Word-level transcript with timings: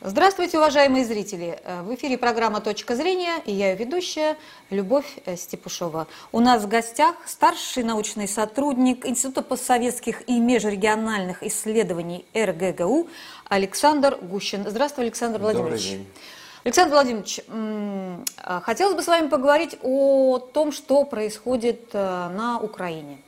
Здравствуйте, 0.00 0.58
уважаемые 0.58 1.04
зрители! 1.04 1.58
Э, 1.64 1.82
в 1.82 1.92
эфире 1.92 2.16
программа 2.16 2.60
«Точка 2.60 2.94
зрения» 2.94 3.42
и 3.44 3.52
я 3.52 3.72
ее 3.72 3.76
ведущая 3.76 4.36
Любовь 4.70 5.18
э, 5.26 5.34
Степушова. 5.34 6.06
У 6.30 6.38
нас 6.38 6.62
в 6.62 6.68
гостях 6.68 7.16
старший 7.26 7.82
научный 7.82 8.28
сотрудник 8.28 9.04
Института 9.04 9.42
постсоветских 9.42 10.22
и 10.28 10.38
межрегиональных 10.38 11.42
исследований 11.42 12.24
РГГУ 12.32 13.08
Александр 13.48 14.16
Гущин. 14.22 14.70
Здравствуй, 14.70 15.06
Александр 15.06 15.40
Владимирович. 15.40 15.82
Добрый 15.82 15.98
день. 15.98 16.12
Александр 16.62 16.92
Владимирович, 16.92 17.40
э, 17.48 18.60
хотелось 18.62 18.94
бы 18.94 19.02
с 19.02 19.06
вами 19.08 19.26
поговорить 19.26 19.78
о 19.82 20.38
том, 20.38 20.70
что 20.70 21.02
происходит 21.06 21.92
на 21.92 22.60
Украине. 22.62 23.18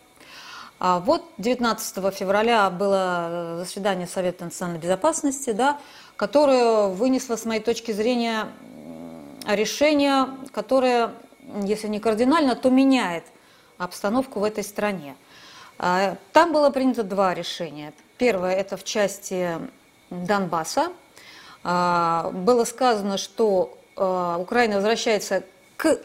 А 0.82 0.98
вот 0.98 1.23
19 1.37 2.11
февраля 2.11 2.71
было 2.71 3.57
заседание 3.59 4.07
Совета 4.07 4.46
национальной 4.46 4.80
безопасности, 4.80 5.50
да, 5.50 5.79
которое 6.21 6.89
вынесло, 6.89 7.36
с 7.36 7.46
моей 7.46 7.63
точки 7.63 7.93
зрения, 7.93 8.49
решение, 9.46 10.26
которое, 10.53 11.14
если 11.62 11.89
не 11.89 11.99
кардинально, 11.99 12.54
то 12.57 12.68
меняет 12.68 13.25
обстановку 13.79 14.40
в 14.40 14.45
этой 14.45 14.62
стране. 14.62 15.17
А, 15.79 16.18
там 16.35 16.53
было 16.53 16.68
принято 16.68 17.04
два 17.04 17.32
решения. 17.32 17.95
Первое– 18.18 18.54
это 18.54 18.76
в 18.76 18.85
части 18.85 19.57
Донбасса. 20.11 20.93
А, 21.64 22.31
было 22.34 22.64
сказано, 22.64 23.17
что 23.17 23.79
а, 23.96 24.37
Украина 24.37 24.75
возвращается 24.75 25.43
к 25.79 26.00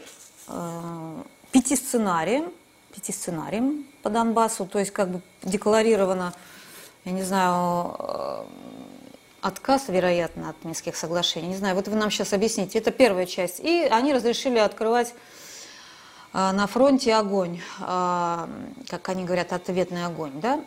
пяти 1.52 1.76
сценариям, 1.76 2.54
пяти 2.94 3.12
сценариям 3.12 3.84
по 4.02 4.08
Донбассу, 4.08 4.64
то 4.64 4.78
есть 4.78 4.92
как 4.92 5.10
бы 5.10 5.20
декларировано, 5.42 6.32
я 7.04 7.12
не 7.12 7.22
знаю, 7.22 8.46
отказ, 9.46 9.88
вероятно, 9.88 10.50
от 10.50 10.64
Минских 10.64 10.96
соглашений. 10.96 11.48
Не 11.48 11.56
знаю, 11.56 11.76
вот 11.76 11.88
вы 11.88 11.96
нам 11.96 12.10
сейчас 12.10 12.32
объясните. 12.32 12.78
Это 12.78 12.90
первая 12.90 13.26
часть. 13.26 13.60
И 13.60 13.86
они 13.90 14.12
разрешили 14.12 14.58
открывать 14.58 15.14
а, 16.32 16.52
на 16.52 16.66
фронте 16.66 17.14
огонь, 17.14 17.60
а, 17.80 18.48
как 18.88 19.08
они 19.08 19.24
говорят, 19.24 19.52
ответный 19.52 20.04
огонь. 20.04 20.32
Да? 20.40 20.60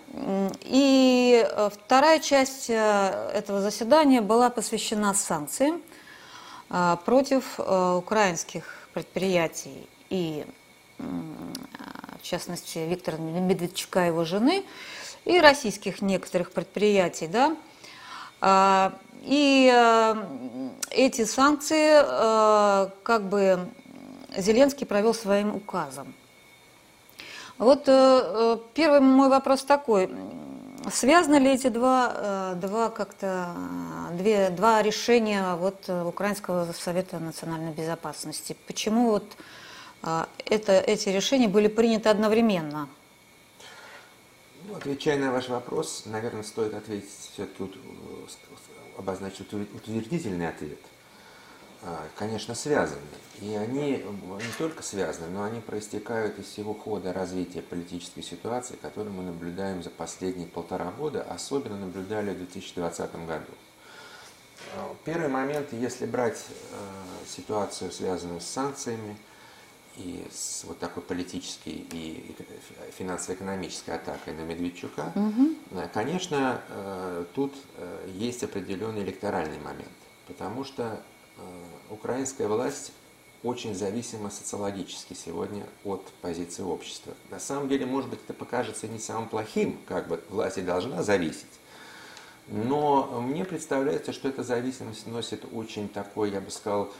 И 0.61 1.45
э, 1.45 1.69
вторая 1.71 2.19
часть 2.19 2.69
э, 2.69 3.31
этого 3.33 3.61
заседания 3.61 4.21
была 4.21 4.49
посвящена 4.49 5.13
санкциям 5.13 5.81
а, 6.69 6.95
против 6.95 7.59
э, 7.59 7.95
украинских 7.97 8.87
предприятий 8.93 9.87
и, 10.09 10.45
в 10.97 12.23
частности, 12.23 12.79
Виктора 12.79 13.17
Медведчука 13.17 14.05
и 14.05 14.07
его 14.07 14.25
жены, 14.25 14.63
и 15.25 15.39
российских 15.39 16.01
некоторых 16.01 16.51
предприятий, 16.51 17.27
да, 17.27 17.55
и 18.41 19.71
э, 19.71 20.15
эти 20.91 21.25
санкции 21.25 22.01
э, 22.01 22.89
как 23.03 23.23
бы 23.23 23.67
Зеленский 24.37 24.85
провел 24.85 25.13
своим 25.13 25.55
указом. 25.55 26.13
Вот 27.57 27.83
э, 27.87 28.57
первый 28.73 29.01
мой 29.01 29.29
вопрос 29.29 29.63
такой. 29.63 30.09
Связаны 30.91 31.35
ли 31.35 31.51
эти 31.51 31.67
два, 31.67 32.55
два 32.55 32.89
как-то, 32.89 33.49
две, 34.13 34.49
два 34.49 34.81
решения 34.81 35.55
вот 35.55 35.89
Украинского 35.89 36.71
совета 36.71 37.19
национальной 37.19 37.73
безопасности? 37.73 38.55
Почему 38.65 39.09
вот 39.11 39.25
это, 40.45 40.79
эти 40.79 41.09
решения 41.09 41.49
были 41.49 41.67
приняты 41.67 42.07
одновременно? 42.07 42.87
Ну, 44.69 44.75
отвечая 44.75 45.17
на 45.17 45.31
ваш 45.31 45.49
вопрос, 45.49 46.03
наверное, 46.05 46.43
стоит 46.43 46.75
ответить 46.75 47.09
все-таки 47.33 47.63
э, 47.63 48.99
обозначить 48.99 49.51
утвердительный 49.51 50.47
ответ. 50.47 50.77
А, 51.81 52.07
конечно, 52.15 52.53
связаны. 52.53 53.01
И 53.41 53.55
они 53.55 54.03
не 54.03 54.53
только 54.59 54.83
связаны, 54.83 55.27
но 55.29 55.43
они 55.43 55.59
проистекают 55.59 56.37
из 56.37 56.45
всего 56.45 56.75
хода 56.75 57.13
развития 57.13 57.63
политической 57.63 58.21
ситуации, 58.21 58.75
которую 58.75 59.13
мы 59.13 59.23
наблюдаем 59.23 59.81
за 59.81 59.89
последние 59.89 60.45
полтора 60.45 60.91
года, 60.91 61.23
особенно 61.23 61.77
наблюдали 61.77 62.31
в 62.31 62.37
2020 62.37 63.25
году. 63.25 63.51
А, 64.75 64.95
первый 65.03 65.29
момент, 65.29 65.73
если 65.73 66.05
брать 66.05 66.45
э, 66.47 66.75
ситуацию, 67.27 67.91
связанную 67.91 68.39
с 68.39 68.45
санкциями, 68.45 69.17
и 69.99 70.25
с 70.31 70.63
вот 70.63 70.79
такой 70.79 71.03
политической 71.03 71.85
и 71.91 72.35
финансово-экономической 72.97 73.91
атакой 73.91 74.33
на 74.33 74.41
Медведчука, 74.41 75.11
угу. 75.13 75.55
конечно, 75.93 76.61
э, 76.69 77.25
тут 77.35 77.53
э, 77.77 78.09
есть 78.15 78.43
определенный 78.43 79.03
электоральный 79.03 79.59
момент, 79.59 79.89
потому 80.27 80.63
что 80.63 81.01
украинская 81.89 82.49
власть 82.49 82.91
очень 83.43 83.73
зависима 83.73 84.29
социологически 84.29 85.13
сегодня 85.13 85.65
от 85.85 86.05
позиции 86.21 86.63
общества. 86.63 87.13
На 87.29 87.39
самом 87.39 87.69
деле, 87.69 87.85
может 87.85 88.09
быть, 88.09 88.19
это 88.25 88.33
покажется 88.33 88.87
не 88.89 88.99
самым 88.99 89.29
плохим, 89.29 89.79
как 89.87 90.09
бы 90.09 90.21
власть 90.29 90.57
и 90.57 90.61
должна 90.61 91.01
зависеть, 91.01 91.47
но 92.47 93.21
мне 93.21 93.45
представляется, 93.45 94.11
что 94.11 94.27
эта 94.27 94.43
зависимость 94.43 95.07
носит 95.07 95.45
очень 95.53 95.87
такой, 95.87 96.31
я 96.31 96.41
бы 96.41 96.49
сказал, 96.49 96.91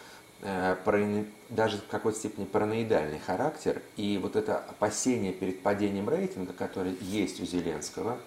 даже 0.42 1.78
в 1.78 1.88
какой-то 1.88 2.18
степени 2.18 2.46
параноидальный 2.46 3.20
характер, 3.20 3.82
и 3.98 4.18
вот 4.22 4.36
это 4.36 4.58
опасение 4.58 5.34
перед 5.34 5.62
падением 5.62 6.10
рейтинга, 6.10 6.54
которое 6.54 6.96
есть 7.02 7.42
у 7.42 7.46
Зеленского 7.46 8.18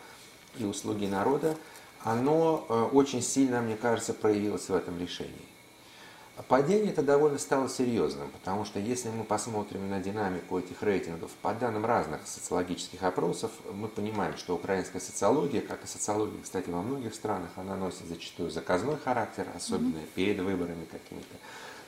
и 0.58 0.64
у 0.64 0.74
«Слуги 0.74 1.06
народа», 1.06 1.56
оно 2.04 2.66
э, 2.68 2.82
очень 2.92 3.22
сильно, 3.22 3.62
мне 3.62 3.76
кажется, 3.76 4.12
проявилось 4.12 4.68
в 4.68 4.74
этом 4.74 4.98
решении. 4.98 5.52
Падение 6.48 6.90
это 6.90 7.02
довольно 7.02 7.38
стало 7.38 7.68
серьезным, 7.68 8.30
потому 8.30 8.64
что 8.64 8.80
если 8.80 9.10
мы 9.10 9.22
посмотрим 9.22 9.88
на 9.90 10.00
динамику 10.00 10.58
этих 10.58 10.82
рейтингов, 10.82 11.30
по 11.42 11.52
данным 11.52 11.84
разных 11.84 12.26
социологических 12.26 13.02
опросов, 13.02 13.50
мы 13.72 13.86
понимаем, 13.86 14.36
что 14.38 14.54
украинская 14.54 15.00
социология, 15.00 15.60
как 15.60 15.84
и 15.84 15.86
социология, 15.86 16.40
кстати, 16.42 16.70
во 16.70 16.80
многих 16.80 17.14
странах, 17.14 17.50
она 17.56 17.76
носит 17.76 18.06
зачастую 18.08 18.50
заказной 18.50 18.96
характер, 18.96 19.46
особенно 19.54 19.98
mm-hmm. 19.98 20.14
перед 20.14 20.40
выборами 20.40 20.86
какими-то. 20.90 21.36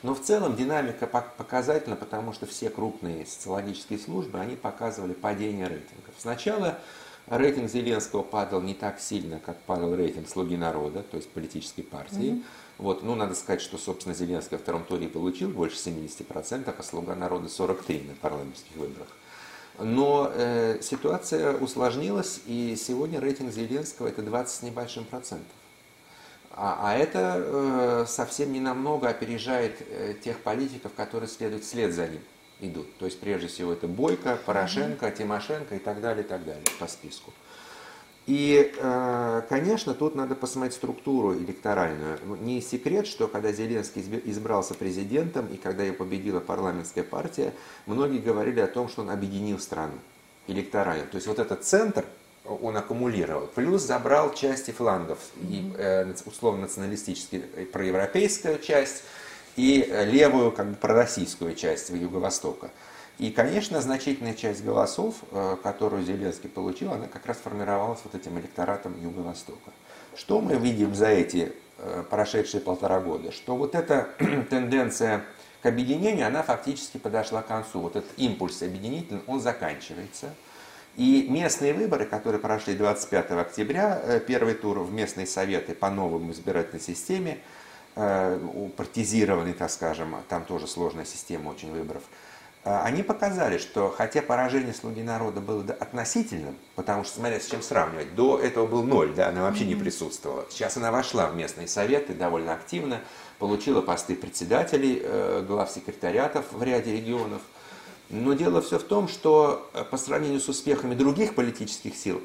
Но 0.05 0.13
в 0.13 0.21
целом 0.21 0.55
динамика 0.55 1.07
показательна, 1.07 1.95
потому 1.95 2.31
что 2.31 2.45
все 2.45 2.69
крупные 2.69 3.25
социологические 3.25 3.97
службы, 3.97 4.39
они 4.39 4.55
показывали 4.55 5.13
падение 5.13 5.65
рейтингов. 5.65 6.13
Сначала 6.19 6.77
рейтинг 7.25 7.71
Зеленского 7.71 8.21
падал 8.21 8.61
не 8.61 8.75
так 8.75 8.99
сильно, 8.99 9.39
как 9.39 9.59
падал 9.61 9.95
рейтинг 9.95 10.29
«Слуги 10.29 10.57
народа», 10.57 11.01
то 11.01 11.17
есть 11.17 11.31
политической 11.31 11.81
партии. 11.81 12.33
Mm-hmm. 12.33 12.43
Вот, 12.77 13.01
ну, 13.01 13.15
надо 13.15 13.33
сказать, 13.33 13.61
что, 13.61 13.79
собственно, 13.79 14.13
Зеленский 14.13 14.57
во 14.57 14.61
втором 14.61 14.83
туре 14.83 15.07
получил 15.07 15.49
больше 15.49 15.77
70%, 15.77 16.75
а 16.77 16.83
«Слуга 16.83 17.15
народа» 17.15 17.47
43% 17.47 18.07
на 18.07 18.13
парламентских 18.13 18.75
выборах. 18.75 19.07
Но 19.79 20.31
э, 20.35 20.81
ситуация 20.83 21.57
усложнилась, 21.57 22.41
и 22.45 22.75
сегодня 22.77 23.19
рейтинг 23.19 23.51
Зеленского 23.51 24.09
это 24.09 24.21
20 24.21 24.55
с 24.55 24.61
небольшим 24.61 25.05
процентов. 25.05 25.55
А, 26.57 26.79
а 26.81 26.95
это 26.95 27.35
э, 27.37 28.05
совсем 28.07 28.53
не 28.53 28.61
намного 28.61 29.09
опережает 29.09 29.85
э, 29.89 30.13
тех 30.23 30.39
политиков, 30.39 30.93
которые 30.95 31.27
следуют 31.27 31.65
вслед 31.65 31.93
за 31.93 32.07
ним 32.07 32.21
идут. 32.61 32.97
То 32.97 33.05
есть 33.05 33.19
прежде 33.19 33.47
всего 33.47 33.73
это 33.73 33.87
Бойко, 33.87 34.37
Порошенко, 34.45 35.11
Тимошенко 35.11 35.75
и 35.75 35.79
так 35.79 35.99
далее, 35.99 36.23
и 36.23 36.27
так 36.27 36.45
далее 36.45 36.63
по 36.79 36.87
списку. 36.87 37.33
И, 38.25 38.73
э, 38.75 39.41
конечно, 39.49 39.93
тут 39.93 40.15
надо 40.15 40.33
посмотреть 40.33 40.75
структуру 40.75 41.35
электоральную. 41.35 42.19
Ну, 42.25 42.37
не 42.37 42.61
секрет, 42.61 43.05
что 43.05 43.27
когда 43.27 43.51
Зеленский 43.51 44.01
избрался 44.25 44.73
президентом 44.73 45.47
и 45.47 45.57
когда 45.57 45.83
ее 45.83 45.93
победила 45.93 46.39
парламентская 46.39 47.03
партия, 47.03 47.53
многие 47.85 48.19
говорили 48.19 48.61
о 48.61 48.67
том, 48.67 48.87
что 48.87 49.01
он 49.01 49.11
объединил 49.11 49.59
страну 49.59 49.99
электорально. 50.47 51.05
То 51.05 51.15
есть 51.15 51.27
вот 51.27 51.37
этот 51.37 51.65
центр, 51.65 52.05
он 52.47 52.77
аккумулировал. 52.77 53.47
Плюс 53.47 53.81
забрал 53.81 54.33
части 54.33 54.71
флангов, 54.71 55.19
и, 55.41 55.71
э, 55.77 56.13
условно 56.25 56.61
националистический, 56.61 57.43
э, 57.55 57.65
проевропейскую 57.65 58.59
часть 58.59 59.03
и 59.55 59.87
э, 59.87 60.05
левую, 60.05 60.51
как 60.51 60.69
бы 60.69 60.75
пророссийскую 60.75 61.55
часть 61.55 61.89
Юго-Востока. 61.89 62.71
И, 63.17 63.31
конечно, 63.31 63.79
значительная 63.79 64.33
часть 64.33 64.61
голосов, 64.61 65.15
которую 65.63 66.03
Зеленский 66.03 66.49
получил, 66.49 66.91
она 66.91 67.07
как 67.07 67.25
раз 67.27 67.37
формировалась 67.37 68.01
вот 68.03 68.13
этим 68.13 68.37
электоратом 68.37 69.01
Юго-Востока. 69.01 69.71
Что 70.17 70.41
мы 70.41 70.55
видим 70.55 70.93
за 70.93 71.07
эти 71.07 71.53
прошедшие 72.09 72.59
полтора 72.59 72.99
года? 72.99 73.31
Что 73.31 73.55
вот 73.55 73.73
эта 73.73 74.09
тенденция 74.49 75.23
к 75.61 75.65
объединению, 75.65 76.27
она 76.27 76.43
фактически 76.43 76.97
подошла 76.97 77.41
к 77.41 77.47
концу. 77.47 77.79
Вот 77.79 77.95
этот 77.95 78.11
импульс 78.17 78.61
объединительный, 78.61 79.21
он 79.27 79.39
заканчивается– 79.39 80.33
и 80.95 81.27
местные 81.29 81.73
выборы, 81.73 82.05
которые 82.05 82.39
прошли 82.39 82.75
25 82.75 83.31
октября, 83.31 84.01
э, 84.03 84.19
первый 84.19 84.53
тур 84.53 84.79
в 84.79 84.93
местные 84.93 85.27
советы 85.27 85.73
по 85.73 85.89
новому 85.89 86.31
избирательной 86.31 86.81
системе, 86.81 87.39
э, 87.95 88.39
партизированный, 88.77 89.53
так 89.53 89.71
скажем, 89.71 90.15
там 90.29 90.45
тоже 90.45 90.67
сложная 90.67 91.05
система 91.05 91.49
очень 91.49 91.71
выборов, 91.71 92.03
а, 92.67 92.83
они 92.83 93.03
показали, 93.03 93.59
что 93.59 93.93
хотя 93.95 94.23
поражение 94.23 94.73
«Слуги 94.73 95.03
народа» 95.03 95.39
было 95.39 95.61
относительным, 95.79 96.55
потому 96.75 97.03
что, 97.03 97.17
смотря 97.17 97.39
с 97.39 97.45
чем 97.45 97.61
сравнивать, 97.61 98.15
до 98.15 98.39
этого 98.39 98.65
был 98.65 98.81
ноль, 98.81 99.13
да, 99.13 99.29
она 99.29 99.43
вообще 99.43 99.65
не 99.65 99.75
присутствовала. 99.75 100.47
Сейчас 100.49 100.75
она 100.75 100.91
вошла 100.91 101.27
в 101.27 101.35
местные 101.35 101.67
советы 101.67 102.15
довольно 102.15 102.53
активно, 102.53 103.01
получила 103.37 103.81
посты 103.81 104.15
председателей, 104.15 104.99
э, 105.03 105.45
глав 105.47 105.69
секретариатов 105.69 106.45
в 106.51 106.63
ряде 106.63 106.91
регионов. 106.91 107.43
Но 108.09 108.33
дело 108.33 108.61
все 108.61 108.79
в 108.79 108.83
том, 108.83 109.07
что 109.07 109.69
э, 109.73 109.83
по 109.83 109.97
сравнению 109.97 110.39
с 110.39 110.47
успехами 110.47 110.95
других 110.95 111.35
политических 111.35 111.95
сил, 111.95 112.21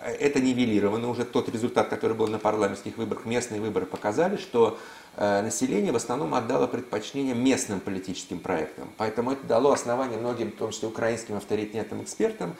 э, 0.00 0.12
это 0.12 0.40
нивелировано. 0.40 1.08
Уже 1.08 1.24
тот 1.24 1.48
результат, 1.48 1.88
который 1.88 2.16
был 2.16 2.26
на 2.26 2.38
парламентских 2.38 2.96
выборах, 2.96 3.24
местные 3.24 3.60
выборы 3.60 3.86
показали, 3.86 4.36
что 4.36 4.78
Э, 5.16 5.42
население 5.42 5.92
в 5.92 5.96
основном 5.96 6.34
отдало 6.34 6.66
предпочтение 6.66 7.34
местным 7.34 7.78
политическим 7.78 8.40
проектам. 8.40 8.88
Поэтому 8.96 9.32
это 9.32 9.46
дало 9.46 9.72
основание 9.72 10.18
многим, 10.18 10.50
в 10.50 10.56
том 10.56 10.72
числе 10.72 10.88
украинским 10.88 11.36
авторитетным 11.36 12.02
экспертам, 12.02 12.54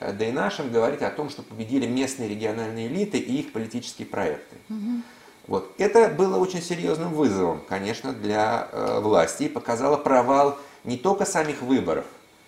да 0.00 0.24
и 0.24 0.32
нашим, 0.32 0.72
говорить 0.72 1.02
о 1.02 1.10
том, 1.10 1.30
что 1.30 1.42
победили 1.42 1.86
местные 1.86 2.28
региональные 2.28 2.88
элиты 2.88 3.18
и 3.18 3.40
их 3.40 3.52
политические 3.52 4.06
проекты. 4.06 4.56
Угу. 4.70 5.02
Вот. 5.46 5.74
Это 5.78 6.08
было 6.08 6.36
очень 6.36 6.62
серьезным 6.62 7.12
вызовом, 7.12 7.62
конечно, 7.68 8.12
для 8.12 8.68
э, 8.72 9.00
власти 9.00 9.44
и 9.44 9.48
показало 9.48 9.96
провал 9.96 10.58
не 10.84 10.96
только 10.96 11.24
самих 11.24 11.62
выборов, 11.62 12.04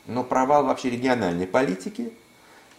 но 0.06 0.24
провал 0.24 0.64
вообще 0.64 0.90
региональной 0.90 1.46
политики 1.46 2.12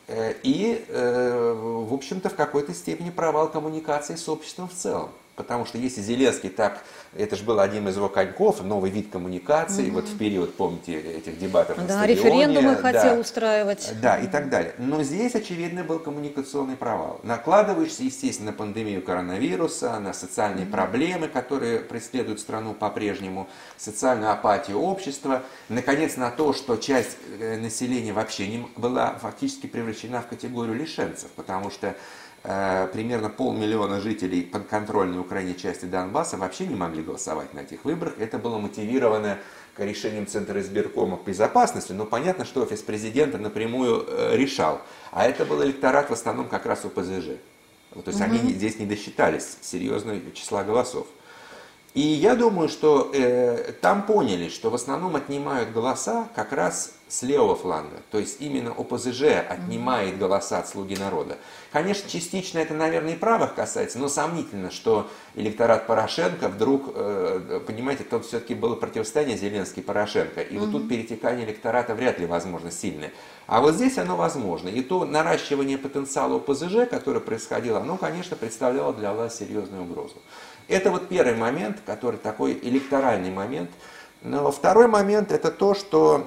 э, 0.07 0.33
и, 0.43 0.83
э, 0.87 1.53
в 1.53 1.93
общем-то, 1.93 2.29
в 2.29 2.35
какой-то 2.35 2.73
степени 2.73 3.09
провал 3.09 3.49
коммуникации 3.49 4.15
с 4.15 4.27
обществом 4.27 4.67
в 4.67 4.73
целом. 4.73 5.09
Потому 5.35 5.65
что 5.65 5.79
если 5.79 6.01
Зеленский 6.01 6.49
так, 6.49 6.83
это 7.15 7.35
же 7.35 7.43
был 7.43 7.59
один 7.59 7.87
из 7.87 7.95
его 7.95 8.07
коньков, 8.07 8.63
новый 8.63 8.91
вид 8.91 9.11
коммуникации, 9.11 9.87
угу. 9.87 9.95
вот 9.95 10.05
в 10.05 10.17
период, 10.17 10.55
помните, 10.55 10.99
этих 10.99 11.39
дебатов 11.39 11.77
да, 11.87 11.99
на 11.99 12.05
референдумы 12.05 12.75
да, 12.75 12.81
хотел 12.81 13.19
устраивать. 13.19 13.93
Да, 13.99 14.17
и 14.17 14.27
так 14.27 14.49
далее. 14.49 14.75
Но 14.77 15.01
здесь, 15.01 15.33
очевидно, 15.33 15.83
был 15.83 15.97
коммуникационный 15.97 16.75
провал. 16.75 17.19
Накладываешься, 17.23 18.03
естественно, 18.03 18.51
на 18.51 18.57
пандемию 18.57 19.01
коронавируса, 19.01 19.97
на 19.99 20.13
социальные 20.13 20.65
угу. 20.65 20.73
проблемы, 20.73 21.27
которые 21.27 21.79
преследуют 21.79 22.39
страну 22.39 22.75
по-прежнему, 22.75 23.47
социальную 23.77 24.31
апатию 24.31 24.79
общества, 24.79 25.41
наконец, 25.67 26.15
на 26.15 26.29
то, 26.29 26.53
что 26.53 26.77
часть 26.77 27.17
э, 27.39 27.57
населения 27.57 28.13
вообще 28.13 28.47
не 28.47 28.67
была 28.75 29.15
фактически 29.19 29.65
превращена 29.65 30.21
в 30.21 30.27
категорию 30.27 30.75
лишенцев, 30.75 31.29
потому 31.35 31.71
что 31.71 31.95
примерно 32.43 33.29
полмиллиона 33.29 34.01
жителей 34.01 34.43
подконтрольной 34.43 35.19
Украине 35.19 35.55
части 35.55 35.85
Донбасса 35.85 36.35
вообще 36.37 36.67
не 36.67 36.75
могли 36.75 37.01
голосовать 37.01 37.53
на 37.53 37.61
этих 37.61 37.85
выборах. 37.85 38.15
Это 38.19 38.37
было 38.37 38.57
мотивировано 38.57 39.39
к 39.75 39.79
решениям 39.79 40.27
Центра 40.27 40.59
избиркома 40.59 41.19
безопасности, 41.25 41.93
но 41.93 42.05
понятно, 42.05 42.45
что 42.45 42.61
офис 42.61 42.81
президента 42.81 43.37
напрямую 43.37 44.05
э, 44.07 44.35
решал. 44.35 44.81
А 45.11 45.25
это 45.25 45.45
был 45.45 45.63
электорат 45.63 46.09
в 46.09 46.13
основном 46.13 46.47
как 46.47 46.65
раз 46.65 46.85
ОПЗЖ. 46.85 47.37
То 47.93 48.03
есть 48.07 48.19
угу. 48.19 48.25
они 48.25 48.53
здесь 48.53 48.79
не 48.79 48.85
досчитались 48.85 49.57
серьезного 49.61 50.19
числа 50.33 50.63
голосов. 50.63 51.07
И 51.93 52.01
я 52.01 52.35
думаю, 52.35 52.69
что 52.69 53.11
э, 53.13 53.71
там 53.81 54.03
поняли, 54.03 54.49
что 54.49 54.71
в 54.71 54.75
основном 54.75 55.15
отнимают 55.15 55.71
голоса 55.71 56.27
как 56.35 56.51
раз 56.51 56.93
с 57.13 57.21
левого 57.21 57.55
фланга. 57.55 57.97
То 58.09 58.17
есть 58.17 58.37
именно 58.41 58.71
ОПЗЖ 58.71 59.45
отнимает 59.47 60.17
голоса 60.17 60.57
от 60.57 60.67
«Слуги 60.67 60.95
народа». 60.95 61.37
Конечно, 61.71 62.09
частично 62.09 62.57
это, 62.57 62.73
наверное, 62.73 63.13
и 63.13 63.15
правых 63.15 63.53
касается, 63.53 63.99
но 63.99 64.07
сомнительно, 64.07 64.71
что 64.71 65.07
электорат 65.35 65.85
Порошенко 65.85 66.47
вдруг, 66.47 66.91
э, 66.95 67.61
понимаете, 67.67 68.03
тут 68.03 68.25
все-таки 68.25 68.55
было 68.55 68.75
противостояние 68.75 69.37
Зеленский-Порошенко. 69.37 70.41
И 70.41 70.57
вот 70.57 70.71
тут 70.71 70.89
перетекание 70.89 71.45
электората 71.45 71.93
вряд 71.93 72.17
ли 72.17 72.25
возможно 72.25 72.71
сильное. 72.71 73.11
А 73.45 73.61
вот 73.61 73.75
здесь 73.75 73.99
оно 73.99 74.15
возможно. 74.15 74.69
И 74.69 74.81
то 74.81 75.05
наращивание 75.05 75.77
потенциала 75.77 76.37
ОПЗЖ, 76.37 76.89
которое 76.89 77.19
происходило, 77.19 77.79
оно, 77.79 77.97
конечно, 77.97 78.35
представляло 78.35 78.91
для 78.91 79.13
власти 79.13 79.43
серьезную 79.43 79.83
угрозу. 79.83 80.15
Это 80.67 80.89
вот 80.89 81.09
первый 81.09 81.35
момент, 81.35 81.77
который 81.85 82.17
такой 82.17 82.57
электоральный 82.59 83.29
момент. 83.29 83.69
Но 84.23 84.51
второй 84.51 84.87
момент 84.87 85.31
это 85.31 85.51
то, 85.51 85.75
что 85.75 86.25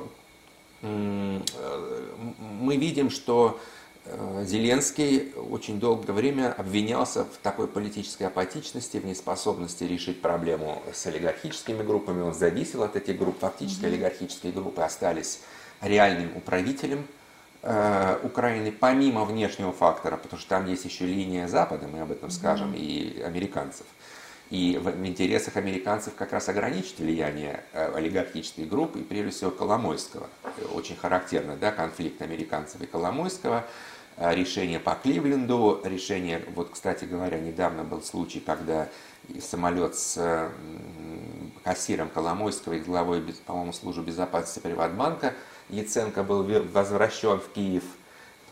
мы 0.87 2.77
видим, 2.77 3.11
что 3.11 3.61
э, 4.05 4.45
Зеленский 4.47 5.33
очень 5.51 5.79
долгое 5.81 6.13
время 6.13 6.53
обвинялся 6.53 7.25
в 7.25 7.39
такой 7.43 7.69
политической 7.69 8.25
апатичности, 8.25 8.99
в 8.99 9.07
неспособности 9.07 9.85
решить 9.85 10.21
проблему 10.21 10.83
с 10.93 11.07
олигархическими 11.07 11.83
группами. 11.83 12.23
Он 12.23 12.35
зависел 12.35 12.83
от 12.83 12.97
этих 12.97 13.19
групп. 13.19 13.39
Фактически 13.41 13.85
mm-hmm. 13.85 13.89
олигархические 13.89 14.53
группы 14.53 14.83
остались 14.83 15.41
реальным 15.81 16.37
управителем 16.37 17.07
э, 17.63 18.19
Украины, 18.23 18.73
помимо 18.73 19.25
внешнего 19.25 19.73
фактора, 19.73 20.17
потому 20.17 20.41
что 20.41 20.49
там 20.49 20.67
есть 20.67 20.85
еще 20.85 21.07
линия 21.07 21.49
Запада, 21.49 21.87
мы 21.87 22.01
об 22.01 22.11
этом 22.11 22.31
скажем, 22.31 22.73
mm-hmm. 22.73 22.79
и 22.79 23.23
американцев. 23.23 23.87
И 24.51 24.79
в 24.81 25.05
интересах 25.05 25.57
американцев 25.57 26.15
как 26.15 26.33
раз 26.33 26.49
ограничить 26.49 27.01
влияние 27.01 27.65
э, 27.73 27.93
олигархических 27.95 28.69
групп, 28.69 28.95
и 28.95 29.01
прежде 29.01 29.31
всего 29.31 29.51
Коломойского. 29.51 30.29
Очень 30.73 30.97
характерно, 30.97 31.57
да, 31.57 31.73
конфликт 31.73 32.23
американцев 32.23 32.81
и 32.81 32.87
Коломойского, 32.87 33.67
э, 34.17 34.35
решение 34.37 34.79
по 34.79 34.95
Кливленду, 34.95 35.81
решение, 35.85 36.43
вот, 36.55 36.71
кстати 36.71 37.05
говоря, 37.07 37.41
недавно 37.41 37.83
был 37.83 38.03
случай, 38.03 38.39
когда 38.39 38.89
самолет 39.41 39.97
с 39.97 40.49
кассиром 41.65 42.09
Коломойского 42.09 42.75
и 42.75 42.79
главой, 42.79 43.23
по-моему, 43.47 43.73
службы 43.73 44.05
безопасности 44.05 44.61
Приватбанка 44.61 45.35
Яценко 45.69 46.23
был 46.23 46.45
возвращен 46.71 47.41
в 47.41 47.49
Киев– 47.53 47.83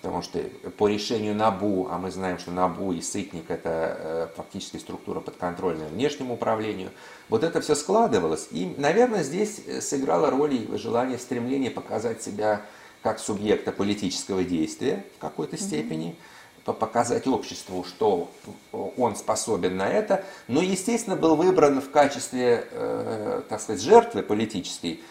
потому 0.04 0.20
что 0.20 0.38
по 0.76 0.86
решению 0.86 1.34
НАБУ, 1.34 1.88
а 1.90 1.96
мы 1.96 2.10
знаем, 2.10 2.38
что 2.38 2.50
НАБУ 2.50 2.92
и 2.92 3.00
Сытник 3.00 3.50
это 3.50 3.96
э, 3.98 4.28
фактически 4.36 4.76
структура 4.76 5.20
подконтрольная 5.20 5.88
внешнему 5.88 6.34
управлению, 6.34 6.90
вот 7.30 7.42
это 7.42 7.62
все 7.62 7.74
складывалось. 7.74 8.48
И, 8.50 8.74
наверное, 8.76 9.22
здесь 9.22 9.62
э, 9.66 9.80
сыграло 9.80 10.30
роль 10.30 10.56
и 10.56 10.76
желание, 10.76 11.16
стремление 11.16 11.70
показать 11.70 12.22
себя 12.22 12.60
как 13.02 13.18
субъекта 13.18 13.72
политического 13.72 14.44
действия 14.44 15.06
в 15.16 15.20
какой-то 15.22 15.56
степени, 15.56 16.16
показать 16.64 17.26
обществу, 17.26 17.82
что 17.84 18.30
он 18.72 19.16
способен 19.16 19.78
на 19.78 19.88
это, 19.88 20.22
но, 20.48 20.60
естественно, 20.60 21.16
был 21.16 21.34
выбран 21.34 21.80
в 21.80 21.90
качестве, 21.90 22.68
э, 22.70 23.42
так 23.48 23.58
сказать, 23.58 23.80
жертвы 23.80 24.22
политической 24.22 25.02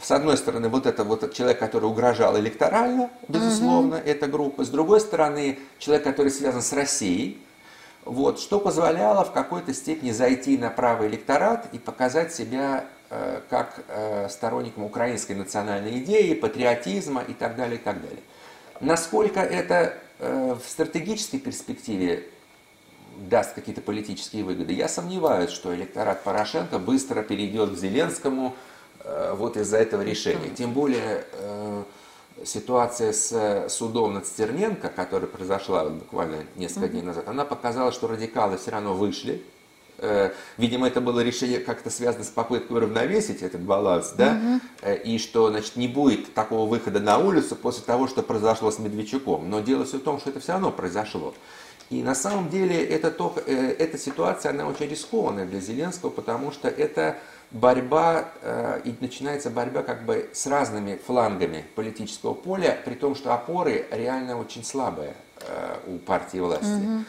с 0.00 0.10
одной 0.10 0.36
стороны, 0.36 0.68
вот 0.68 0.86
это 0.86 1.04
вот 1.04 1.32
человек, 1.34 1.58
который 1.58 1.84
угрожал 1.84 2.38
электорально, 2.38 3.10
безусловно, 3.28 3.96
угу. 3.96 4.04
эта 4.04 4.26
группа. 4.26 4.64
С 4.64 4.68
другой 4.68 5.00
стороны, 5.00 5.58
человек, 5.78 6.04
который 6.04 6.30
связан 6.30 6.62
с 6.62 6.72
Россией, 6.72 7.40
вот, 8.04 8.40
что 8.40 8.58
позволяло 8.58 9.24
в 9.24 9.32
какой-то 9.32 9.72
степени 9.72 10.10
зайти 10.10 10.58
на 10.58 10.70
правый 10.70 11.08
электорат 11.08 11.68
и 11.72 11.78
показать 11.78 12.34
себя 12.34 12.86
э, 13.10 13.40
как 13.48 13.84
э, 13.88 14.28
сторонником 14.28 14.84
украинской 14.84 15.32
национальной 15.32 15.98
идеи, 15.98 16.34
патриотизма 16.34 17.22
и 17.22 17.32
так 17.32 17.54
далее, 17.54 17.76
и 17.76 17.82
так 17.82 18.02
далее. 18.02 18.22
Насколько 18.80 19.40
это 19.40 19.94
э, 20.18 20.56
в 20.60 20.68
стратегической 20.68 21.38
перспективе 21.38 22.26
даст 23.18 23.54
какие-то 23.54 23.82
политические 23.82 24.42
выгоды, 24.42 24.72
я 24.72 24.88
сомневаюсь, 24.88 25.50
что 25.50 25.72
электорат 25.72 26.24
Порошенко 26.24 26.80
быстро 26.80 27.22
перейдет 27.22 27.70
к 27.70 27.78
Зеленскому, 27.78 28.56
вот 29.34 29.56
из-за 29.56 29.78
этого 29.78 30.02
решения. 30.02 30.50
Тем 30.50 30.72
более 30.72 31.24
э, 31.32 31.82
ситуация 32.44 33.12
с 33.12 33.68
судом 33.68 34.14
над 34.14 34.26
Стерненко, 34.26 34.88
которая 34.88 35.28
произошла 35.28 35.84
буквально 35.84 36.44
несколько 36.56 36.88
дней 36.88 37.02
назад, 37.02 37.28
она 37.28 37.44
показала, 37.44 37.92
что 37.92 38.08
радикалы 38.08 38.58
все 38.58 38.70
равно 38.70 38.94
вышли. 38.94 39.42
Э, 39.98 40.30
видимо, 40.56 40.86
это 40.88 41.00
было 41.00 41.20
решение 41.20 41.60
как-то 41.60 41.90
связано 41.90 42.24
с 42.24 42.28
попыткой 42.28 42.78
уравновесить 42.78 43.42
этот 43.42 43.60
баланс, 43.60 44.14
да, 44.16 44.60
угу. 44.82 44.90
и 45.04 45.18
что, 45.18 45.50
значит, 45.50 45.76
не 45.76 45.88
будет 45.88 46.34
такого 46.34 46.68
выхода 46.68 47.00
на 47.00 47.18
улицу 47.18 47.56
после 47.56 47.84
того, 47.84 48.08
что 48.08 48.22
произошло 48.22 48.70
с 48.70 48.78
Медведчуком. 48.78 49.48
Но 49.48 49.60
дело 49.60 49.84
все 49.84 49.98
в 49.98 50.02
том, 50.02 50.18
что 50.18 50.30
это 50.30 50.40
все 50.40 50.52
равно 50.52 50.72
произошло. 50.72 51.34
И 51.90 52.02
на 52.02 52.14
самом 52.14 52.48
деле 52.48 52.82
это 52.82 53.10
то, 53.10 53.34
эта 53.46 53.98
ситуация, 53.98 54.50
она 54.50 54.66
очень 54.66 54.88
рискованная 54.88 55.44
для 55.44 55.60
Зеленского, 55.60 56.08
потому 56.08 56.50
что 56.50 56.68
это 56.68 57.18
борьба, 57.52 58.28
э, 58.40 58.80
и 58.84 58.94
начинается 59.00 59.50
борьба 59.50 59.82
как 59.82 60.04
бы 60.04 60.30
с 60.32 60.46
разными 60.46 60.96
флангами 60.96 61.64
политического 61.74 62.34
поля, 62.34 62.78
при 62.84 62.94
том, 62.94 63.14
что 63.14 63.34
опоры 63.34 63.86
реально 63.90 64.38
очень 64.38 64.64
слабые 64.64 65.14
э, 65.40 65.76
у 65.86 65.98
партии 65.98 66.38
власти. 66.38 66.64
Угу. 66.64 67.04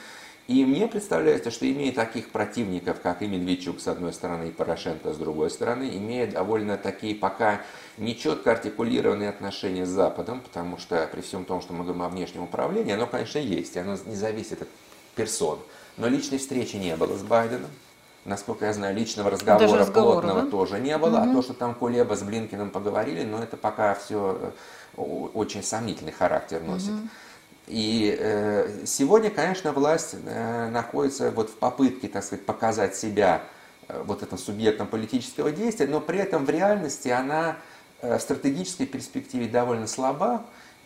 И 0.47 0.65
мне 0.65 0.87
представляется, 0.87 1.51
что 1.51 1.71
имея 1.71 1.93
таких 1.93 2.29
противников, 2.29 2.99
как 3.01 3.21
и 3.21 3.27
Медведчук 3.27 3.79
с 3.79 3.87
одной 3.87 4.11
стороны 4.11 4.49
и 4.49 4.51
Порошенко 4.51 5.13
с 5.13 5.17
другой 5.17 5.49
стороны, 5.49 5.89
имея 5.93 6.27
довольно 6.27 6.77
такие 6.77 7.15
пока 7.15 7.61
нечетко 7.97 8.51
артикулированные 8.51 9.29
отношения 9.29 9.85
с 9.85 9.89
Западом, 9.89 10.41
потому 10.41 10.77
что 10.77 11.07
при 11.09 11.21
всем 11.21 11.45
том, 11.45 11.61
что 11.61 11.71
мы 11.71 11.85
говорим 11.85 12.03
о 12.03 12.09
внешнем 12.09 12.43
управлении, 12.43 12.91
оно, 12.91 13.07
конечно, 13.07 13.39
есть, 13.39 13.77
оно 13.77 13.97
не 14.05 14.15
зависит 14.15 14.63
от 14.63 14.67
персон. 15.15 15.59
Но 15.95 16.07
личной 16.07 16.39
встречи 16.39 16.75
не 16.75 16.97
было 16.97 17.17
с 17.17 17.21
Байденом. 17.21 17.69
Насколько 18.25 18.65
я 18.65 18.73
знаю, 18.73 18.95
личного 18.95 19.29
разговора, 19.29 19.59
Даже 19.59 19.77
разговора 19.77 20.21
плотного 20.21 20.41
да? 20.43 20.49
тоже 20.49 20.79
не 20.79 20.97
было. 20.97 21.19
Угу. 21.19 21.31
А 21.31 21.33
то, 21.33 21.41
что 21.41 21.53
там 21.53 21.75
Кулеба 21.75 22.15
с 22.15 22.23
Блинкиным 22.23 22.69
поговорили, 22.69 23.23
но 23.23 23.41
это 23.41 23.57
пока 23.57 23.93
все 23.95 24.53
э, 24.97 25.01
очень 25.01 25.63
сомнительный 25.63 26.11
характер 26.11 26.61
носит. 26.61 26.91
Угу. 26.91 26.99
И 27.67 28.17
э, 28.19 28.83
сегодня, 28.85 29.29
конечно, 29.29 29.71
власть 29.71 30.15
э, 30.25 30.69
находится 30.69 31.31
вот 31.31 31.49
в 31.49 31.55
попытке, 31.55 32.07
так 32.07 32.23
сказать, 32.23 32.45
показать 32.45 32.95
себя 32.95 33.41
э, 33.87 34.01
вот 34.05 34.23
этим 34.23 34.37
субъектом 34.37 34.87
политического 34.87 35.51
действия, 35.51 35.87
но 35.87 36.01
при 36.01 36.19
этом 36.19 36.45
в 36.45 36.49
реальности 36.49 37.09
она 37.09 37.57
э, 38.01 38.17
в 38.17 38.21
стратегической 38.21 38.85
перспективе 38.85 39.47
довольно 39.47 39.87
слаба, 39.87 40.43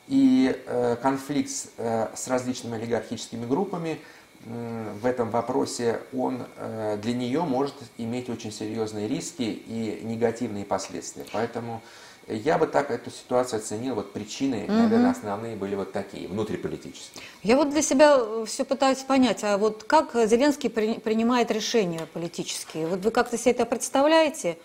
и 0.08 0.56
э, 0.66 0.96
конфликт 1.02 1.50
с, 1.50 1.70
э, 1.78 2.08
с 2.16 2.28
различными 2.28 2.78
олигархическими 2.78 3.46
группами 3.46 4.00
в 4.46 5.06
этом 5.06 5.30
вопросе, 5.30 6.00
он 6.16 6.44
э, 6.56 6.98
для 7.02 7.14
нее 7.14 7.42
может 7.42 7.76
иметь 7.98 8.30
очень 8.30 8.52
серьезные 8.52 9.08
риски 9.08 9.42
и 9.42 10.02
негативные 10.04 10.66
последствия. 10.66 11.26
Поэтому 11.34 11.82
я 12.28 12.58
бы 12.58 12.68
так 12.68 12.92
эту 12.92 13.10
ситуацию 13.10 13.60
оценил, 13.60 13.96
вот 13.96 14.14
причины, 14.14 14.66
угу. 14.66 14.74
наверное, 14.74 15.12
основные 15.12 15.56
были 15.56 15.76
вот 15.76 15.94
такие, 15.94 16.28
внутриполитические. 16.28 17.24
Я 17.44 17.56
вот 17.56 17.70
для 17.70 17.82
себя 17.82 18.20
все 18.46 18.66
пытаюсь 18.66 19.00
понять, 19.00 19.44
а 19.44 19.58
вот 19.58 19.84
как 19.84 20.12
Зеленский 20.14 20.70
при, 20.70 20.96
принимает 20.96 21.52
решения 21.52 22.06
политические? 22.14 22.88
Вот 22.88 23.00
вы 23.00 23.12
как-то 23.12 23.38
себе 23.38 23.52
это 23.52 23.66
представляете? 23.66 24.58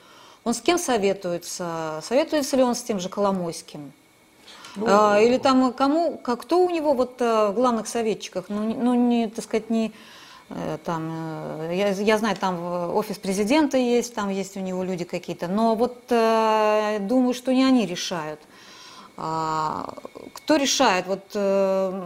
Он 0.45 0.55
с 0.55 0.61
кем 0.61 0.77
советуется? 0.77 2.01
Советуется 2.03 2.57
ли 2.57 2.65
он 2.65 2.75
с 2.75 2.83
тем 2.83 2.99
же 2.99 3.09
Коломойским? 3.09 3.93
Ну, 4.77 4.87
а, 4.89 5.21
или 5.21 5.39
там 5.39 5.73
кому, 5.73 6.17
как, 6.19 6.43
кто 6.43 6.65
у 6.65 6.71
него 6.71 6.95
вот 6.95 7.21
э, 7.21 7.49
в 7.49 7.55
главных 7.55 7.87
советчиках? 7.87 8.47
Ну, 8.49 8.63
ну 8.63 8.95
не, 8.95 9.29
так 9.29 9.45
сказать, 9.45 9.71
не 9.71 9.93
Э, 10.55 10.79
там, 10.85 11.11
э, 11.61 11.77
я, 11.77 11.89
я 11.91 12.19
знаю, 12.19 12.37
там 12.37 12.95
офис 12.95 13.19
президента 13.19 13.79
есть, 13.79 14.15
там 14.15 14.29
есть 14.29 14.57
у 14.57 14.61
него 14.61 14.83
люди 14.83 15.05
какие-то, 15.05 15.49
но 15.49 15.75
вот 15.75 15.99
э, 16.11 16.99
думаю, 17.01 17.35
что 17.35 17.53
не 17.53 17.65
они 17.65 17.87
решают. 17.87 18.41
А, 19.17 19.95
кто 20.35 20.57
решает? 20.57 21.07
Вот, 21.07 21.25
э, 21.35 22.03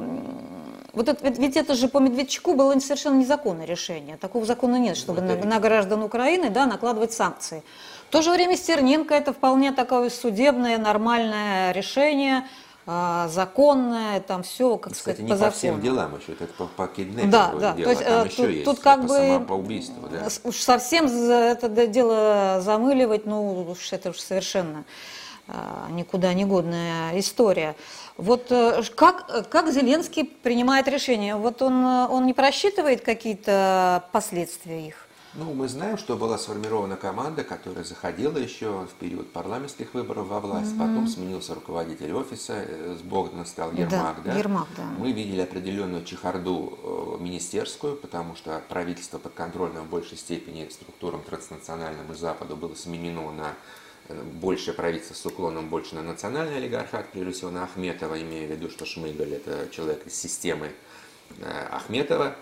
вот 0.93 1.09
это, 1.09 1.29
ведь 1.29 1.57
это 1.57 1.75
же 1.75 1.89
по 1.89 1.99
Медведчуку 1.99 2.55
было 2.55 2.79
совершенно 2.79 3.19
незаконное 3.19 3.67
решение. 3.67 4.17
Такого 4.17 4.45
закона 4.45 4.77
нет, 4.77 4.97
чтобы 4.97 5.23
на, 5.23 5.37
на 5.37 5.59
граждан 5.59 6.03
Украины 6.03 6.51
да, 6.51 6.67
накладывать 6.67 7.13
санкции. 7.13 7.63
В 8.09 8.13
то 8.13 8.23
же 8.23 8.31
время 8.31 8.57
Стерненко 8.57 9.15
это 9.15 9.33
вполне 9.33 9.73
такое 9.73 10.11
судебное, 10.11 10.79
нормальное 10.79 11.73
решение– 11.73 12.47
а, 12.89 13.27
законное, 13.27 14.21
там 14.21 14.45
все, 14.45 14.77
как 14.79 14.93
Кстати, 14.93 15.17
сказать, 15.17 15.19
не 15.19 15.29
по, 15.29 15.35
по 15.35 15.39
закону. 15.39 15.57
всем 15.57 15.81
делам 15.81 16.17
еще, 16.17 16.35
это 16.35 16.47
по, 16.47 16.67
по 16.67 16.87
киднепингу 16.87 17.33
да, 17.33 17.53
да. 17.53 17.73
дело, 17.73 17.85
То 17.85 17.91
есть, 17.91 18.05
там 18.05 18.23
э, 18.23 18.27
еще 18.27 18.37
тут, 18.37 18.51
есть 18.51 18.65
тут 18.65 18.79
как 18.79 19.01
по, 19.01 19.09
бы 19.09 19.45
по 19.45 19.53
убийству, 19.55 20.09
да. 20.09 20.29
уж 20.45 20.55
совсем 20.55 21.07
это 21.07 21.69
дело 21.89 22.61
замыливать, 22.63 23.27
ну 23.27 23.69
уж 23.69 23.93
это 23.93 24.11
уж 24.11 24.21
совершенно 24.21 24.85
а, 25.49 25.89
никуда 25.91 26.33
не 26.33 26.45
годная 26.45 27.19
история. 27.19 27.75
Вот 28.17 28.53
э, 28.53 28.81
как, 28.95 29.49
как 29.51 29.73
Зеленский 29.73 30.23
принимает 30.25 30.87
решение? 30.87 31.35
Вот 31.35 31.63
он, 31.63 31.85
он 31.85 32.25
не 32.25 32.35
просчитывает 32.35 33.01
какие-то 33.01 34.05
последствия 34.13 34.87
их? 34.87 35.06
Ну, 35.39 35.53
мы 35.53 35.69
знаем, 35.69 35.99
что 35.99 36.17
была 36.17 36.39
сформирована 36.39 36.97
команда, 36.97 37.45
которая 37.45 37.85
заходила 37.85 38.39
еще 38.39 38.87
в 38.87 38.95
период 38.99 39.31
парламентских 39.33 39.93
выборов 39.93 40.29
во 40.29 40.41
власть, 40.41 40.73
mm-hmm. 40.73 40.79
потом 40.79 41.07
сменился 41.07 41.55
руководитель 41.55 42.11
офиса, 42.15 42.55
э, 42.67 42.97
с 42.99 43.03
Богдана 43.03 43.45
стал 43.45 43.71
Ермак, 43.73 44.23
да? 44.25 44.33
да? 44.33 44.39
Ермак, 44.39 44.67
да. 44.75 44.85
Мы 44.99 45.13
видели 45.13 45.43
определенную 45.43 46.05
чехарду 46.05 47.19
э, 47.19 47.23
министерскую, 47.23 47.97
потому 47.97 48.35
что 48.35 48.63
правительство 48.71 49.19
подконтрольное 49.19 49.83
в 49.83 49.91
большей 49.91 50.17
степени 50.17 50.67
структурам 50.71 51.23
транснациональным 51.23 52.11
и 52.13 52.15
Западу 52.15 52.57
было 52.57 52.75
сменено 52.75 53.31
на 53.31 53.55
э, 54.09 54.19
большее 54.41 54.73
правительство 54.73 55.13
с 55.13 55.27
уклоном 55.27 55.69
больше 55.69 55.97
на 55.97 56.03
национальный 56.03 56.57
олигархат, 56.57 57.11
прежде 57.13 57.33
всего 57.33 57.51
на 57.51 57.65
Ахметова, 57.65 58.19
имея 58.23 58.49
в 58.49 58.53
виду, 58.53 58.71
что 58.71 58.87
Шмыгаль 58.87 59.35
это 59.35 59.69
человек 59.71 60.07
из 60.07 60.15
системы 60.15 60.73
Ахметова 61.71 62.37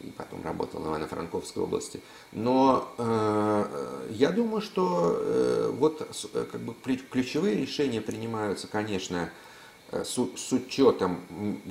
и 0.00 0.10
потом 0.10 0.42
работал 0.42 0.80
в 0.80 0.86
Ивано-Франковской 0.86 1.62
области. 1.62 2.00
Но 2.32 2.92
э, 2.98 4.06
я 4.10 4.30
думаю, 4.30 4.60
что 4.60 5.14
э, 5.16 5.70
вот 5.76 6.00
э, 6.34 6.44
как 6.50 6.60
бы 6.60 6.74
ключевые 7.10 7.56
решения 7.56 8.00
принимаются, 8.00 8.66
конечно, 8.66 9.30
э, 9.90 10.04
с, 10.04 10.14
с 10.14 10.52
учетом 10.52 11.20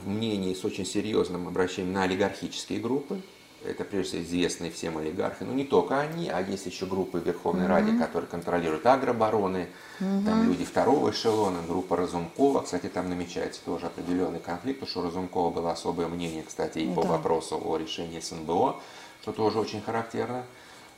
мнений, 0.06 0.54
с 0.54 0.64
очень 0.64 0.86
серьезным 0.86 1.48
обращением 1.48 1.94
на 1.94 2.04
олигархические 2.04 2.80
группы, 2.80 3.22
это 3.66 3.84
прежде 3.84 4.10
всего 4.10 4.24
известные 4.24 4.72
всем 4.72 4.98
олигархи, 4.98 5.44
но 5.44 5.54
не 5.54 5.64
только 5.64 6.00
они, 6.00 6.30
а 6.30 6.42
есть 6.42 6.66
еще 6.66 6.86
группы 6.86 7.20
в 7.20 7.26
Верховной 7.26 7.66
mm-hmm. 7.66 7.70
Раде, 7.70 7.98
которые 7.98 8.30
контролируют 8.30 8.86
агробароны, 8.86 9.68
mm-hmm. 10.00 10.26
там 10.26 10.48
люди 10.48 10.66
второго 10.66 11.12
эшелона, 11.12 11.60
группа 11.68 11.98
Разумкова, 11.98 12.62
кстати, 12.62 12.88
там 12.88 13.10
намечается 13.10 13.62
тоже 13.66 13.88
определенный 13.88 14.40
конфликт, 14.40 14.80
потому 14.80 14.90
что 14.90 15.00
у 15.02 15.04
Разумкова 15.04 15.50
было 15.52 15.72
особое 15.72 16.08
мнение, 16.08 16.44
кстати, 16.44 16.80
и 16.80 16.94
по 16.94 17.04
да. 17.04 17.10
вопросу 17.10 17.62
о 17.64 17.78
решении 17.78 18.20
СНБО, 18.20 18.80
что 19.22 19.32
тоже 19.32 19.60
очень 19.60 19.82
характерно. 19.82 20.44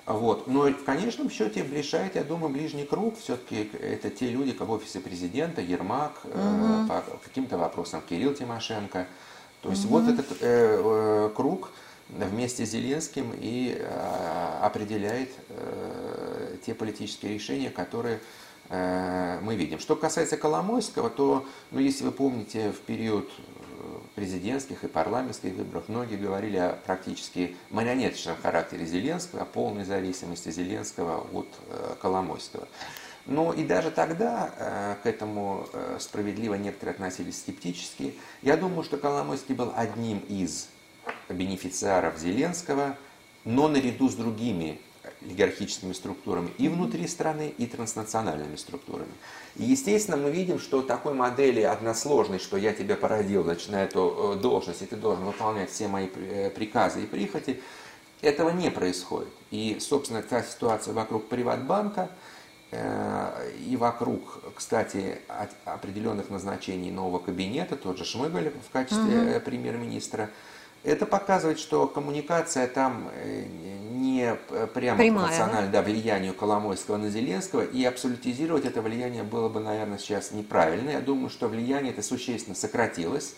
Вот. 0.06 0.48
Но 0.48 0.64
в 0.64 0.84
конечном 0.84 1.30
счете 1.30 1.64
решает, 1.64 2.16
я 2.16 2.24
думаю, 2.24 2.52
ближний 2.52 2.86
круг. 2.86 3.18
Все-таки 3.20 3.70
это 3.80 4.10
те 4.10 4.30
люди, 4.30 4.52
как 4.52 4.68
в 4.68 4.72
офисе 4.72 5.00
президента, 5.00 5.62
Ермак, 5.62 6.14
угу. 6.24 6.34
э, 6.36 6.88
по 6.88 7.04
каким-то 7.24 7.58
вопросам 7.58 8.02
Кирилл 8.08 8.34
Тимошенко. 8.34 9.08
То 9.62 9.70
есть 9.70 9.86
угу. 9.86 10.00
вот 10.00 10.10
этот 10.10 10.26
э, 10.42 10.82
э, 10.84 11.30
круг, 11.36 11.70
вместе 12.12 12.66
с 12.66 12.70
Зеленским 12.70 13.34
и 13.38 13.76
э, 13.78 14.60
определяет 14.62 15.30
э, 15.50 16.58
те 16.66 16.74
политические 16.74 17.34
решения, 17.34 17.70
которые 17.70 18.20
э, 18.70 19.40
мы 19.42 19.56
видим. 19.56 19.80
Что 19.80 19.96
касается 19.96 20.38
Коломойского, 20.38 21.10
то, 21.10 21.46
ну, 21.72 21.80
если 21.80 22.04
вы 22.04 22.12
помните, 22.12 22.72
в 22.72 22.80
период 22.82 23.30
президентских 24.14 24.84
и 24.84 24.88
парламентских 24.88 25.54
выборов 25.54 25.86
многие 25.88 26.18
говорили 26.18 26.58
о 26.58 26.74
практически 26.86 27.56
марионеточном 27.72 28.36
характере 28.40 28.86
Зеленского, 28.86 29.42
о 29.42 29.46
полной 29.46 29.86
зависимости 29.86 30.52
Зеленского 30.52 31.26
от 31.34 31.48
Коломойского. 32.00 32.68
Но 33.26 33.54
и 33.54 33.64
даже 33.64 33.90
тогда 33.90 34.98
к 35.02 35.08
этому 35.08 35.66
справедливо 36.00 36.56
некоторые 36.56 36.94
относились 36.94 37.40
скептически. 37.40 38.16
Я 38.42 38.58
думаю, 38.58 38.84
что 38.84 38.98
Коломойский 38.98 39.56
был 39.56 39.74
одним 39.76 40.20
из 40.28 40.68
бенефициаров 41.34 42.18
Зеленского, 42.18 42.98
но 43.46 43.68
наряду 43.68 44.10
с 44.10 44.16
другими 44.16 44.80
олигархическими 45.24 45.94
структурами 45.94 46.50
и 46.58 46.68
внутри 46.68 47.08
страны, 47.08 47.54
и 47.58 47.66
транснациональными 47.66 48.56
структурами. 48.56 49.12
И, 49.56 49.64
естественно, 49.64 50.18
мы 50.18 50.32
видим, 50.32 50.60
что 50.60 50.82
такой 50.82 51.14
модели 51.14 51.62
односложной, 51.62 52.40
что 52.40 52.58
я 52.58 52.74
тебя 52.74 52.96
породил, 52.96 53.44
начиная 53.44 53.86
эту 53.86 54.36
э, 54.36 54.40
должность, 54.40 54.82
и 54.82 54.86
ты 54.86 54.96
должен 54.96 55.26
выполнять 55.26 55.72
все 55.72 55.88
мои 55.88 56.08
э, 56.16 56.50
приказы 56.50 57.04
и 57.04 57.06
прихоти, 57.06 57.62
этого 58.22 58.50
не 58.50 58.70
происходит. 58.70 59.34
И, 59.50 59.78
собственно, 59.80 60.22
та 60.22 60.44
ситуация 60.44 60.94
вокруг 60.94 61.28
Приватбанка 61.28 62.10
э, 62.72 63.52
и 63.68 63.76
вокруг, 63.78 64.22
кстати, 64.56 65.20
определенных 65.66 66.30
назначений 66.30 66.92
нового 66.92 67.20
кабинета, 67.20 67.76
тот 67.76 67.98
же 67.98 68.06
Шмыгаль 68.06 68.52
в 68.68 68.72
качестве 68.72 69.36
угу. 69.36 69.46
премьер-министра– 69.46 70.30
это 70.84 71.06
показывает, 71.06 71.60
что 71.60 71.88
коммуникация 71.88 72.68
там 72.68 73.10
э, 73.14 73.46
не 73.92 74.36
прямо 74.74 74.98
Прямая, 74.98 75.28
пропорциональна 75.28 75.72
да? 75.72 75.82
влиянию 75.84 76.34
Коломойского 76.34 76.98
на 76.98 77.10
Зеленского, 77.10 77.62
и 77.62 77.84
абсолютизировать 77.84 78.66
это 78.66 78.82
влияние 78.82 79.24
было 79.24 79.48
бы, 79.48 79.60
наверное, 79.60 80.00
сейчас 80.00 80.32
неправильно. 80.32 80.90
Я 80.90 81.02
думаю, 81.02 81.30
что 81.30 81.48
влияние 81.48 81.94
это 81.94 82.02
существенно 82.02 82.56
сократилось. 82.56 83.36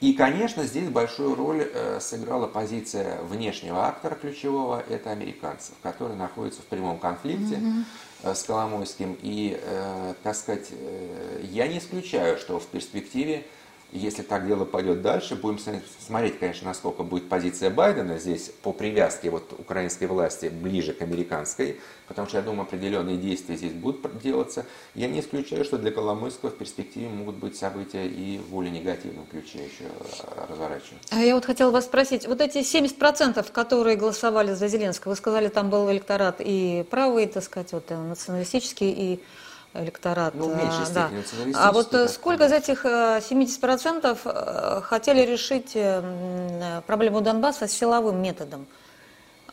И, 0.00 0.12
конечно, 0.12 0.64
здесь 0.64 0.88
большую 0.88 1.34
роль 1.34 1.68
э, 1.72 1.98
сыграла 2.00 2.46
позиция 2.46 3.20
внешнего 3.22 3.86
актора 3.86 4.14
ключевого, 4.14 4.82
это 4.88 5.10
американцев, 5.10 5.74
которые 5.82 6.16
находятся 6.16 6.62
в 6.62 6.66
прямом 6.66 6.98
конфликте 6.98 7.56
mm-hmm. 7.56 8.34
с 8.34 8.42
Коломойским. 8.44 9.16
И, 9.22 9.60
так 10.22 10.34
сказать, 10.34 10.70
я 11.42 11.68
не 11.68 11.78
исключаю, 11.78 12.38
что 12.38 12.58
в 12.58 12.66
перспективе 12.66 13.44
если 13.98 14.22
так 14.22 14.46
дело 14.46 14.64
пойдет 14.64 15.02
дальше, 15.02 15.36
будем 15.36 15.60
смотреть, 16.00 16.38
конечно, 16.40 16.66
насколько 16.66 17.04
будет 17.04 17.28
позиция 17.28 17.70
Байдена 17.70 18.18
здесь 18.18 18.50
по 18.62 18.72
привязке 18.72 19.30
вот 19.30 19.54
украинской 19.56 20.06
власти 20.06 20.46
ближе 20.46 20.92
к 20.92 21.02
американской, 21.02 21.80
потому 22.08 22.26
что, 22.26 22.38
я 22.38 22.42
думаю, 22.42 22.62
определенные 22.62 23.16
действия 23.16 23.56
здесь 23.56 23.72
будут 23.72 24.20
делаться. 24.20 24.66
Я 24.96 25.06
не 25.06 25.20
исключаю, 25.20 25.64
что 25.64 25.78
для 25.78 25.92
Коломойского 25.92 26.50
в 26.50 26.56
перспективе 26.56 27.08
могут 27.08 27.36
быть 27.36 27.56
события 27.56 28.04
и 28.04 28.38
в 28.38 28.48
более 28.48 28.72
негативном 28.72 29.26
ключе 29.26 29.58
еще 29.58 29.84
э, 29.84 30.44
разворачиваться. 30.50 31.08
А 31.10 31.20
я 31.20 31.36
вот 31.36 31.44
хотела 31.44 31.70
вас 31.70 31.84
спросить, 31.84 32.26
вот 32.26 32.40
эти 32.40 32.58
70%, 32.58 33.52
которые 33.52 33.96
голосовали 33.96 34.54
за 34.54 34.66
Зеленского, 34.66 35.12
вы 35.12 35.16
сказали, 35.16 35.46
там 35.46 35.70
был 35.70 35.88
электорат 35.92 36.36
и 36.40 36.84
правый, 36.90 37.28
так 37.28 37.44
сказать, 37.44 37.72
вот, 37.72 37.84
э, 37.90 37.96
националистический, 37.96 38.90
и 38.90 39.20
электорат. 39.74 40.34
Ну, 40.34 40.48
в 40.48 40.56
меньшей 40.56 40.82
э, 40.82 40.86
степени 40.86 41.52
да. 41.52 41.68
А 41.68 41.72
вот 41.72 41.92
э, 41.94 42.08
сколько 42.08 42.46
из 42.46 42.52
этих 42.52 42.84
70% 42.84 44.18
э, 44.24 44.80
хотели 44.82 45.22
решить 45.22 45.76
проблему 46.86 47.20
Донбасса 47.20 47.68
силовым 47.68 48.22
методом? 48.22 48.66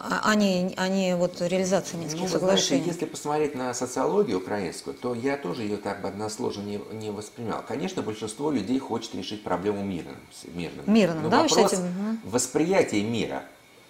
а 0.04 0.34
не, 0.34 0.74
а 0.78 0.88
не 0.88 1.16
вот 1.16 1.42
реализация 1.42 2.00
Минских 2.00 2.22
ну, 2.22 2.28
соглашений. 2.28 2.82
Знаете, 2.82 2.88
если 2.88 3.06
посмотреть 3.06 3.54
на 3.54 3.72
социологию 3.76 4.40
украинскую, 4.40 4.96
то 4.96 5.14
я 5.14 5.38
тоже 5.38 5.62
ее 5.62 5.78
так 5.78 6.02
бы 6.02 6.08
односложно 6.08 6.64
не, 6.64 6.82
не 6.94 7.12
воспринимал. 7.12 7.64
Конечно, 7.68 8.02
большинство 8.02 8.50
людей 8.50 8.80
хочет 8.80 9.14
решить 9.14 9.44
проблему 9.44 9.84
мирным. 9.84 10.18
Мирным, 10.46 10.92
мирным 10.92 11.24
Но 11.24 11.30
да, 11.30 11.44
вопрос 11.44 11.72
считаете? 11.72 11.88
восприятия 12.24 13.04
мира. 13.04 13.44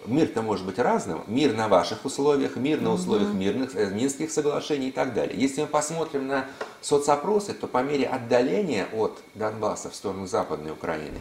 Мир-то 0.06 0.42
может 0.42 0.66
быть 0.66 0.78
разным. 0.78 1.22
Мир 1.26 1.54
на 1.54 1.68
ваших 1.68 2.04
условиях, 2.04 2.56
мир 2.56 2.80
на 2.80 2.92
условиях 2.92 3.32
мирных, 3.32 3.76
э, 3.76 3.90
Минских 3.90 4.30
соглашений 4.32 4.88
и 4.88 4.92
так 4.92 5.14
далее. 5.14 5.38
Если 5.38 5.60
мы 5.60 5.68
посмотрим 5.68 6.26
на 6.26 6.46
соцопросы, 6.80 7.54
то 7.54 7.68
по 7.68 7.82
мере 7.82 8.06
отдаления 8.06 8.88
от 8.92 9.18
Донбасса 9.34 9.90
в 9.90 9.94
сторону 9.94 10.26
Западной 10.26 10.72
Украины, 10.72 11.18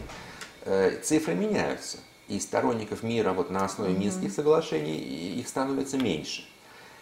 э, 0.66 1.00
цифры 1.04 1.36
меняются 1.36 2.00
и 2.28 2.40
сторонников 2.40 3.04
мира 3.04 3.34
вот 3.34 3.52
на 3.52 3.66
основе 3.66 3.94
Минских 3.94 4.32
соглашений 4.32 4.98
их 4.98 5.48
становится 5.48 5.98
меньше. 5.98 6.44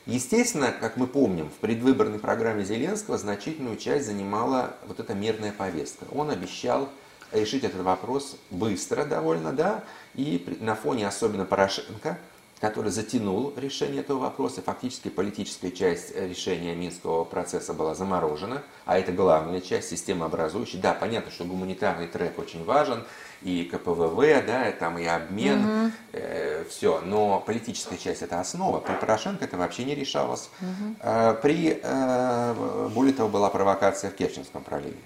Естественно, 0.06 0.72
как 0.72 0.98
мы 0.98 1.08
помним, 1.08 1.50
в 1.50 1.62
предвыборной 1.62 2.20
программе 2.20 2.66
Зеленского 2.66 3.18
значительную 3.18 3.78
часть 3.78 4.08
занимала 4.08 4.74
вот 4.88 5.00
эта 5.00 5.14
мирная 5.14 5.52
повестка. 5.52 6.06
Он 6.12 6.32
обещал 6.32 6.90
решить 7.32 7.64
этот 7.64 7.82
вопрос 7.82 8.36
быстро 8.50 9.06
довольно, 9.06 9.54
да, 9.54 9.84
и 10.20 10.58
на 10.60 10.76
фоне 10.76 11.08
особенно 11.08 11.46
Порошенко, 11.46 12.18
который 12.60 12.92
затянул 12.92 13.54
решение 13.56 14.02
этого 14.02 14.20
вопроса. 14.20 14.62
Фактически 14.62 15.08
политическая 15.08 15.72
часть 15.72 16.14
решения 16.14 16.76
Минского 16.76 17.24
процесса 17.24 17.74
была 17.74 17.96
заморожена, 17.96 18.64
а 18.86 19.00
это 19.00 19.14
главная 19.14 19.62
часть, 19.62 19.90
системообразующая. 19.90 20.82
Да, 20.82 20.94
понятно, 20.94 21.32
что 21.32 21.46
гуманитарный 21.46 22.08
трек 22.08 22.38
очень 22.38 22.66
важен, 22.66 23.06
и 23.44 23.64
КПВВ, 23.64 24.18
да, 24.46 24.68
и 24.68 24.78
там 24.78 24.98
и 24.98 25.06
обмен, 25.06 25.60
угу. 25.60 25.92
э, 26.12 26.66
все. 26.70 27.00
Но 27.06 27.40
политическая 27.40 27.98
часть 27.98 28.22
это 28.22 28.42
основа. 28.42 28.82
При 28.82 28.96
Порошенко 28.96 29.46
это 29.46 29.56
вообще 29.56 29.86
не 29.86 29.96
решалось. 29.96 30.50
Угу. 30.60 30.96
Э, 31.02 31.36
при, 31.42 31.80
э, 31.82 32.90
более 32.94 33.14
того, 33.14 33.30
была 33.30 33.50
провокация 33.50 34.12
в 34.12 34.16
Керченском 34.16 34.64
проливе. 34.64 34.98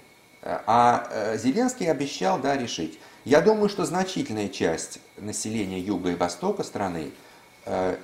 А 0.44 1.08
э, 1.10 1.38
Зеленский 1.38 1.90
обещал, 1.90 2.38
да, 2.38 2.56
решить. 2.56 2.98
Я 3.24 3.40
думаю, 3.40 3.68
что 3.68 3.84
значительная 3.84 4.48
часть 4.48 5.00
населения 5.16 5.80
юга 5.80 6.10
и 6.10 6.14
востока 6.14 6.62
страны 6.62 7.12
Э, 7.66 7.96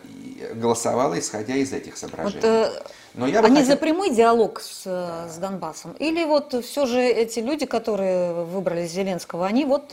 голосовала, 0.55 1.19
исходя 1.19 1.55
из 1.55 1.75
этих 1.75 1.99
соображений. 1.99 2.41
Вот, 2.41 2.45
э, 2.45 2.83
Но 3.13 3.27
я 3.27 3.41
они 3.41 3.57
хотел... 3.57 3.73
за 3.73 3.77
прямой 3.77 4.09
диалог 4.09 4.59
с, 4.59 4.85
с 4.85 5.37
Донбассом? 5.37 5.93
Или 5.99 6.25
вот 6.25 6.65
все 6.65 6.87
же 6.87 6.99
эти 7.03 7.41
люди, 7.41 7.67
которые 7.67 8.33
выбрали 8.33 8.87
Зеленского, 8.87 9.45
они 9.45 9.67
вот 9.67 9.93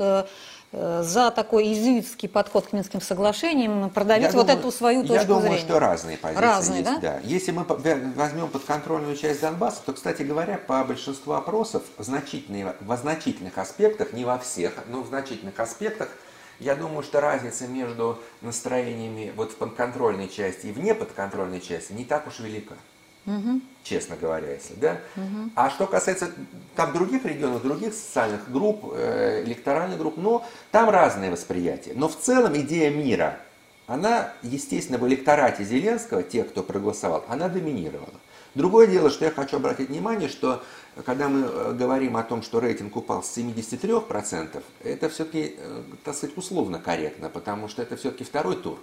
за 0.72 1.32
такой 1.32 1.66
иезуитский 1.66 2.28
подход 2.28 2.68
к 2.68 2.74
Минским 2.74 3.02
соглашениям 3.02 3.90
продавить 3.90 4.26
я 4.26 4.32
вот 4.32 4.48
думаю, 4.48 4.60
эту 4.60 4.72
свою 4.72 5.02
точку 5.02 5.14
зрения? 5.14 5.22
Я 5.22 5.28
думаю, 5.28 5.42
зрения. 5.44 5.60
что 5.60 5.80
разные 5.80 6.18
позиции 6.18 6.42
разные, 6.42 6.80
есть. 6.80 6.92
Да? 6.92 7.00
Да. 7.00 7.20
Если 7.24 7.52
мы 7.52 7.64
возьмем 8.16 8.50
подконтрольную 8.50 9.16
часть 9.16 9.42
Донбасса, 9.42 9.82
то, 9.86 9.94
кстати 9.94 10.24
говоря, 10.24 10.58
по 10.58 10.84
большинству 10.84 11.34
опросов 11.34 11.84
в, 11.98 12.04
значительных, 12.04 12.76
в 12.82 12.98
значительных 12.98 13.58
аспектах, 13.58 14.14
не 14.14 14.26
во 14.26 14.38
всех, 14.38 14.74
но 14.88 15.02
в 15.02 15.08
значительных 15.08 15.60
аспектах– 15.60 16.10
я 16.60 16.76
думаю, 16.76 17.04
что 17.04 17.22
разница 17.22 17.68
между 17.68 18.20
настроениями 18.42 19.32
вот 19.36 19.52
в 19.52 19.56
подконтрольной 19.58 20.28
части 20.28 20.68
и 20.68 20.72
вне 20.72 20.96
подконтрольной 20.96 21.62
части 21.62 21.94
не 21.94 22.04
так 22.04 22.28
уж 22.28 22.40
велика. 22.40 22.76
Угу. 23.28 23.62
Честно 23.84 24.16
говоря, 24.16 24.54
если, 24.54 24.74
да? 24.76 24.98
Угу. 25.18 25.52
А 25.56 25.70
что 25.70 25.86
касается 25.86 26.32
там 26.76 26.94
других 26.94 27.26
регионов, 27.26 27.62
других 27.62 27.94
социальных 27.94 28.50
групп, 28.50 28.94
э, 28.94 29.44
электоральных 29.46 29.98
групп, 29.98 30.16
ну, 30.18 30.44
там 30.72 30.90
разные 30.90 31.30
восприятия. 31.30 31.92
Но 31.94 32.08
в 32.08 32.18
целом 32.18 32.58
идея 32.58 32.90
мира, 32.90 33.38
она, 33.86 34.34
естественно, 34.44 34.98
в 34.98 35.06
электорате 35.08 35.66
Зеленского, 35.66 36.24
тех, 36.24 36.50
кто 36.50 36.64
проголосовал, 36.64 37.26
она 37.28 37.50
доминировала. 37.50 38.14
Другое 38.56 38.88
дело, 38.88 39.10
что 39.10 39.26
я 39.26 39.32
хочу 39.32 39.58
обратить 39.58 39.90
внимание, 39.90 40.30
что 40.30 40.64
когда 41.06 41.28
мы 41.28 41.48
э, 41.48 41.74
говорим 41.74 42.16
о 42.16 42.24
том, 42.24 42.42
что 42.42 42.62
рейтинг 42.62 42.96
упал 42.96 43.24
с 43.24 43.38
73%, 43.38 44.64
это 44.84 45.10
все-таки, 45.10 45.56
э, 45.58 45.84
так 46.06 46.16
сказать, 46.16 46.38
условно 46.38 46.80
корректно, 46.80 47.30
потому 47.30 47.68
что 47.68 47.82
это 47.82 47.98
все-таки 47.98 48.24
второй 48.24 48.56
тур. 48.56 48.80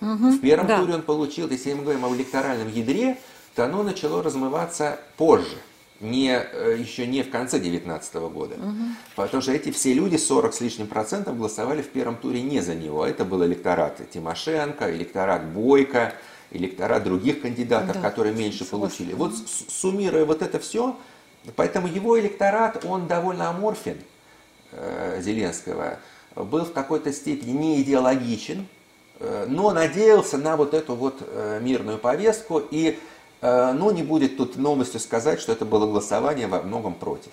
Угу, 0.00 0.30
в 0.30 0.40
первом 0.40 0.66
да. 0.68 0.78
туре 0.78 0.94
он 0.94 1.02
получил, 1.02 1.48
если 1.50 1.74
мы 1.74 1.82
говорим 1.82 2.04
о 2.04 2.14
электоральном 2.14 2.70
ядре, 2.72 3.18
то 3.54 3.64
оно 3.64 3.82
начало 3.82 4.22
размываться 4.22 4.98
позже, 5.16 5.58
не, 6.00 6.30
э, 6.32 6.76
еще 6.78 7.06
не 7.06 7.22
в 7.22 7.30
конце 7.30 7.58
2019 7.58 8.14
года. 8.30 8.54
Угу. 8.54 8.84
Потому 9.16 9.42
что 9.42 9.52
эти 9.52 9.70
все 9.70 9.92
люди, 9.92 10.16
40 10.16 10.54
с 10.54 10.60
лишним 10.60 10.86
процентов, 10.86 11.36
голосовали 11.36 11.82
в 11.82 11.88
первом 11.88 12.16
туре 12.16 12.40
не 12.42 12.60
за 12.60 12.74
него. 12.74 13.06
Это 13.06 13.24
был 13.24 13.44
электорат 13.44 14.00
Тимошенко, 14.10 14.94
электорат 14.94 15.44
Бойко, 15.44 16.14
электорат 16.50 17.04
других 17.04 17.42
кандидатов, 17.42 17.96
да, 17.96 18.00
которые 18.00 18.34
меньше 18.34 18.64
получили. 18.64 19.12
Вот 19.12 19.34
суммируя 19.68 20.24
вот 20.24 20.42
это 20.42 20.58
все, 20.58 20.96
поэтому 21.54 21.86
его 21.86 22.18
электорат, 22.18 22.84
он 22.84 23.06
довольно 23.06 23.50
аморфен, 23.50 23.98
э, 24.72 25.20
Зеленского, 25.22 25.98
был 26.34 26.64
в 26.64 26.72
какой-то 26.72 27.12
степени 27.12 27.50
не 27.50 27.82
идеологичен, 27.82 28.66
э, 29.18 29.46
но 29.48 29.72
надеялся 29.72 30.38
на 30.38 30.56
вот 30.56 30.72
эту 30.72 30.94
вот 30.94 31.20
мирную 31.60 31.98
повестку. 31.98 32.62
И, 32.70 32.98
ну, 33.42 33.90
не 33.90 34.02
будет 34.02 34.36
тут 34.36 34.56
новостью 34.56 35.00
сказать, 35.00 35.40
что 35.40 35.52
это 35.52 35.64
было 35.64 35.86
голосование 35.86 36.46
во 36.46 36.62
многом 36.62 36.94
против. 36.94 37.32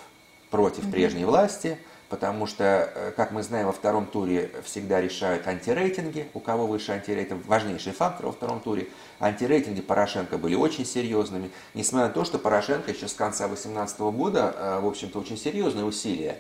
Против 0.50 0.90
прежней 0.90 1.26
власти, 1.26 1.78
потому 2.10 2.48
что, 2.48 2.64
э, 2.94 3.12
как 3.16 3.32
мы 3.32 3.44
знаем, 3.44 3.68
во 3.68 3.74
втором 3.74 4.06
туре 4.06 4.52
всегда 4.64 5.02
решают 5.02 5.48
антирейтинги, 5.48 6.30
у 6.34 6.40
кого 6.40 6.68
выше 6.68 6.94
антирейтинг, 6.94 7.46
важнейший 7.46 7.92
фактор 7.92 8.28
во 8.28 8.32
втором 8.32 8.60
туре. 8.60 8.88
Антирейтинги 9.20 9.82
Порошенко 9.82 10.38
были 10.38 10.56
очень 10.56 10.86
серьезными, 10.86 11.52
несмотря 11.74 12.08
на 12.08 12.14
то, 12.14 12.24
что 12.24 12.40
Порошенко 12.40 12.92
еще 12.92 13.08
с 13.08 13.14
конца 13.14 13.48
2018 13.48 14.12
года, 14.12 14.56
э, 14.56 14.80
в 14.82 14.88
общем-то, 14.88 15.20
очень 15.20 15.38
серьезные 15.38 15.86
усилия 15.86 16.38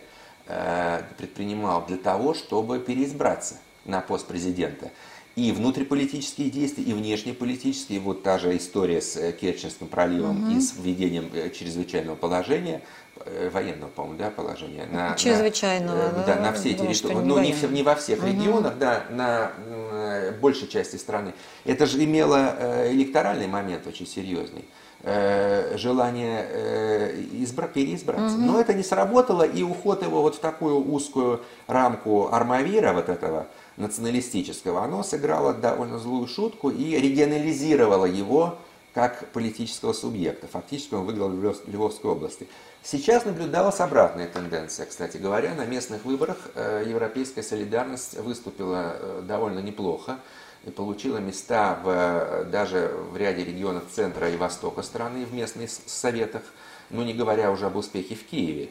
э, 0.47 1.01
предпринимал 1.17 1.85
для 1.85 1.97
того, 1.97 2.33
чтобы 2.33 2.79
переизбраться 2.79 3.55
на 3.85 4.01
пост 4.01 4.25
президента 4.27 4.91
и 5.37 5.53
внутриполитические 5.53 6.49
действия, 6.49 6.83
и 6.83 6.93
внешнеполитические. 6.93 8.01
Вот 8.01 8.23
та 8.23 8.37
же 8.37 8.57
история 8.57 9.01
с 9.01 9.31
Керченским 9.31 9.87
проливом 9.87 10.43
угу. 10.43 10.57
и 10.57 10.59
с 10.59 10.73
введением 10.75 11.31
чрезвычайного 11.53 12.15
положения 12.15 12.81
Э, 13.25 13.49
военного, 13.49 13.89
по-моему, 13.89 14.17
да, 14.17 14.29
положения. 14.29 14.85
На, 14.91 15.15
Чрезвычайного, 15.15 15.95
на, 15.95 16.11
да, 16.11 16.23
да, 16.25 16.35
на 16.35 16.53
все 16.53 16.73
территории, 16.73 17.15
ну 17.15 17.39
не, 17.39 17.53
не 17.71 17.83
во 17.83 17.95
всех 17.95 18.19
угу. 18.19 18.27
регионах, 18.27 18.77
да, 18.77 19.03
на 19.09 19.51
э, 19.57 20.31
большей 20.39 20.67
части 20.67 20.97
страны. 20.97 21.33
Это 21.65 21.85
же 21.85 22.03
имело 22.03 22.55
э, 22.57 22.91
электоральный 22.91 23.47
момент 23.47 23.87
очень 23.87 24.07
серьезный 24.07 24.65
желание 25.75 27.13
избра- 27.33 27.71
переизбраться. 27.71 28.35
Угу. 28.35 28.45
Но 28.45 28.59
это 28.59 28.73
не 28.73 28.81
сработало, 28.81 29.43
и 29.43 29.61
уход 29.61 30.01
его 30.01 30.23
вот 30.23 30.35
в 30.35 30.39
такую 30.39 30.91
узкую 30.91 31.43
рамку 31.67 32.29
армавира 32.33 32.93
вот 32.93 33.07
этого 33.07 33.45
националистического, 33.77 34.83
оно 34.83 35.03
сыграло 35.03 35.53
довольно 35.53 35.99
злую 35.99 36.27
шутку 36.27 36.69
и 36.69 36.99
регионализировало 36.99 38.05
его 38.05 38.57
как 38.93 39.27
политического 39.27 39.93
субъекта. 39.93 40.47
Фактически 40.47 40.95
он 40.95 41.05
выиграл 41.05 41.29
в 41.29 41.69
Львовской 41.69 42.09
области. 42.09 42.47
Сейчас 42.81 43.25
наблюдалась 43.25 43.79
обратная 43.79 44.27
тенденция. 44.27 44.87
Кстати 44.87 45.17
говоря, 45.17 45.53
на 45.53 45.65
местных 45.65 46.03
выборах 46.03 46.37
э, 46.55 46.85
Европейская 46.87 47.43
солидарность 47.43 48.17
выступила 48.17 48.95
э, 48.95 49.21
довольно 49.27 49.59
неплохо 49.59 50.17
и 50.63 50.71
получила 50.71 51.17
места 51.17 51.77
в, 51.83 51.89
э, 51.89 52.43
даже 52.45 52.91
в 53.11 53.17
ряде 53.17 53.43
регионов 53.43 53.83
центра 53.91 54.31
и 54.31 54.37
востока 54.37 54.81
страны 54.81 55.25
в 55.25 55.33
местных 55.33 55.69
советах, 55.69 56.41
ну 56.89 57.03
не 57.03 57.13
говоря 57.13 57.51
уже 57.51 57.67
об 57.67 57.75
успехе 57.75 58.15
в 58.15 58.25
Киеве 58.25 58.69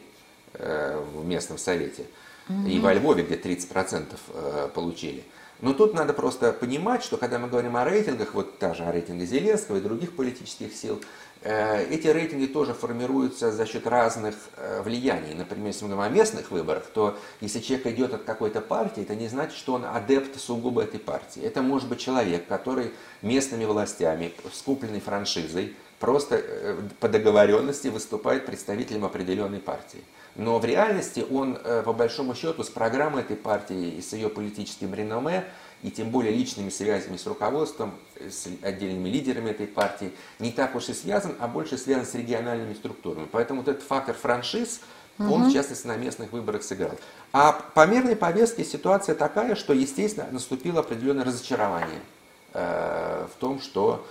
в 0.53 1.23
местном 1.23 1.57
совете. 1.59 2.05
Угу. 2.49 2.67
И 2.67 2.79
во 2.79 2.93
Львове, 2.93 3.23
где 3.23 3.35
30% 3.35 4.69
получили. 4.73 5.23
Но 5.59 5.73
тут 5.73 5.93
надо 5.93 6.13
просто 6.13 6.53
понимать, 6.53 7.03
что 7.03 7.17
когда 7.17 7.39
мы 7.39 7.47
говорим 7.47 7.77
о 7.77 7.83
рейтингах, 7.83 8.33
вот 8.33 8.59
та 8.59 8.75
же 8.75 8.83
о 8.83 8.91
рейтинге 8.91 9.25
Зеленского 9.25 9.77
и 9.77 9.81
других 9.81 10.15
политических 10.15 10.73
сил, 10.75 11.01
э, 11.41 11.83
эти 11.89 12.07
рейтинги 12.07 12.45
тоже 12.45 12.75
формируются 12.75 13.51
за 13.51 13.65
счет 13.65 13.87
разных 13.87 14.35
э, 14.55 14.83
влияний. 14.83 15.33
Например, 15.33 15.67
если 15.67 15.85
мы 15.85 15.91
говорим 15.91 16.13
о 16.13 16.15
местных 16.15 16.51
выборах, 16.51 16.85
то 16.93 17.17
если 17.41 17.59
человек 17.59 17.87
идет 17.87 18.13
от 18.13 18.23
какой-то 18.23 18.61
партии, 18.61 19.01
это 19.01 19.15
не 19.15 19.27
значит, 19.29 19.57
что 19.57 19.73
он 19.73 19.85
адепт 19.85 20.39
сугубо 20.39 20.83
этой 20.83 20.99
партии. 20.99 21.41
Это 21.41 21.63
может 21.63 21.89
быть 21.89 21.99
человек, 21.99 22.47
который 22.47 22.91
местными 23.23 23.65
властями, 23.65 24.33
с 24.53 24.61
купленной 24.61 24.99
франшизой, 24.99 25.75
просто 25.99 26.35
э, 26.37 26.77
по 26.99 27.09
договоренности 27.09 27.87
выступает 27.87 28.45
представителем 28.45 29.05
определенной 29.05 29.59
партии. 29.59 30.03
Но 30.37 30.59
в 30.59 30.65
реальности 30.65 31.25
он, 31.29 31.57
э, 31.63 31.81
по 31.83 31.93
большому 31.93 32.35
счету, 32.35 32.63
с 32.63 32.69
программой 32.69 33.23
этой 33.23 33.35
партии 33.35 33.95
и 33.97 34.01
с 34.01 34.13
ее 34.13 34.29
политическим 34.29 34.93
реноме, 34.93 35.45
и 35.81 35.91
тем 35.91 36.11
более 36.11 36.31
личными 36.31 36.69
связями 36.69 37.17
с 37.17 37.25
руководством, 37.25 37.93
с 38.19 38.47
отдельными 38.61 39.09
лидерами 39.09 39.49
этой 39.49 39.67
партии, 39.67 40.11
не 40.39 40.51
так 40.51 40.75
уж 40.75 40.89
и 40.89 40.93
связан, 40.93 41.35
а 41.39 41.47
больше 41.47 41.77
связан 41.77 42.05
с 42.05 42.13
региональными 42.13 42.73
структурами. 42.75 43.27
Поэтому 43.31 43.61
вот 43.61 43.67
этот 43.67 43.83
фактор 43.83 44.15
франшиз, 44.15 44.81
угу. 45.17 45.33
он, 45.33 45.49
в 45.49 45.53
частности, 45.53 45.87
на 45.87 45.97
местных 45.97 46.31
выборах 46.31 46.63
сыграл. 46.63 46.97
А 47.33 47.53
по 47.73 47.85
мирной 47.87 48.15
повестке 48.15 48.63
ситуация 48.63 49.15
такая, 49.15 49.55
что, 49.55 49.73
естественно, 49.73 50.27
наступило 50.31 50.81
определенное 50.81 51.25
разочарование. 51.25 52.01
в 52.53 53.29
том, 53.39 53.59
что 53.59 54.05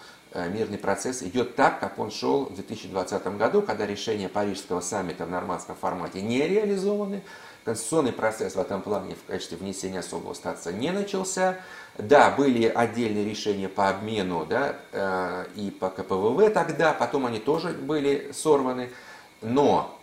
мирный 0.49 0.79
процесс 0.79 1.23
идет 1.23 1.57
так, 1.57 1.81
как 1.81 1.99
он 1.99 2.11
шел 2.11 2.47
в 2.47 2.55
2020 2.55 3.27
году, 3.39 3.63
когда 3.63 3.87
решения 3.87 4.29
Парижского 4.29 4.81
саммита 4.81 5.25
в 5.25 5.31
нормандском 5.31 5.77
формате 5.77 6.23
не 6.23 6.47
реализованы, 6.47 7.23
конституционный 7.65 8.13
процесс 8.13 8.55
в 8.55 8.61
этом 8.61 8.83
плане 8.83 9.15
в 9.15 9.31
качестве 9.31 9.57
внесения 9.57 10.01
особого 10.01 10.35
статуса 10.35 10.73
не 10.73 10.93
начался. 10.93 11.59
Да, 11.99 12.31
были 12.31 12.67
отдельные 12.67 13.25
решения 13.25 13.69
по 13.69 13.89
обмену 13.89 14.47
да, 14.47 14.77
и 15.57 15.71
по 15.71 15.89
КПВВ 15.91 16.53
тогда, 16.53 16.93
потом 16.93 17.27
они 17.27 17.41
тоже 17.41 17.71
были 17.71 18.31
сорваны. 18.33 18.91
Но 19.43 19.99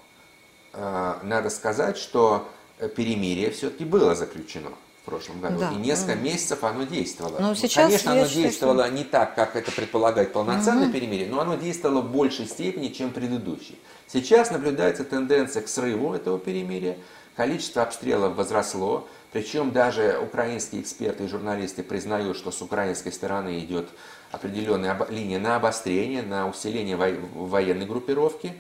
э, 0.74 1.14
надо 1.24 1.50
сказать, 1.50 1.98
что 1.98 2.48
перемирие 2.96 3.52
все-таки 3.52 3.86
было 3.86 4.16
заключено 4.16 4.70
в 5.04 5.06
прошлом 5.06 5.42
году. 5.42 5.60
Да. 5.60 5.72
И 5.74 5.76
несколько 5.76 6.16
месяцев 6.16 6.64
оно 6.64 6.86
действовало. 6.86 7.38
Но 7.38 7.56
сейчас 7.56 7.88
Конечно, 7.88 8.14
оно 8.14 8.26
считаю, 8.26 8.44
действовало 8.44 8.86
что... 8.86 8.94
не 8.94 9.04
так, 9.04 9.36
как 9.36 9.58
это 9.58 9.70
предполагает 9.74 10.32
полноценное 10.32 10.86
угу. 10.86 10.94
перемирие, 10.94 11.28
но 11.28 11.42
оно 11.42 11.56
действовало 11.56 12.02
в 12.02 12.10
большей 12.10 12.46
степени, 12.46 12.88
чем 12.88 13.12
предыдущий. 13.12 13.78
Сейчас 14.08 14.50
наблюдается 14.52 15.04
тенденция 15.04 15.62
к 15.62 15.68
срыву 15.68 16.14
этого 16.14 16.40
перемирия. 16.40 16.98
Количество 17.36 17.82
обстрелов 17.82 18.36
возросло. 18.36 19.08
Причем 19.34 19.72
даже 19.72 20.20
украинские 20.24 20.82
эксперты 20.82 21.26
и 21.26 21.28
журналисты 21.28 21.84
признают, 21.84 22.38
что 22.38 22.52
с 22.52 22.62
украинской 22.62 23.12
стороны 23.12 23.60
идет 23.60 23.90
определенная 24.32 24.98
линия 25.10 25.40
на 25.40 25.58
обострение, 25.58 26.22
на 26.22 26.48
усиление 26.48 26.96
военной 26.96 27.86
группировки. 27.86 28.54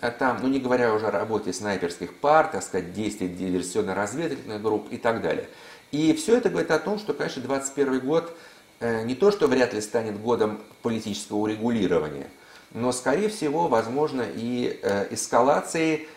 А 0.00 0.10
там, 0.10 0.38
ну 0.40 0.48
не 0.48 0.58
говоря 0.58 0.94
уже 0.94 1.06
о 1.06 1.10
работе 1.10 1.52
снайперских 1.52 2.14
пар, 2.14 2.48
так 2.48 2.62
сказать, 2.62 2.92
действий 2.92 3.28
диверсионно-разведывательных 3.28 4.62
групп 4.62 4.88
и 4.90 4.96
так 4.96 5.22
далее. 5.22 5.48
И 5.92 6.14
все 6.14 6.38
это 6.38 6.48
говорит 6.48 6.70
о 6.70 6.78
том, 6.78 6.98
что, 6.98 7.12
конечно, 7.12 7.42
2021 7.42 8.00
год 8.00 8.34
э, 8.80 9.04
не 9.04 9.14
то, 9.14 9.30
что 9.30 9.46
вряд 9.46 9.74
ли 9.74 9.80
станет 9.80 10.20
годом 10.20 10.58
политического 10.80 11.36
урегулирования, 11.36 12.28
но, 12.72 12.92
скорее 12.92 13.28
всего, 13.28 13.68
возможно 13.68 14.24
и 14.34 14.80
э, 14.82 15.14
эскалации 15.14 16.08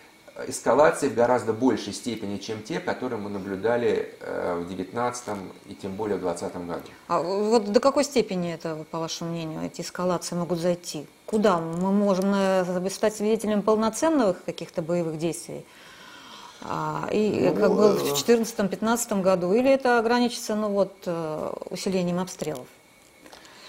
эскалации 0.47 1.07
в 1.07 1.15
гораздо 1.15 1.53
большей 1.53 1.93
степени, 1.93 2.37
чем 2.37 2.61
те, 2.61 2.81
которые 2.81 3.19
мы 3.19 3.29
наблюдали 3.29 4.13
э, 4.19 4.55
в 4.61 4.67
2019 4.67 5.29
и 5.67 5.75
тем 5.75 5.95
более 5.95 6.17
в 6.17 6.21
2020 6.21 6.67
году. 6.67 6.83
А 7.07 7.21
вот 7.21 7.71
до 7.71 7.79
какой 7.79 8.03
степени 8.03 8.53
это, 8.53 8.85
по 8.91 8.99
вашему 8.99 9.31
мнению, 9.31 9.61
эти 9.63 9.79
эскалации 9.79 10.35
могут 10.35 10.59
зайти? 10.59 11.07
Куда? 11.25 11.59
Мы 11.59 11.91
можем 11.91 12.35
стать 12.89 13.15
свидетелями 13.15 13.61
полноценных 13.61 14.43
каких-то 14.43 14.81
боевых 14.81 15.17
действий? 15.17 15.65
А, 16.61 17.07
и 17.11 17.49
ну, 17.49 17.55
как 17.55 17.71
было 17.71 17.93
в 17.93 18.13
2014-2015 18.13 19.07
э, 19.09 19.21
году, 19.21 19.53
или 19.53 19.69
это 19.69 19.99
ограничится 19.99 20.55
ну, 20.55 20.69
вот, 20.69 20.93
усилением 21.69 22.19
обстрелов? 22.19 22.67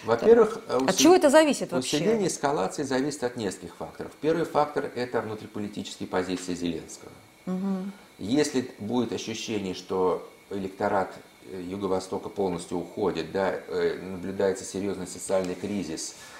Во-первых, 0.04 0.60
усил... 0.68 0.88
от 0.88 0.96
чего 0.96 1.14
это 1.14 1.30
зависит 1.30 1.72
вообще? 1.72 1.96
Усиление 1.96 2.28
эскалации 2.28 2.84
зависит 2.84 3.24
от 3.24 3.36
нескольких 3.36 3.74
факторов. 3.74 4.12
Первый 4.20 4.44
фактор– 4.44 4.90
это 4.94 5.20
внутриполитические 5.20 6.08
позиции 6.08 6.54
Зеленского. 6.54 7.10
Угу. 7.46 7.90
Если 8.18 8.70
будет 8.78 9.12
ощущение, 9.12 9.74
что 9.74 10.26
электорат 10.50 11.12
э, 11.50 11.60
Юго-Востока 11.60 12.28
полностью 12.28 12.78
уходит, 12.78 13.32
да, 13.32 13.52
э, 13.52 13.98
наблюдается 14.00 14.64
серьезный 14.64 15.06
социальный 15.06 15.54
кризис– 15.54 16.14
Э, 16.24 16.35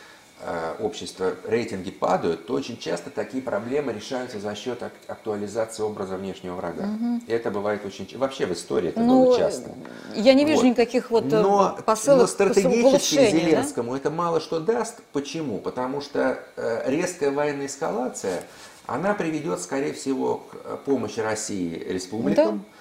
общества 0.81 1.35
рейтинги 1.45 1.91
падают, 1.91 2.47
то 2.47 2.55
очень 2.55 2.77
часто 2.79 3.11
такие 3.11 3.43
проблемы 3.43 3.93
решаются 3.93 4.39
за 4.39 4.55
счет 4.55 4.83
актуализации 5.09 5.83
образа 5.83 6.17
внешнего 6.17 6.57
врага. 6.57 6.85
Угу. 6.85 7.23
И 7.27 7.33
это 7.33 7.51
бывает 7.51 7.85
очень 7.87 8.07
вообще 8.19 8.47
в 8.47 8.53
истории 8.53 8.91
это 8.91 9.01
ну, 9.01 9.25
было 9.25 9.39
часто. 9.39 9.71
Я 10.15 10.35
не 10.35 10.45
вижу 10.45 10.61
вот. 10.61 10.67
никаких 10.67 11.11
вот 11.11 11.33
э, 11.33 11.41
но, 11.41 11.79
посылок 11.87 12.21
но 12.23 12.27
стратегически 12.27 13.31
Зеленскому 13.31 13.93
да? 13.93 13.97
это 13.99 14.11
мало 14.11 14.41
что 14.41 14.61
даст. 14.61 15.01
Почему? 15.13 15.59
Потому 15.59 16.01
что 16.01 16.39
э, 16.57 16.83
резкая 16.87 17.31
военная 17.31 17.67
эскалация, 17.67 18.43
она 18.87 19.15
приведет, 19.15 19.61
скорее 19.61 19.95
всего, 19.95 20.47
к 20.51 20.77
помощи 20.85 21.21
России 21.21 21.83
республикам. 21.89 22.59
Да 22.59 22.76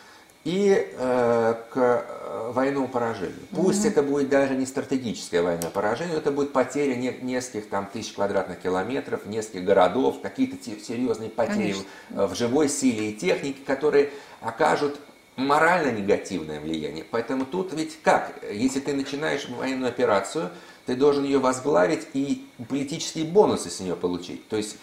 и 0.45 0.88
э, 0.97 1.55
к 1.71 1.75
э, 1.75 2.51
военному 2.53 2.88
поражению. 2.88 3.36
Пусть 3.51 3.81
угу. 3.81 3.88
это 3.89 4.03
будет 4.03 4.29
даже 4.29 4.53
не 4.55 4.67
стратегическое 4.67 5.41
военное 5.41 5.71
поражение, 5.71 6.13
но 6.13 6.19
это 6.19 6.31
будет 6.31 6.53
потеря 6.53 6.95
не, 6.95 7.17
нескольких 7.21 7.67
там, 7.67 7.88
тысяч 7.91 8.13
квадратных 8.13 8.62
километров, 8.62 9.25
нескольких 9.25 9.65
городов, 9.65 10.21
какие-то 10.21 10.55
серьезные 10.63 11.31
потери 11.31 11.75
Конечно. 12.10 12.27
в 12.27 12.36
живой 12.36 12.69
силе 12.69 13.10
и 13.10 13.13
технике, 13.13 13.60
которые 13.65 14.12
окажут 14.39 14.99
морально 15.36 15.91
негативное 15.91 16.60
влияние. 16.60 17.05
Поэтому 17.10 17.45
тут 17.45 17.73
ведь 17.73 17.99
как? 18.03 18.39
Если 18.51 18.79
ты 18.79 18.93
начинаешь 18.93 19.49
военную 19.49 19.89
операцию, 19.89 20.51
ты 20.86 20.95
должен 20.95 21.23
ее 21.23 21.39
возглавить 21.39 22.08
и 22.13 22.47
политические 22.69 23.25
бонусы 23.25 23.71
с 23.71 23.79
нее 23.79 23.95
получить. 23.95 24.47
То 24.47 24.58
есть 24.58 24.77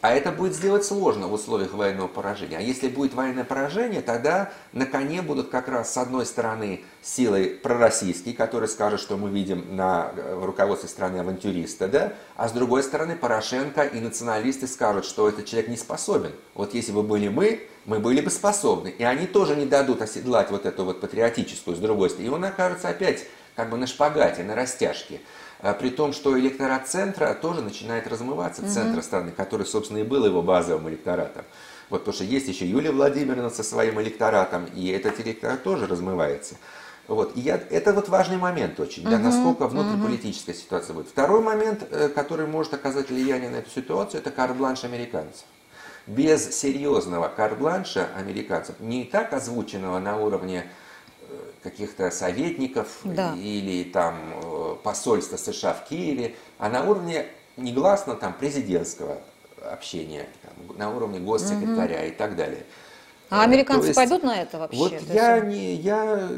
а 0.00 0.14
это 0.14 0.30
будет 0.30 0.54
сделать 0.54 0.84
сложно 0.84 1.28
в 1.28 1.32
условиях 1.32 1.72
военного 1.72 2.08
поражения. 2.08 2.58
А 2.58 2.60
если 2.60 2.88
будет 2.88 3.14
военное 3.14 3.44
поражение, 3.44 4.00
тогда 4.00 4.52
на 4.72 4.86
коне 4.86 5.22
будут 5.22 5.50
как 5.50 5.68
раз 5.68 5.92
с 5.92 5.96
одной 5.96 6.26
стороны 6.26 6.84
силы 7.02 7.58
пророссийские, 7.62 8.34
которые 8.34 8.68
скажут, 8.68 9.00
что 9.00 9.16
мы 9.16 9.30
видим 9.30 9.76
на 9.76 10.12
в 10.34 10.44
руководстве 10.44 10.88
страны 10.88 11.18
авантюриста, 11.18 11.88
да? 11.88 12.12
а 12.36 12.48
с 12.48 12.52
другой 12.52 12.82
стороны 12.82 13.16
Порошенко 13.16 13.82
и 13.82 14.00
националисты 14.00 14.66
скажут, 14.66 15.04
что 15.04 15.28
этот 15.28 15.46
человек 15.46 15.68
не 15.68 15.76
способен. 15.76 16.32
Вот 16.54 16.74
если 16.74 16.92
бы 16.92 17.02
были 17.02 17.28
мы, 17.28 17.68
мы 17.84 17.98
были 17.98 18.20
бы 18.20 18.30
способны. 18.30 18.88
И 18.88 19.02
они 19.02 19.26
тоже 19.26 19.56
не 19.56 19.66
дадут 19.66 20.02
оседлать 20.02 20.50
вот 20.50 20.66
эту 20.66 20.84
вот 20.84 21.00
патриотическую 21.00 21.76
с 21.76 21.80
другой 21.80 22.10
стороны. 22.10 22.28
И 22.28 22.30
он 22.30 22.44
окажется 22.44 22.88
опять 22.88 23.24
как 23.56 23.70
бы 23.70 23.76
на 23.76 23.88
шпагате, 23.88 24.44
на 24.44 24.54
растяжке. 24.54 25.20
А 25.60 25.74
при 25.74 25.90
том, 25.90 26.12
что 26.12 26.38
электорат 26.38 26.88
центра 26.88 27.34
тоже 27.34 27.62
начинает 27.62 28.06
размываться, 28.06 28.62
угу. 28.62 28.70
центра 28.70 29.02
страны, 29.02 29.32
который, 29.32 29.66
собственно, 29.66 29.98
и 29.98 30.04
был 30.04 30.24
его 30.24 30.42
базовым 30.42 30.88
электоратом. 30.88 31.44
Вот 31.90 32.00
потому 32.00 32.14
что 32.14 32.24
есть 32.24 32.48
еще 32.48 32.66
Юлия 32.66 32.90
Владимировна 32.90 33.50
со 33.50 33.62
своим 33.62 34.00
электоратом, 34.00 34.66
и 34.74 34.88
этот 34.88 35.18
электорат 35.20 35.62
тоже 35.62 35.86
размывается. 35.86 36.56
Вот. 37.08 37.34
И 37.36 37.40
я, 37.40 37.58
это 37.70 37.94
вот 37.94 38.10
важный 38.10 38.36
момент 38.36 38.78
очень, 38.78 39.02
да, 39.02 39.18
насколько 39.18 39.66
внутриполитическая 39.66 40.54
uh-huh. 40.54 40.58
ситуация 40.58 40.94
будет. 40.94 41.08
Второй 41.08 41.40
момент, 41.40 41.86
э, 41.90 42.10
который 42.10 42.46
может 42.46 42.74
оказать 42.74 43.08
влияние 43.08 43.48
на 43.48 43.56
эту 43.56 43.70
ситуацию, 43.70 44.20
это 44.20 44.30
карт-бланш 44.30 44.84
американцев. 44.84 45.46
Без 46.06 46.54
серьезного 46.54 47.28
карт-бланша 47.28 48.08
американцев, 48.14 48.78
не 48.80 49.04
так 49.04 49.32
озвученного 49.32 49.98
на 49.98 50.18
уровне 50.18 50.66
каких-то 51.62 52.10
советников 52.10 53.00
да. 53.04 53.34
или 53.36 53.84
там 53.84 54.16
э, 54.42 54.76
посольства 54.82 55.36
США 55.36 55.74
в 55.74 55.88
Киеве, 55.88 56.34
а 56.58 56.68
на 56.68 56.88
уровне 56.88 57.26
негласно 57.56 58.14
там 58.14 58.32
президентского 58.32 59.18
общения, 59.64 60.26
там, 60.42 60.76
на 60.76 60.94
уровне 60.94 61.18
госсекретаря 61.18 62.00
угу. 62.00 62.06
и 62.06 62.10
так 62.10 62.36
далее. 62.36 62.64
А 63.30 63.42
американцы 63.42 63.88
есть, 63.88 63.96
пойдут 63.96 64.22
на 64.22 64.40
это 64.40 64.58
вообще? 64.58 64.78
Вот 64.78 64.92
я, 65.12 65.40
не, 65.40 65.74
я 65.74 66.30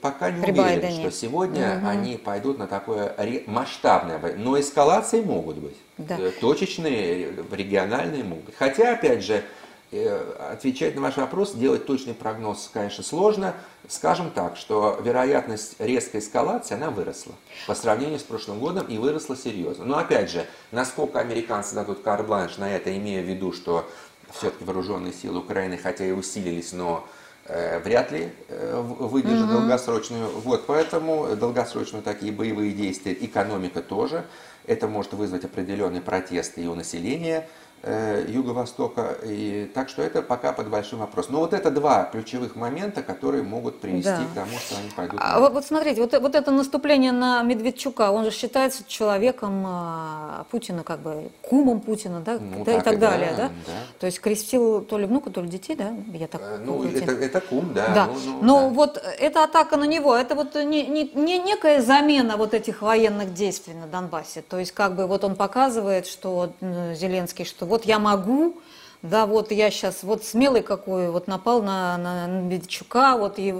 пока 0.00 0.30
не 0.30 0.42
При 0.42 0.52
уверен, 0.52 0.80
Байдене. 0.80 1.00
что 1.02 1.10
сегодня 1.10 1.76
угу. 1.76 1.86
они 1.86 2.16
пойдут 2.16 2.58
на 2.58 2.66
такое 2.66 3.14
масштабное, 3.46 4.18
но 4.36 4.58
эскалации 4.58 5.20
могут 5.20 5.58
быть. 5.58 5.76
Да. 5.98 6.16
Э, 6.18 6.30
точечные, 6.40 7.34
региональные 7.50 8.24
могут. 8.24 8.54
Хотя, 8.56 8.94
опять 8.94 9.22
же, 9.22 9.44
отвечать 9.90 10.94
на 10.94 11.00
ваш 11.00 11.16
вопрос, 11.16 11.54
делать 11.54 11.86
точный 11.86 12.14
прогноз, 12.14 12.70
конечно, 12.72 13.02
сложно. 13.02 13.54
Скажем 13.88 14.30
так, 14.30 14.56
что 14.56 14.98
вероятность 15.02 15.76
резкой 15.78 16.20
эскалации, 16.20 16.74
она 16.74 16.90
выросла 16.90 17.32
по 17.66 17.74
сравнению 17.74 18.18
с 18.18 18.22
прошлым 18.22 18.58
годом 18.58 18.86
и 18.86 18.98
выросла 18.98 19.36
серьезно. 19.36 19.86
Но 19.86 19.96
опять 19.96 20.30
же, 20.30 20.44
насколько 20.72 21.20
американцы 21.20 21.74
дадут 21.74 22.02
карбланш 22.02 22.58
на 22.58 22.70
это, 22.70 22.94
имея 22.94 23.22
в 23.22 23.26
виду, 23.26 23.52
что 23.52 23.88
все-таки 24.30 24.64
вооруженные 24.64 25.14
силы 25.14 25.38
Украины, 25.38 25.78
хотя 25.78 26.04
и 26.04 26.12
усилились, 26.12 26.72
но 26.72 27.08
э, 27.46 27.78
вряд 27.78 28.12
ли 28.12 28.30
э, 28.48 28.78
выдержат 28.82 29.48
mm-hmm. 29.48 29.52
долгосрочную. 29.52 30.28
Вот, 30.28 30.66
поэтому 30.66 31.34
долгосрочные 31.34 32.02
такие 32.02 32.30
боевые 32.30 32.72
действия, 32.72 33.16
экономика 33.18 33.80
тоже. 33.80 34.26
Это 34.66 34.86
может 34.86 35.14
вызвать 35.14 35.46
определенные 35.46 36.02
протесты 36.02 36.62
и 36.62 36.66
у 36.66 36.74
населения 36.74 37.48
Э, 37.48 37.67
Юго-Востока. 37.82 39.16
И, 39.24 39.70
так 39.74 39.88
что 39.88 40.02
это 40.02 40.22
пока 40.22 40.52
под 40.52 40.68
большим 40.68 40.98
вопросом. 41.00 41.34
Но 41.34 41.40
вот 41.40 41.52
это 41.52 41.70
два 41.70 42.04
ключевых 42.04 42.56
момента, 42.56 43.02
которые 43.02 43.42
могут 43.42 43.80
привести 43.80 44.10
да. 44.10 44.24
к 44.24 44.34
тому, 44.34 44.58
что 44.58 44.76
они 44.78 44.90
пойдут. 44.90 45.20
А, 45.22 45.40
вот, 45.40 45.52
вот 45.52 45.64
смотрите, 45.64 46.00
вот, 46.00 46.18
вот 46.20 46.34
это 46.34 46.50
наступление 46.50 47.12
на 47.12 47.42
Медведчука, 47.42 48.10
он 48.10 48.24
же 48.24 48.30
считается 48.30 48.84
человеком 48.86 49.64
а, 49.66 50.46
Путина, 50.50 50.82
как 50.82 51.00
бы 51.00 51.30
кумом 51.42 51.80
Путина, 51.80 52.20
да, 52.20 52.38
ну, 52.40 52.64
да 52.64 52.72
так 52.72 52.80
и 52.80 52.84
так 52.84 52.94
и 52.94 52.96
далее, 52.96 53.30
да, 53.36 53.42
да? 53.44 53.48
да? 53.66 53.72
То 54.00 54.06
есть 54.06 54.20
крестил 54.20 54.82
то 54.82 54.98
ли 54.98 55.06
внука, 55.06 55.30
то 55.30 55.40
ли 55.40 55.48
детей, 55.48 55.76
да? 55.76 55.92
Я 56.12 56.26
так. 56.26 56.40
Э, 56.42 56.58
ну, 56.64 56.84
это, 56.84 57.12
это 57.12 57.40
кум, 57.40 57.72
да. 57.74 57.88
да. 57.94 58.06
Ну, 58.06 58.18
ну, 58.24 58.38
Но 58.42 58.60
да. 58.60 58.68
вот 58.68 59.02
эта 59.18 59.44
атака 59.44 59.76
на 59.76 59.84
него, 59.84 60.16
это 60.16 60.34
вот 60.34 60.54
не, 60.54 60.86
не, 60.86 61.10
не 61.14 61.38
некая 61.38 61.80
замена 61.80 62.36
вот 62.36 62.54
этих 62.54 62.82
военных 62.82 63.34
действий 63.34 63.74
на 63.74 63.86
Донбассе. 63.86 64.42
То 64.42 64.58
есть 64.58 64.72
как 64.72 64.96
бы 64.96 65.06
вот 65.06 65.24
он 65.24 65.36
показывает, 65.36 66.06
что 66.06 66.52
Зеленский, 66.60 67.44
что 67.44 67.66
вот 67.68 67.84
я 67.84 67.98
могу, 67.98 68.56
да, 69.02 69.26
вот 69.26 69.52
я 69.52 69.70
сейчас, 69.70 70.02
вот 70.02 70.24
смелый 70.24 70.62
какой, 70.62 71.10
вот 71.10 71.28
напал 71.28 71.62
на, 71.62 71.96
на 71.96 72.26
Медведчука, 72.26 73.16
вот 73.16 73.34
и, 73.38 73.54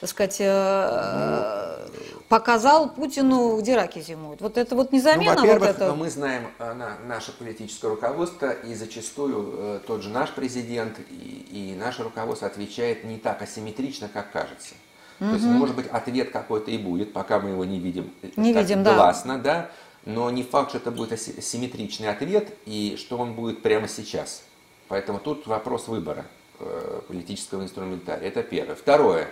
так 0.00 0.10
сказать, 0.10 0.36
э, 0.40 1.86
показал 2.28 2.90
Путину, 2.90 3.58
где 3.60 3.76
раки 3.76 4.00
зимуют. 4.00 4.40
Вот 4.40 4.58
это 4.58 4.74
вот 4.74 4.92
не 4.92 5.00
замена. 5.00 5.34
Ну, 5.34 5.40
во-первых, 5.42 5.68
вот 5.68 5.76
это... 5.76 5.94
мы 5.94 6.10
знаем 6.10 6.48
э, 6.58 6.72
на, 6.72 6.96
наше 7.06 7.32
политическое 7.32 7.88
руководство, 7.88 8.50
и 8.50 8.74
зачастую 8.74 9.54
э, 9.56 9.80
тот 9.86 10.02
же 10.02 10.08
наш 10.08 10.30
президент 10.30 10.98
и, 11.10 11.72
и 11.72 11.76
наше 11.78 12.02
руководство 12.02 12.48
отвечает 12.48 13.04
не 13.04 13.18
так 13.18 13.42
асимметрично, 13.42 14.08
как 14.08 14.32
кажется. 14.32 14.74
Угу. 15.20 15.28
То 15.28 15.34
есть, 15.34 15.46
может 15.46 15.76
быть, 15.76 15.86
ответ 15.86 16.30
какой-то 16.30 16.70
и 16.70 16.78
будет, 16.78 17.12
пока 17.12 17.38
мы 17.40 17.50
его 17.50 17.64
не 17.64 17.78
видим, 17.78 18.10
не 18.36 18.54
так 18.54 18.62
видим, 18.62 18.82
гласно, 18.82 19.36
да. 19.38 19.42
да, 19.42 19.70
но 20.04 20.30
не 20.30 20.42
факт, 20.42 20.70
что 20.70 20.78
это 20.78 20.90
будет 20.90 21.12
асимметричный 21.12 22.08
ответ 22.08 22.54
и 22.66 22.96
что 22.98 23.18
он 23.18 23.34
будет 23.34 23.62
прямо 23.62 23.88
сейчас. 23.88 24.42
Поэтому 24.88 25.18
тут 25.18 25.46
вопрос 25.46 25.88
выбора 25.88 26.26
э, 26.58 27.00
политического 27.06 27.62
инструментария. 27.62 28.28
Это 28.28 28.42
первое. 28.42 28.74
Второе. 28.74 29.28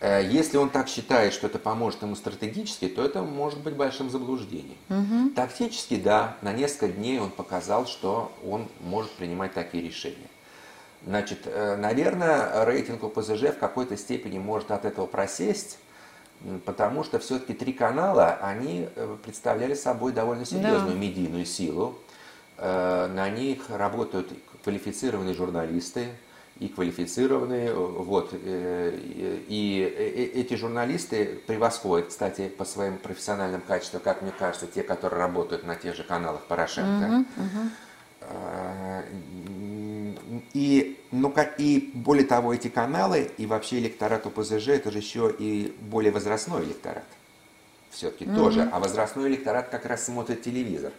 Э, 0.00 0.20
если 0.28 0.56
он 0.56 0.68
так 0.68 0.88
считает, 0.88 1.32
что 1.32 1.46
это 1.46 1.58
поможет 1.58 2.02
ему 2.02 2.16
стратегически, 2.16 2.88
то 2.88 3.04
это 3.04 3.22
может 3.22 3.60
быть 3.60 3.74
большим 3.74 4.10
заблуждением. 4.10 4.76
Угу. 4.90 5.30
Тактически, 5.36 5.96
да, 5.96 6.36
на 6.42 6.52
несколько 6.52 6.88
дней 6.88 7.20
он 7.20 7.30
показал, 7.30 7.86
что 7.86 8.32
он 8.44 8.68
может 8.80 9.12
принимать 9.12 9.54
такие 9.54 9.82
решения. 9.82 10.28
Значит, 11.06 11.40
э, 11.44 11.76
наверное, 11.76 12.64
рейтинг 12.64 13.04
ОПЗЖ 13.04 13.54
в 13.54 13.58
какой-то 13.58 13.96
степени 13.96 14.38
может 14.38 14.72
от 14.72 14.84
этого 14.84 15.06
просесть, 15.06 15.78
потому 16.64 17.04
что 17.04 17.18
все-таки 17.18 17.54
три 17.54 17.72
канала, 17.72 18.38
они 18.42 18.88
представляли 19.24 19.74
собой 19.74 20.12
довольно 20.12 20.44
серьезную 20.44 20.94
да. 20.94 20.98
медийную 20.98 21.46
силу. 21.46 21.98
На 22.58 23.28
них 23.30 23.70
работают 23.70 24.32
квалифицированные 24.62 25.34
журналисты 25.34 26.08
и 26.58 26.68
квалифицированные, 26.68 27.70
э, 27.70 27.74
вот, 27.74 28.30
э, 28.32 28.98
и 29.48 29.94
э, 29.96 30.40
эти 30.40 30.54
журналисты 30.54 31.40
превосходят, 31.46 32.08
кстати, 32.08 32.48
по 32.48 32.64
своим 32.64 32.98
профессиональным 32.98 33.60
качествам, 33.60 34.02
как 34.02 34.22
мне 34.22 34.32
кажется, 34.38 34.66
те, 34.66 34.82
которые 34.82 35.18
работают 35.20 35.64
на 35.64 35.74
тех 35.74 35.96
же 35.96 36.04
каналах 36.04 36.42
Порошенко. 36.42 37.04
Uh-huh, 37.04 37.24
uh-huh. 37.36 39.04
И, 40.54 41.00
ну, 41.10 41.34
и 41.58 41.90
более 41.94 42.26
того, 42.26 42.54
эти 42.54 42.68
каналы 42.68 43.30
и 43.38 43.46
вообще 43.46 43.78
электорат 43.78 44.26
ОПЗЖ, 44.26 44.68
это 44.68 44.90
же 44.90 44.98
еще 44.98 45.34
и 45.36 45.74
более 45.80 46.12
возрастной 46.12 46.64
электорат. 46.64 47.06
Все-таки 47.90 48.24
uh-huh. 48.24 48.36
тоже. 48.36 48.68
А 48.72 48.78
возрастной 48.78 49.28
электорат 49.28 49.68
как 49.68 49.86
раз 49.86 50.04
смотрит 50.04 50.42
телевизор. 50.42 50.92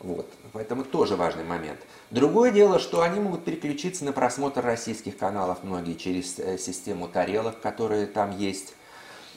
Вот. 0.00 0.30
Поэтому 0.52 0.84
тоже 0.84 1.16
важный 1.16 1.44
момент. 1.44 1.80
Другое 2.10 2.50
дело, 2.50 2.78
что 2.78 3.02
они 3.02 3.18
могут 3.18 3.44
переключиться 3.44 4.04
на 4.04 4.12
просмотр 4.12 4.62
российских 4.62 5.16
каналов, 5.16 5.62
многие 5.62 5.94
через 5.94 6.38
э, 6.38 6.58
систему 6.58 7.08
тарелок, 7.08 7.60
которые 7.60 8.06
там 8.06 8.36
есть. 8.36 8.74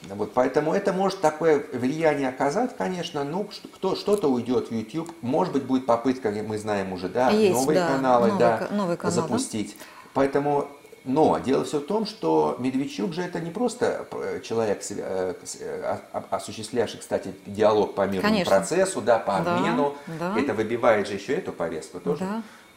Вот, 0.08 0.34
поэтому 0.34 0.74
это 0.74 0.94
может 0.94 1.22
такое 1.22 1.64
влияние 1.74 2.30
оказать, 2.30 2.76
конечно, 2.78 3.24
ну, 3.24 3.50
кто, 3.76 3.96
что-то 3.96 4.30
уйдет 4.30 4.70
в 4.70 4.74
YouTube, 4.74 5.12
может 5.22 5.54
быть, 5.54 5.64
будет 5.64 5.86
попытка, 5.86 6.32
мы 6.32 6.58
знаем 6.58 6.94
уже, 6.94 7.10
да, 7.10 7.30
есть, 7.30 7.54
новые 7.60 7.80
да, 7.80 7.88
каналы, 7.88 8.28
новый, 8.28 8.40
да, 8.40 8.68
новый 8.72 8.98
канал, 8.98 9.14
запустить. 9.14 9.76
Да? 9.78 9.86
Поэтому 10.14 10.68
но 11.06 11.40
дело 11.40 11.64
все 11.64 11.80
в 11.80 11.86
том, 11.86 12.06
что 12.06 12.56
Медведчук 12.60 13.14
же 13.14 13.22
это 13.22 13.40
не 13.40 13.52
просто 13.52 14.06
э, 14.12 14.42
человек, 14.44 14.84
э, 14.90 15.34
э, 15.60 15.98
осуществлявший, 16.30 17.00
кстати, 17.00 17.34
диалог 17.46 17.96
по 17.96 18.06
мирному 18.06 18.34
Конечно. 18.34 18.56
процессу, 18.56 19.02
да, 19.02 19.18
по 19.18 19.38
обмену. 19.38 19.96
Да, 20.20 20.34
да. 20.34 20.40
Это 20.40 20.54
выбивает 20.54 21.08
же 21.08 21.14
еще 21.16 21.36
эту 21.36 21.54
повестку 21.54 22.00
тоже. 22.00 22.28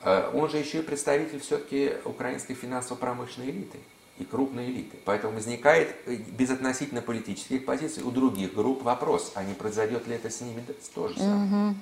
Да. 0.04 0.30
Он 0.34 0.48
же 0.50 0.56
еще 0.56 0.78
и 0.78 0.82
представитель 0.82 1.40
все-таки 1.40 1.92
украинской 2.04 2.54
финансово-промышленной 2.54 3.50
элиты 3.50 3.78
и 4.22 4.24
крупной 4.24 4.66
элиты. 4.66 4.96
Поэтому 5.04 5.34
возникает 5.34 5.94
безотносительно 6.06 7.02
политических 7.02 7.64
позиций 7.64 8.02
у 8.02 8.10
других 8.10 8.54
групп 8.54 8.82
вопрос, 8.82 9.32
а 9.34 9.44
не 9.44 9.54
произойдет 9.54 10.06
ли 10.06 10.16
это 10.16 10.30
с 10.30 10.40
ними 10.40 10.64
тоже 10.94 11.18
самое. 11.18 11.70
Угу. 11.70 11.74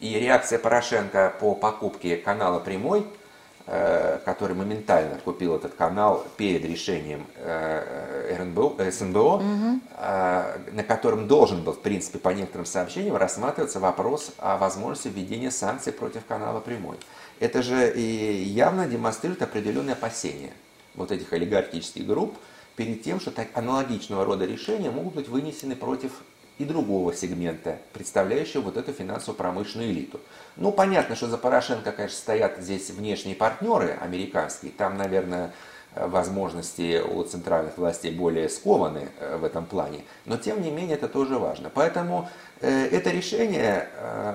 И 0.00 0.18
реакция 0.18 0.58
Порошенко 0.58 1.34
по 1.40 1.54
покупке 1.54 2.16
канала 2.16 2.60
«Прямой» 2.60 3.06
Э, 3.68 4.20
который 4.24 4.54
моментально 4.54 5.18
купил 5.18 5.56
этот 5.56 5.74
канал 5.74 6.24
перед 6.36 6.64
решением 6.64 7.26
э, 7.34 8.36
РНБО, 8.38 8.76
СНБО, 8.92 9.18
угу. 9.18 9.80
на 9.98 10.84
котором 10.86 11.26
должен 11.26 11.64
был, 11.64 11.72
в 11.72 11.80
принципе, 11.80 12.20
по 12.20 12.28
некоторым 12.28 12.64
сообщениям 12.64 13.16
рассматриваться 13.16 13.80
вопрос 13.80 14.30
о 14.38 14.56
возможности 14.56 15.08
введения 15.08 15.50
санкций 15.50 15.92
против 15.92 16.24
канала 16.26 16.60
«Прямой». 16.60 16.96
Это 17.40 17.60
же 17.60 17.92
явно 17.98 18.86
демонстрирует 18.86 19.42
определенные 19.42 19.94
опасения 19.94 20.52
вот 20.96 21.12
этих 21.12 21.32
олигархических 21.32 22.06
групп 22.06 22.36
перед 22.74 23.02
тем, 23.02 23.20
что 23.20 23.30
так 23.30 23.48
аналогичного 23.54 24.24
рода 24.24 24.44
решения 24.44 24.90
могут 24.90 25.14
быть 25.14 25.28
вынесены 25.28 25.76
против 25.76 26.12
и 26.58 26.64
другого 26.64 27.14
сегмента, 27.14 27.78
представляющего 27.92 28.62
вот 28.62 28.76
эту 28.78 28.92
финансово-промышленную 28.92 29.90
элиту. 29.90 30.20
Ну, 30.56 30.72
понятно, 30.72 31.14
что 31.14 31.28
за 31.28 31.36
Порошенко, 31.36 31.92
конечно, 31.92 32.16
стоят 32.16 32.58
здесь 32.58 32.88
внешние 32.90 33.36
партнеры 33.36 33.98
американские. 34.00 34.72
Там, 34.72 34.96
наверное, 34.96 35.52
возможности 35.94 37.00
у 37.00 37.22
центральных 37.24 37.76
властей 37.78 38.10
более 38.10 38.48
скованы 38.48 39.08
э, 39.18 39.36
в 39.36 39.44
этом 39.44 39.66
плане. 39.66 40.04
Но, 40.24 40.36
тем 40.36 40.62
не 40.62 40.70
менее, 40.70 40.96
это 40.96 41.08
тоже 41.08 41.38
важно. 41.38 41.70
Поэтому 41.72 42.28
э, 42.60 42.86
это 42.86 43.10
решение, 43.10 43.88
э, 43.92 44.34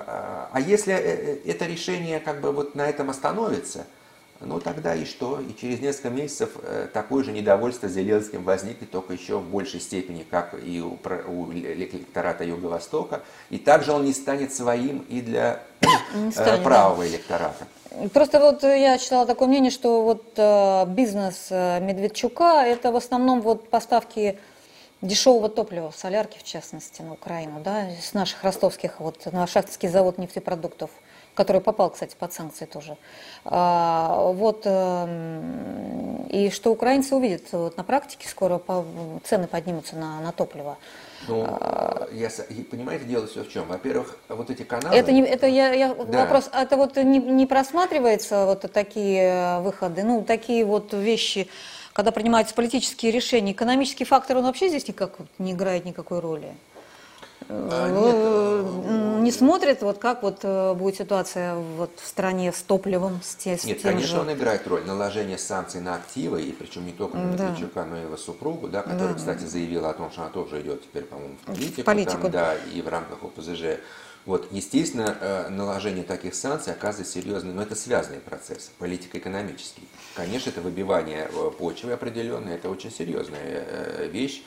а 0.52 0.60
если 0.60 0.94
это 0.94 1.66
решение 1.66 2.20
как 2.20 2.42
бы 2.42 2.52
вот 2.52 2.76
на 2.76 2.88
этом 2.88 3.10
остановится– 3.10 3.86
ну 4.42 4.60
тогда 4.60 4.96
и 4.96 5.06
что? 5.06 5.40
И 5.40 5.56
через 5.60 5.80
несколько 5.80 6.10
месяцев 6.10 6.52
э, 6.64 6.88
такое 6.92 7.24
же 7.24 7.32
недовольство 7.32 7.88
Зеленским 7.88 8.44
возникнет 8.44 8.92
только 8.92 9.14
еще 9.14 9.38
в 9.38 9.50
большей 9.50 9.80
степени, 9.80 10.26
как 10.30 10.56
и 10.64 10.82
у, 10.82 10.98
у 11.28 11.52
электората 11.54 12.44
Юго-Востока. 12.44 13.22
И 13.50 13.58
также 13.58 13.92
он 13.92 14.06
не 14.06 14.14
станет 14.14 14.54
своим 14.54 15.06
и 15.10 15.22
для 15.22 15.64
э, 15.82 16.32
станет, 16.32 16.64
правого 16.64 17.04
да. 17.04 17.10
электората. 17.10 17.68
Просто 18.14 18.40
вот 18.40 18.64
я 18.64 18.98
читала 18.98 19.26
такое 19.26 19.48
мнение, 19.48 19.72
что 19.72 20.04
вот 20.04 20.34
э, 20.38 20.86
бизнес 20.88 21.52
Медведчука 21.52 22.64
это 22.66 22.92
в 22.92 22.96
основном 22.96 23.42
вот 23.42 23.70
поставки 23.70 24.40
дешевого 25.02 25.50
топлива, 25.50 25.92
солярки 25.96 26.38
в 26.38 26.44
частности, 26.44 27.02
на 27.02 27.14
Украину, 27.14 27.60
да, 27.60 27.90
с 28.02 28.14
наших 28.14 28.44
ростовских, 28.44 29.00
вот 29.00 29.26
на 29.32 29.48
Шахтинский 29.48 29.90
завод 29.90 30.18
нефтепродуктов 30.18 30.92
который 31.34 31.62
попал, 31.62 31.90
кстати, 31.90 32.16
под 32.18 32.34
санкции 32.34 32.66
тоже. 32.66 32.98
А, 33.46 34.32
вот, 34.34 34.62
эм, 34.66 36.28
и 36.30 36.50
что 36.50 36.72
украинцы 36.72 37.16
увидят 37.16 37.44
вот 37.52 37.78
на 37.78 37.84
практике 37.84 38.28
скоро 38.28 38.62
цены 39.24 39.48
поднимутся 39.48 39.96
на, 39.96 40.20
на 40.20 40.32
топливо. 40.32 40.78
Ну, 41.28 41.46
а, 41.48 42.08
я, 42.12 42.30
понимаете, 42.70 43.06
дело 43.06 43.28
все 43.28 43.44
в 43.44 43.50
чем? 43.50 43.68
Во-первых, 43.68 44.18
вот 44.28 44.50
эти 44.50 44.64
каналы... 44.64 44.96
Это, 44.96 45.12
не, 45.12 45.22
это 45.22 45.48
я, 45.48 45.72
я 45.74 45.94
да. 45.94 46.22
вопрос, 46.22 46.50
это 46.52 46.78
вот 46.78 46.98
не, 46.98 47.20
не 47.20 47.46
просматривается 47.46 48.46
вот 48.46 48.72
такие 48.72 49.60
выходы, 49.60 50.04
ну, 50.04 50.24
такие 50.24 50.66
вот 50.66 50.94
вещи, 50.94 51.48
когда 51.94 52.12
принимаются 52.12 52.56
политические 52.56 53.12
решения, 53.12 53.52
экономический 53.52 54.06
фактор, 54.06 54.38
он 54.38 54.46
вообще 54.46 54.70
здесь 54.70 54.88
никак 54.88 55.14
не 55.38 55.52
играет 55.52 55.86
никакой 55.86 56.20
роли? 56.20 56.54
А, 57.50 59.18
э, 59.18 59.22
не 59.22 59.32
смотрит, 59.32 59.82
вот 59.82 59.98
как 59.98 60.24
вот 60.24 60.40
э, 60.44 60.74
будет 60.74 60.98
ситуация 60.98 61.56
вот 61.56 61.92
в 62.00 62.08
стране 62.08 62.52
с 62.52 62.62
топливом, 62.62 63.20
с, 63.24 63.36
те, 63.36 63.58
с 63.58 63.64
Нет, 63.64 63.82
конечно, 63.82 64.08
же... 64.08 64.20
он 64.20 64.34
играет 64.34 64.68
роль 64.68 64.84
наложения 64.86 65.38
санкций 65.38 65.82
на 65.82 65.96
активы, 65.96 66.44
и 66.44 66.52
причем 66.52 66.86
не 66.86 66.92
только 66.92 67.18
на 67.18 67.32
Медведчука, 67.32 67.82
да. 67.82 67.86
но 67.86 67.98
и 67.98 68.02
его 68.02 68.18
супругу, 68.18 68.68
да, 68.68 68.82
которая, 68.84 69.10
да. 69.10 69.16
кстати, 69.16 69.44
заявила 69.44 69.90
о 69.90 69.94
том, 69.94 70.12
что 70.12 70.22
она 70.22 70.32
тоже 70.32 70.62
идет 70.62 70.84
теперь, 70.84 71.04
по-моему, 71.04 71.36
в 71.42 71.46
политику, 71.46 71.82
в 71.82 71.86
политику. 71.86 72.22
Там, 72.24 72.32
да, 72.32 72.56
и 72.74 72.82
в 72.82 72.88
рамках 72.88 73.24
ОПЗЖ. 73.24 73.80
Вот, 74.26 74.48
естественно, 74.52 75.18
э, 75.20 75.50
наложение 75.50 76.04
таких 76.04 76.36
санкций 76.36 76.74
оказывает 76.74 77.08
серьезный, 77.08 77.54
но 77.54 77.64
это 77.64 77.76
связанный 77.76 78.20
процесс, 78.20 78.72
политико-экономический. 78.78 79.88
Конечно, 80.16 80.52
это 80.52 80.62
выбивание 80.62 81.28
почвы 81.58 81.94
определенной, 81.94 82.56
это 82.56 82.70
очень 82.70 82.92
серьезная 82.92 83.66
вещь 84.08 84.44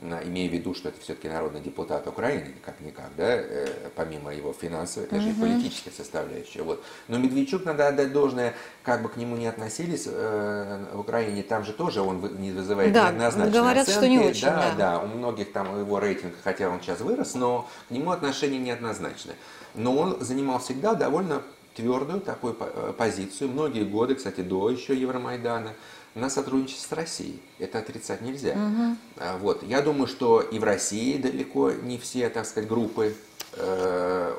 имея 0.00 0.48
в 0.48 0.52
виду, 0.52 0.74
что 0.74 0.88
это 0.88 1.00
все-таки 1.00 1.28
народный 1.28 1.60
депутат 1.60 2.06
Украины, 2.06 2.54
как-никак, 2.64 3.10
да, 3.16 3.36
э, 3.36 3.66
помимо 3.94 4.34
его 4.34 4.52
финансовой, 4.52 5.06
это 5.06 5.20
же 5.20 5.30
и 5.30 5.32
политическая 5.32 5.90
составляющая. 5.90 6.62
Вот. 6.62 6.82
Но 7.08 7.18
Медведчук, 7.18 7.64
надо 7.64 7.88
отдать 7.88 8.12
должное, 8.12 8.54
как 8.82 9.02
бы 9.02 9.08
к 9.08 9.16
нему 9.16 9.36
ни 9.36 9.46
относились 9.46 10.04
э, 10.06 10.86
в 10.92 11.00
Украине, 11.00 11.42
там 11.42 11.64
же 11.64 11.72
тоже 11.72 12.00
он 12.00 12.20
не 12.40 12.50
вызывает 12.50 12.92
да, 12.92 13.10
неоднозначной 13.10 13.52
говорят, 13.52 13.88
оценки. 13.88 13.98
Что 13.98 14.08
не 14.08 14.18
очень, 14.18 14.46
да, 14.46 14.56
да, 14.56 14.74
да, 14.76 14.98
у 15.00 15.06
многих 15.06 15.52
там 15.52 15.78
его 15.78 16.00
рейтинг, 16.00 16.34
хотя 16.42 16.68
он 16.68 16.80
сейчас 16.80 17.00
вырос, 17.00 17.34
но 17.34 17.68
к 17.88 17.90
нему 17.92 18.10
отношение 18.10 18.60
неоднозначное. 18.60 19.36
Но 19.74 19.96
он 19.96 20.20
занимал 20.20 20.58
всегда 20.58 20.94
довольно 20.94 21.42
твердую 21.74 22.20
такую 22.20 22.56
э, 22.58 22.92
позицию, 22.96 23.50
многие 23.50 23.84
годы, 23.84 24.14
кстати, 24.14 24.40
до 24.40 24.68
еще 24.68 24.94
Евромайдана, 24.96 25.72
на 26.14 26.28
сотрудничество 26.30 26.94
с 26.94 26.98
Россией. 26.98 27.40
Это 27.58 27.78
отрицать 27.78 28.20
нельзя. 28.20 28.52
Угу. 28.52 29.38
Вот. 29.38 29.62
Я 29.62 29.80
думаю, 29.82 30.06
что 30.06 30.40
и 30.40 30.58
в 30.58 30.64
России 30.64 31.16
далеко 31.16 31.70
не 31.70 31.98
все, 31.98 32.28
так 32.28 32.46
сказать, 32.46 32.68
группы 32.68 33.16
э, 33.54 34.34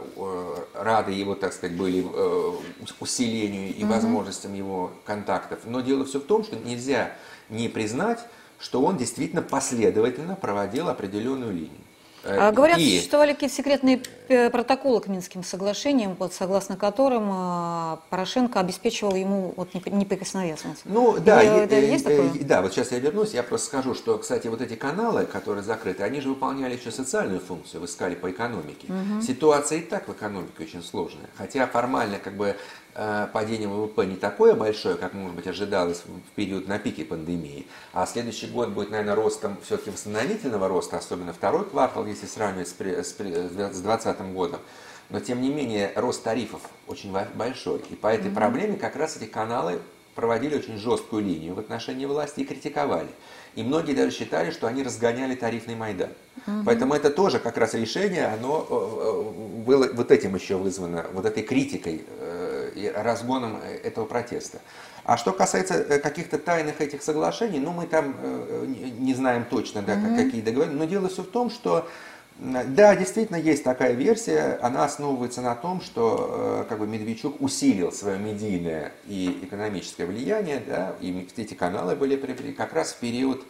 рады 0.76 1.12
его, 1.12 1.36
так 1.36 1.54
сказать, 1.54 1.76
были 1.76 2.06
усилению 3.00 3.74
и 3.76 3.84
возможностям 3.84 4.54
его 4.54 4.92
контактов. 5.06 5.60
Но 5.66 5.82
дело 5.82 6.06
все 6.06 6.20
в 6.20 6.26
том, 6.26 6.44
что 6.44 6.56
нельзя 6.56 7.16
не 7.50 7.70
признать, 7.70 8.20
что 8.60 8.82
он 8.82 8.98
действительно 8.98 9.42
последовательно 9.42 10.36
проводил 10.36 10.90
определенную 10.90 11.54
линию. 11.54 11.82
А 12.26 12.52
говорят, 12.52 12.78
и... 12.78 12.98
существовали 12.98 13.34
какие-то 13.34 13.56
секретные 13.56 14.02
э, 14.30 14.50
протоколы 14.50 15.02
к 15.02 15.08
Минским 15.08 15.44
соглашениям, 15.44 16.16
вот, 16.18 16.34
согласно 16.34 16.78
которым 16.78 17.30
э, 17.32 17.98
Порошенко 18.10 18.60
обеспечивал 18.60 19.16
ему 19.16 19.54
вот, 19.58 19.74
неприкосновенность. 19.74 20.84
Ну 20.86 21.18
да, 21.20 21.44
и, 21.44 21.48
это, 21.48 21.76
э, 21.76 21.92
есть 21.92 22.06
такое? 22.06 22.30
да, 22.42 22.62
вот 22.62 22.74
сейчас 22.74 22.92
я 22.92 23.00
вернусь, 23.00 23.34
я 23.34 23.44
просто 23.44 23.68
скажу, 23.68 23.94
что, 23.94 24.18
кстати, 24.18 24.48
вот 24.48 24.62
эти 24.62 24.76
каналы, 24.76 25.26
которые 25.26 25.64
закрыты, 25.64 26.04
они 26.04 26.22
же 26.22 26.30
выполняли 26.30 26.76
еще 26.76 26.92
социальную 26.92 27.42
функцию 27.42 27.82
в 27.82 27.86
искали 27.86 28.16
по 28.16 28.32
экономике. 28.32 28.88
Угу. 28.88 29.22
Ситуация 29.22 29.80
и 29.80 29.82
так 29.82 30.08
в 30.08 30.12
экономике 30.14 30.64
очень 30.64 30.84
сложная. 30.84 31.30
Хотя 31.38 31.68
формально 31.68 32.20
как 32.20 32.38
бы 32.38 32.56
Э, 32.56 32.56
падение 32.94 33.68
ВВП 33.68 34.06
не 34.06 34.16
такое 34.16 34.54
большое, 34.54 34.96
как, 34.96 35.14
может 35.14 35.36
быть, 35.36 35.48
ожидалось 35.48 36.04
в 36.06 36.36
период 36.36 36.68
на 36.68 36.80
пике 36.80 37.06
пандемии, 37.06 37.68
а 37.92 38.06
следующий 38.06 38.48
год 38.48 38.70
будет, 38.70 38.92
наверное, 38.92 39.16
ростом 39.16 39.58
все-таки 39.64 39.90
восстановительного 39.90 40.68
роста, 40.68 40.98
особенно 40.98 41.34
второй 41.34 41.66
квартал, 41.66 42.06
если 42.06 42.26
сравнивать 42.26 42.68
с 42.68 42.74
2020 43.14 44.22
годом. 44.34 44.60
Но, 45.10 45.20
тем 45.20 45.42
не 45.42 45.50
менее, 45.50 45.92
рост 45.96 46.24
тарифов 46.24 46.62
очень 46.88 47.16
большой. 47.36 47.82
И 47.90 47.96
по 47.96 48.08
этой 48.08 48.32
mm-hmm. 48.32 48.36
проблеме 48.36 48.78
как 48.78 48.96
раз 48.96 49.18
эти 49.18 49.26
каналы 49.26 49.80
проводили 50.16 50.56
очень 50.56 50.78
жесткую 50.78 51.24
линию 51.24 51.56
в 51.56 51.60
отношении 51.60 52.06
власти 52.06 52.42
и 52.42 52.46
критиковали. 52.46 53.10
И 53.56 53.64
многие 53.64 53.94
даже 53.94 54.12
считали, 54.12 54.52
что 54.52 54.68
они 54.68 54.82
разгоняли 54.84 55.36
тарифный 55.36 55.76
Майдан. 55.76 56.10
Угу. 56.48 56.64
Поэтому 56.66 56.96
это 56.96 57.12
тоже 57.12 57.40
как 57.40 57.58
раз 57.58 57.76
решение, 57.76 58.26
оно 58.26 58.66
э, 58.68 58.74
э, 58.74 59.64
было 59.64 59.88
вот 59.94 60.12
этим 60.12 60.36
еще 60.36 60.56
вызвано, 60.56 61.06
вот 61.14 61.26
этой 61.26 61.44
критикой 61.44 62.04
и 62.84 62.92
разгоном 62.92 63.60
э, 63.64 63.78
этого 63.78 64.06
протеста. 64.06 64.60
А 65.06 65.18
что 65.18 65.32
касается 65.32 65.76
э, 65.76 66.00
каких-то 66.00 66.38
тайных 66.38 66.82
этих 66.82 67.04
соглашений, 67.04 67.60
ну 67.60 67.72
мы 67.72 67.88
там 67.88 68.16
э, 68.22 68.66
не 69.00 69.14
знаем 69.14 69.46
точно, 69.50 69.82
да, 69.82 69.96
mm-hmm. 69.96 70.24
какие 70.24 70.42
договоренности, 70.42 70.80
но 70.80 70.86
дело 70.86 71.10
все 71.10 71.24
в 71.24 71.28
том, 71.28 71.50
что 71.50 71.88
да, 72.40 72.96
действительно 72.96 73.38
есть 73.38 73.64
такая 73.64 73.94
версия, 73.94 74.58
она 74.62 74.86
основывается 74.86 75.42
на 75.42 75.54
том, 75.54 75.82
что 75.82 76.66
как 76.68 76.80
бы 76.80 76.88
Медведчук 76.88 77.40
усилил 77.40 77.92
свое 77.92 78.18
медийное 78.18 78.92
и 79.06 79.40
экономическое 79.44 80.08
влияние, 80.08 80.64
да, 80.66 80.96
и 81.00 81.28
эти 81.38 81.54
каналы 81.54 81.96
были 81.96 82.16
как 82.54 82.74
раз 82.74 82.94
в 82.94 82.98
период 82.98 83.44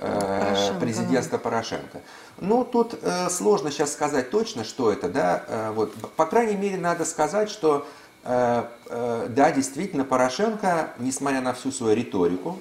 Порошенко, 0.00 0.80
президентства. 0.80 1.36
Порошенко. 1.36 2.00
Ну, 2.38 2.64
тут 2.64 2.98
сложно 3.28 3.70
сейчас 3.70 3.92
сказать 3.92 4.30
точно, 4.30 4.64
что 4.64 4.90
это, 4.90 5.10
да, 5.10 5.70
вот, 5.74 5.92
по 6.16 6.24
крайней 6.24 6.56
мере, 6.56 6.78
надо 6.78 7.04
сказать, 7.04 7.50
что 7.50 7.86
да, 8.24 9.52
действительно, 9.54 10.04
Порошенко, 10.04 10.94
несмотря 10.98 11.40
на 11.40 11.54
всю 11.54 11.72
свою 11.72 11.96
риторику, 11.96 12.58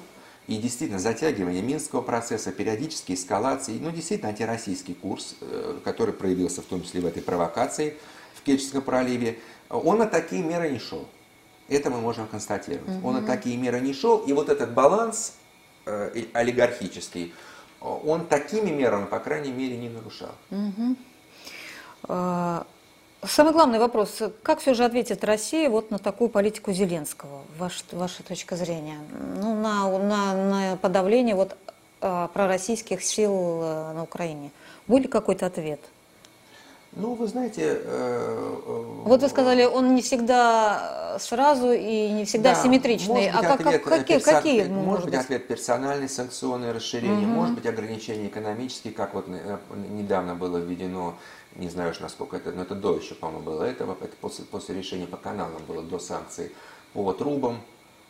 и 0.51 0.57
действительно 0.57 0.99
затягивание 0.99 1.61
Минского 1.61 2.01
процесса, 2.01 2.51
периодические 2.51 3.17
эскалации, 3.17 3.79
ну 3.79 3.91
действительно 3.91 4.29
антироссийский 4.29 4.95
курс, 4.95 5.35
э, 5.39 5.79
который 5.83 6.13
проявился 6.13 6.61
в 6.61 6.65
том 6.65 6.83
числе 6.83 6.99
в 7.01 7.05
этой 7.05 7.21
провокации 7.21 7.97
в 8.33 8.41
Керченском 8.41 8.81
проливе, 8.81 9.39
он 9.69 9.99
на 9.99 10.07
такие 10.07 10.43
меры 10.43 10.69
не 10.69 10.79
шел. 10.79 11.07
Это 11.69 11.89
мы 11.89 12.01
можем 12.01 12.27
констатировать. 12.27 12.97
Угу. 12.97 13.07
Он 13.07 13.21
на 13.21 13.21
такие 13.21 13.55
меры 13.55 13.79
не 13.79 13.93
шел, 13.93 14.17
и 14.17 14.33
вот 14.33 14.49
этот 14.49 14.73
баланс 14.73 15.35
э, 15.85 16.25
олигархический, 16.33 17.33
он 17.79 18.25
такими 18.27 18.71
мерами, 18.71 19.05
по 19.05 19.19
крайней 19.19 19.51
мере, 19.51 19.77
не 19.77 19.89
нарушал. 19.89 20.35
Угу. 20.51 20.95
Самый 23.23 23.53
главный 23.53 23.77
вопрос, 23.77 24.19
как 24.41 24.61
все 24.61 24.73
же 24.73 24.83
ответит 24.83 25.23
Россия 25.23 25.69
вот 25.69 25.91
на 25.91 25.99
такую 25.99 26.29
политику 26.29 26.71
Зеленского, 26.71 27.43
ваш, 27.59 27.83
ваша 27.91 28.23
точка 28.23 28.55
зрения? 28.55 28.97
Ну, 29.39 29.53
на, 29.53 29.99
на, 29.99 30.33
на 30.33 30.77
подавление 30.77 31.35
вот, 31.35 31.55
а, 32.01 32.29
пророссийских 32.29 33.03
сил 33.03 33.31
а, 33.33 33.93
на 33.93 34.03
Украине. 34.03 34.49
Будет 34.87 35.03
ли 35.03 35.09
какой-то 35.09 35.45
ответ? 35.45 35.79
Ну, 36.93 37.13
вы 37.13 37.27
знаете... 37.27 37.61
Э, 37.61 38.59
э, 38.65 38.83
вот 39.05 39.21
вы 39.21 39.29
сказали, 39.29 39.63
он 39.63 39.95
не 39.95 40.01
всегда 40.01 41.17
сразу 41.19 41.71
и 41.71 42.09
не 42.09 42.25
всегда 42.25 42.53
да, 42.53 42.61
симметричный. 42.61 43.27
Быть, 43.27 43.35
а 43.35 43.53
ответ, 43.53 43.83
как, 43.83 43.99
какие, 43.99 44.17
персон... 44.17 44.33
какие 44.33 44.63
может, 44.63 44.85
может 44.85 45.05
быть, 45.05 45.15
ответ 45.15 45.47
персональный, 45.47 46.09
санкционное 46.09 46.73
расширение, 46.73 47.27
угу. 47.27 47.35
может 47.35 47.55
быть, 47.55 47.65
ограничения 47.65 48.27
экономические, 48.27 48.93
как 48.93 49.13
вот 49.13 49.27
э, 49.29 49.57
недавно 49.91 50.35
было 50.35 50.57
введено 50.57 51.15
не 51.55 51.69
знаю 51.69 51.91
уж 51.91 51.99
насколько 51.99 52.37
это, 52.37 52.51
но 52.51 52.63
это 52.63 52.75
до 52.75 52.97
еще, 52.97 53.15
по-моему, 53.15 53.43
было 53.43 53.63
этого, 53.63 53.97
это 54.01 54.15
после, 54.19 54.45
после 54.45 54.75
решения 54.75 55.07
по 55.07 55.17
каналам 55.17 55.63
было 55.67 55.83
до 55.83 55.99
санкций 55.99 56.51
по 56.93 57.11
трубам, 57.13 57.61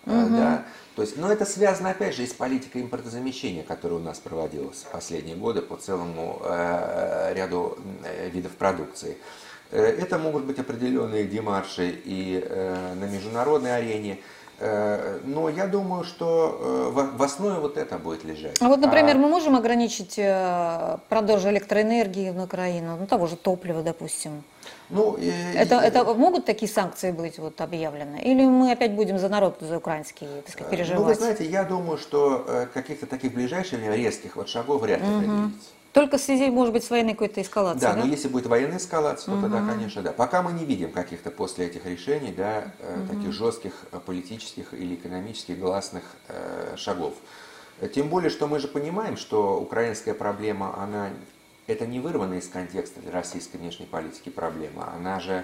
угу. 0.06 0.30
да, 0.30 0.66
то 0.96 1.02
есть, 1.04 1.18
но 1.18 1.32
это 1.32 1.46
связано, 1.46 1.92
опять 1.92 2.16
же, 2.16 2.24
и 2.24 2.28
с 2.28 2.34
политикой 2.34 2.82
импортозамещения, 2.82 3.64
которая 3.64 4.00
у 4.00 4.04
нас 4.04 4.20
проводилась 4.20 4.84
в 4.84 4.92
последние 4.92 5.36
годы 5.36 5.62
по 5.62 5.78
целому 5.78 6.42
э, 6.44 7.34
ряду 7.34 7.78
э, 8.04 8.30
видов 8.30 8.52
продукции. 8.54 9.18
Э, 9.72 9.82
это 9.84 10.18
могут 10.18 10.44
быть 10.44 10.60
определенные 10.60 11.26
демарши 11.26 11.90
и 12.04 12.44
э, 12.44 12.94
на 12.96 13.06
международной 13.06 13.78
арене, 13.78 14.20
но 14.62 15.50
я 15.50 15.68
думаю, 15.68 16.04
что 16.04 16.92
э, 16.96 17.18
в 17.18 17.24
основе 17.24 17.60
вот 17.60 17.78
это 17.78 17.98
будет 17.98 18.24
лежать. 18.24 18.58
А 18.62 18.68
вот, 18.68 18.80
например, 18.80 19.16
а... 19.16 19.20
мы 19.20 19.28
можем 19.28 19.56
ограничить 19.56 20.20
э, 20.20 20.98
продажу 21.10 21.50
электроэнергии 21.50 22.30
на 22.30 22.44
Украину, 22.44 22.98
ну 23.00 23.08
того 23.08 23.28
же 23.28 23.36
топлива, 23.36 23.82
допустим. 23.82 24.44
Ну, 24.90 25.18
это, 25.56 25.80
и... 25.80 25.88
это 25.88 26.04
могут 26.14 26.46
такие 26.46 26.72
санкции 26.72 27.12
быть 27.12 27.40
вот 27.40 27.60
объявлены? 27.62 28.22
Или 28.22 28.46
мы 28.46 28.72
опять 28.72 28.92
будем 28.92 29.18
за 29.18 29.30
народ, 29.30 29.58
за 29.62 29.78
украинский, 29.78 30.28
так 30.46 30.54
сказать, 30.54 30.72
переживать? 30.72 31.00
Ну, 31.00 31.06
вы 31.06 31.16
знаете, 31.16 31.46
я 31.46 31.64
думаю, 31.64 31.98
что 31.98 32.68
каких-то 32.74 33.06
таких 33.06 33.34
ближайших 33.34 33.80
резких 33.96 34.36
вот 34.36 34.50
шагов 34.50 34.82
вряд 34.82 35.02
ли 35.02 35.08
угу. 35.08 35.20
предвидится. 35.20 35.70
Только 35.94 36.18
в 36.18 36.22
связи, 36.22 36.50
может 36.50 36.74
быть, 36.74 36.84
с 36.86 36.90
военной 36.90 37.14
какой-то 37.14 37.42
эскалацией, 37.42 37.82
да? 37.82 37.94
Да, 37.94 38.06
но 38.06 38.06
если 38.06 38.30
будет 38.30 38.46
военная 38.46 38.78
эскалация, 38.78 39.26
то 39.26 39.32
угу. 39.34 39.42
тогда, 39.42 39.60
конечно, 39.66 40.02
да. 40.02 40.14
Пока 40.14 40.42
мы 40.42 40.54
не 40.54 40.64
видим 40.64 40.92
каких-то 40.92 41.32
после 41.32 41.68
этих 41.68 41.86
решений, 41.86 42.34
да, 42.36 42.72
угу. 42.80 43.16
таких 43.16 43.34
жестких 43.34 43.74
э, 43.92 44.00
политических 44.00 44.74
или 44.74 44.96
экономических 44.96 45.60
гласных 45.60 46.04
э, 46.30 46.76
шагов. 46.78 47.16
Тем 47.94 48.10
более, 48.10 48.30
что 48.30 48.48
мы 48.48 48.60
же 48.60 48.68
понимаем, 48.68 49.18
что 49.18 49.60
украинская 49.60 50.14
проблема, 50.14 50.78
она 50.78 51.10
это 51.68 51.88
не 51.88 52.00
вырванная 52.00 52.40
из 52.40 52.48
контекста 52.48 53.00
российской 53.12 53.58
внешней 53.58 53.86
политики 53.86 54.30
проблема, 54.30 54.94
она 54.94 55.20
же 55.20 55.44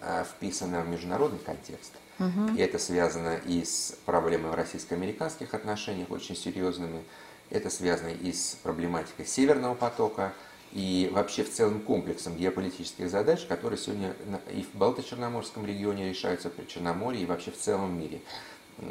э, 0.00 0.24
вписана 0.24 0.82
в 0.82 0.88
международный 0.88 1.38
контекст. 1.38 1.92
Угу. 2.18 2.56
И 2.56 2.60
это 2.60 2.78
связано 2.78 3.36
и 3.36 3.64
с 3.64 3.96
проблемой 4.04 4.50
в 4.50 4.54
российско-американских 4.54 5.54
отношениях, 5.54 6.10
очень 6.10 6.36
серьезными, 6.36 7.04
это 7.50 7.70
связано 7.70 8.08
и 8.08 8.32
с 8.32 8.56
проблематикой 8.62 9.26
Северного 9.26 9.74
потока, 9.74 10.32
и 10.72 11.08
вообще 11.12 11.44
в 11.44 11.52
целом 11.52 11.80
комплексом 11.80 12.36
геополитических 12.36 13.08
задач, 13.10 13.46
которые 13.46 13.78
сегодня 13.78 14.14
и 14.52 14.62
в 14.62 14.74
Балто-Черноморском 14.74 15.66
регионе 15.66 16.10
решаются 16.10 16.50
при 16.50 16.66
Черноморье 16.66 17.22
и 17.22 17.26
вообще 17.26 17.50
в 17.50 17.56
целом 17.58 17.98
мире. 17.98 18.20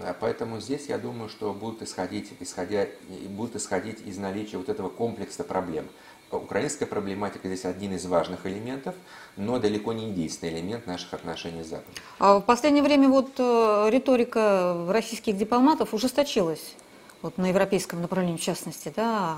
А 0.02 0.16
поэтому 0.20 0.60
здесь 0.60 0.88
я 0.88 0.98
думаю, 0.98 1.30
что 1.30 1.54
будут 1.54 1.82
исходить, 1.82 2.34
исходя, 2.40 2.88
будут 3.30 3.56
исходить 3.56 4.06
из 4.06 4.18
наличия 4.18 4.58
вот 4.58 4.70
этого 4.70 4.90
комплекса 4.90 5.44
проблем. 5.44 5.86
Украинская 6.30 6.88
проблематика 6.88 7.48
здесь 7.48 7.64
один 7.64 7.94
из 7.96 8.06
важных 8.06 8.46
элементов, 8.46 8.96
но 9.38 9.60
далеко 9.60 9.94
не 9.94 10.10
единственный 10.10 10.56
элемент 10.56 10.86
наших 10.86 11.14
отношений 11.14 11.64
с 11.64 11.68
Западом. 11.68 11.94
А 12.20 12.40
в 12.40 12.42
последнее 12.42 12.84
время 12.84 13.08
вот 13.08 13.30
э, 13.38 13.90
риторика 13.90 14.88
российских 14.90 15.38
дипломатов 15.38 15.94
ужесточилась 15.94 16.76
вот 17.22 17.38
на 17.38 17.48
европейском 17.48 18.02
направлении 18.02 18.38
в 18.38 18.42
частности, 18.42 18.92
да, 18.96 19.38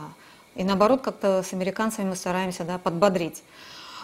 и 0.55 0.63
наоборот 0.63 1.01
как-то 1.01 1.43
с 1.43 1.53
американцами 1.53 2.09
мы 2.09 2.15
стараемся 2.15 2.63
да, 2.63 2.77
подбодрить. 2.77 3.43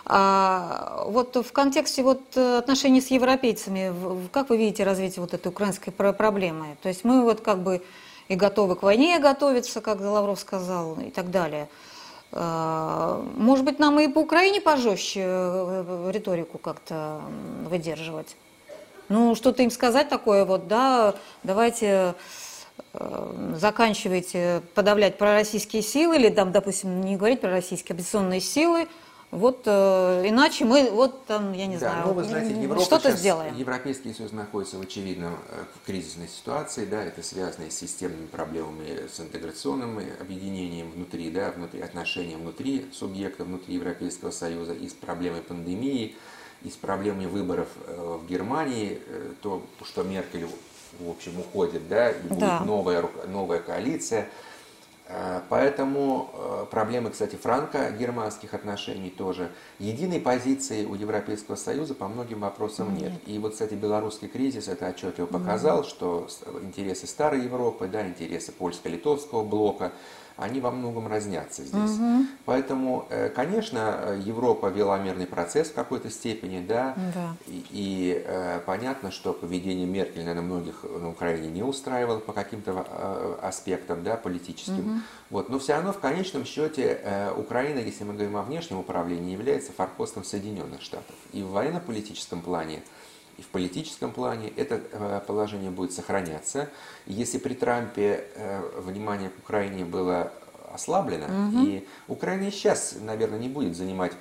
А 0.05 1.03
вот 1.07 1.35
в 1.35 1.51
контексте 1.51 2.03
вот 2.03 2.37
отношений 2.37 3.01
с 3.01 3.07
европейцами, 3.07 3.93
как 4.31 4.49
вы 4.49 4.57
видите 4.57 4.83
развитие 4.83 5.21
вот 5.21 5.33
этой 5.33 5.47
украинской 5.47 5.91
проблемы? 5.91 6.77
То 6.83 6.89
есть 6.89 7.03
мы 7.03 7.23
вот 7.23 7.41
как 7.41 7.63
бы 7.63 7.81
и 8.27 8.35
готовы 8.35 8.75
к 8.75 8.83
войне 8.83 9.19
готовиться, 9.19 9.81
как 9.81 9.99
Лавров 9.99 10.39
сказал, 10.39 10.95
и 10.99 11.09
так 11.09 11.31
далее. 11.31 11.67
А, 12.31 13.23
может 13.35 13.65
быть, 13.65 13.79
нам 13.79 13.99
и 13.99 14.07
по 14.07 14.19
Украине 14.19 14.61
пожестче 14.61 15.21
э, 15.25 16.11
риторику 16.11 16.57
как-то 16.57 17.21
выдерживать? 17.67 18.35
Ну, 19.09 19.35
что-то 19.35 19.61
им 19.61 19.69
сказать 19.69 20.09
такое 20.09 20.45
вот, 20.45 20.67
да, 20.67 21.15
давайте 21.43 21.85
Э, 21.87 22.13
заканчиваете 23.55 24.61
подавлять 24.73 25.17
пророссийские 25.17 25.81
силы, 25.81 26.15
или 26.17 26.29
там, 26.29 26.51
допустим, 26.51 27.01
не 27.01 27.17
говорить 27.17 27.41
про 27.41 27.49
российские 27.49 27.93
оппозиционные 27.93 28.41
силы, 28.41 28.87
вот 29.31 29.63
э, 29.65 30.23
иначе 30.27 30.63
мы, 30.63 30.89
вот 30.91 31.25
там, 31.25 31.51
я 31.51 31.65
не 31.65 31.77
да, 31.77 31.91
знаю, 31.91 32.07
ну, 32.07 32.13
вы 32.13 32.23
знаете, 32.23 32.61
Европа 32.61 32.85
что-то 32.85 33.11
сделаем. 33.11 33.53
Европейский 33.55 34.13
Союз 34.13 34.31
находится 34.31 34.77
в 34.77 34.81
очевидном 34.81 35.33
э, 35.49 35.63
в 35.73 35.85
кризисной 35.85 36.29
ситуации, 36.29 36.85
да, 36.85 37.03
это 37.03 37.21
связано 37.21 37.69
с 37.69 37.73
системными 37.73 38.27
проблемами, 38.27 39.07
с 39.11 39.19
интеграционным 39.19 39.99
объединением 40.21 40.91
внутри, 40.91 41.29
да, 41.31 41.51
внутри 41.51 41.81
отношений 41.81 42.35
внутри 42.35 42.85
субъекта, 42.93 43.43
внутри 43.43 43.75
Европейского 43.75 44.31
Союза, 44.31 44.73
и 44.73 44.87
с 44.87 44.93
проблемой 44.93 45.41
пандемии, 45.41 46.15
и 46.63 46.69
с 46.69 46.75
проблемами 46.75 47.25
выборов 47.25 47.67
э, 47.87 48.17
в 48.21 48.27
Германии, 48.27 49.01
э, 49.05 49.33
то, 49.41 49.65
что 49.83 50.03
Меркель, 50.03 50.47
в 50.99 51.09
общем, 51.09 51.39
уходит, 51.39 51.87
да, 51.87 52.11
и 52.11 52.19
будет 52.21 52.39
да. 52.39 52.59
новая, 52.61 53.05
новая 53.27 53.59
коалиция. 53.59 54.27
Э, 55.07 55.41
поэтому 55.49 56.31
э, 56.33 56.65
проблемы, 56.71 57.11
кстати, 57.11 57.35
франко-германских 57.35 58.53
отношений 58.53 59.09
тоже. 59.09 59.51
Единой 59.79 60.19
позиции 60.19 60.85
у 60.85 60.95
Европейского 60.95 61.55
Союза 61.55 61.93
по 61.93 62.07
многим 62.07 62.39
вопросам 62.39 62.95
нет. 62.95 63.13
И 63.25 63.37
вот, 63.37 63.53
кстати, 63.53 63.75
белорусский 63.75 64.27
кризис 64.27 64.67
это 64.67 64.87
отчетливо 64.87 65.27
показал, 65.27 65.83
что 65.83 66.27
интересы 66.61 67.07
старой 67.07 67.43
Европы, 67.43 67.87
да, 67.87 68.07
интересы 68.07 68.51
польско-литовского 68.51 69.43
блока, 69.43 69.91
они 70.37 70.59
во 70.59 70.71
многом 70.71 71.07
разнятся 71.07 71.63
здесь. 71.63 71.91
Угу. 71.91 72.25
Поэтому, 72.45 73.07
э, 73.09 73.29
конечно, 73.29 74.19
Европа 74.23 74.67
вела 74.67 74.97
мирный 74.97 75.27
процесс 75.27 75.69
в 75.69 75.73
какой-то 75.73 76.09
степени, 76.09 76.65
да, 76.65 76.93
да. 77.13 77.35
и, 77.47 77.65
и 77.71 78.23
э, 78.25 78.59
понятно, 78.65 79.11
что 79.11 79.33
поведение 79.33 79.85
Меркель, 79.85 80.25
наверное, 80.25 80.43
многих 80.43 80.83
на 80.83 81.09
Украине 81.09 81.47
не 81.47 81.63
устраивало 81.63 82.19
по 82.19 82.33
каким-то 82.33 82.85
э, 82.87 83.37
аспектам, 83.41 84.03
да, 84.03 84.17
политическим. 84.17 84.79
Угу. 84.79 84.99
Вот. 85.29 85.49
Но 85.49 85.59
все 85.59 85.73
равно, 85.73 85.93
в 85.93 85.99
конечном 85.99 86.45
счете, 86.45 86.99
э, 87.01 87.31
Украина, 87.31 87.79
если 87.79 88.03
мы 88.03 88.13
говорим 88.13 88.37
о 88.37 88.43
внешнем 88.43 88.79
управлении, 88.79 89.31
является 89.31 89.71
форпостом 89.71 90.23
Соединенных 90.23 90.81
Штатов. 90.81 91.15
И 91.31 91.43
в 91.43 91.51
военно-политическом 91.51 92.41
плане 92.41 92.83
и 93.37 93.41
в 93.41 93.47
политическом 93.47 94.11
плане 94.11 94.49
это 94.55 94.81
э, 94.91 95.21
положение 95.27 95.71
будет 95.71 95.91
сохраняться. 95.91 96.69
Если 97.05 97.37
при 97.37 97.53
Трампе 97.53 98.25
э, 98.35 98.61
внимание 98.79 99.29
к 99.29 99.37
Украине 99.39 99.83
было 99.83 100.31
ослаблено, 100.73 101.25
угу. 101.25 101.65
и 101.65 101.87
Украина 102.07 102.51
сейчас, 102.51 102.95
наверное, 102.99 103.39
не 103.39 103.49
будет 103.49 103.75
занимать 103.75 104.13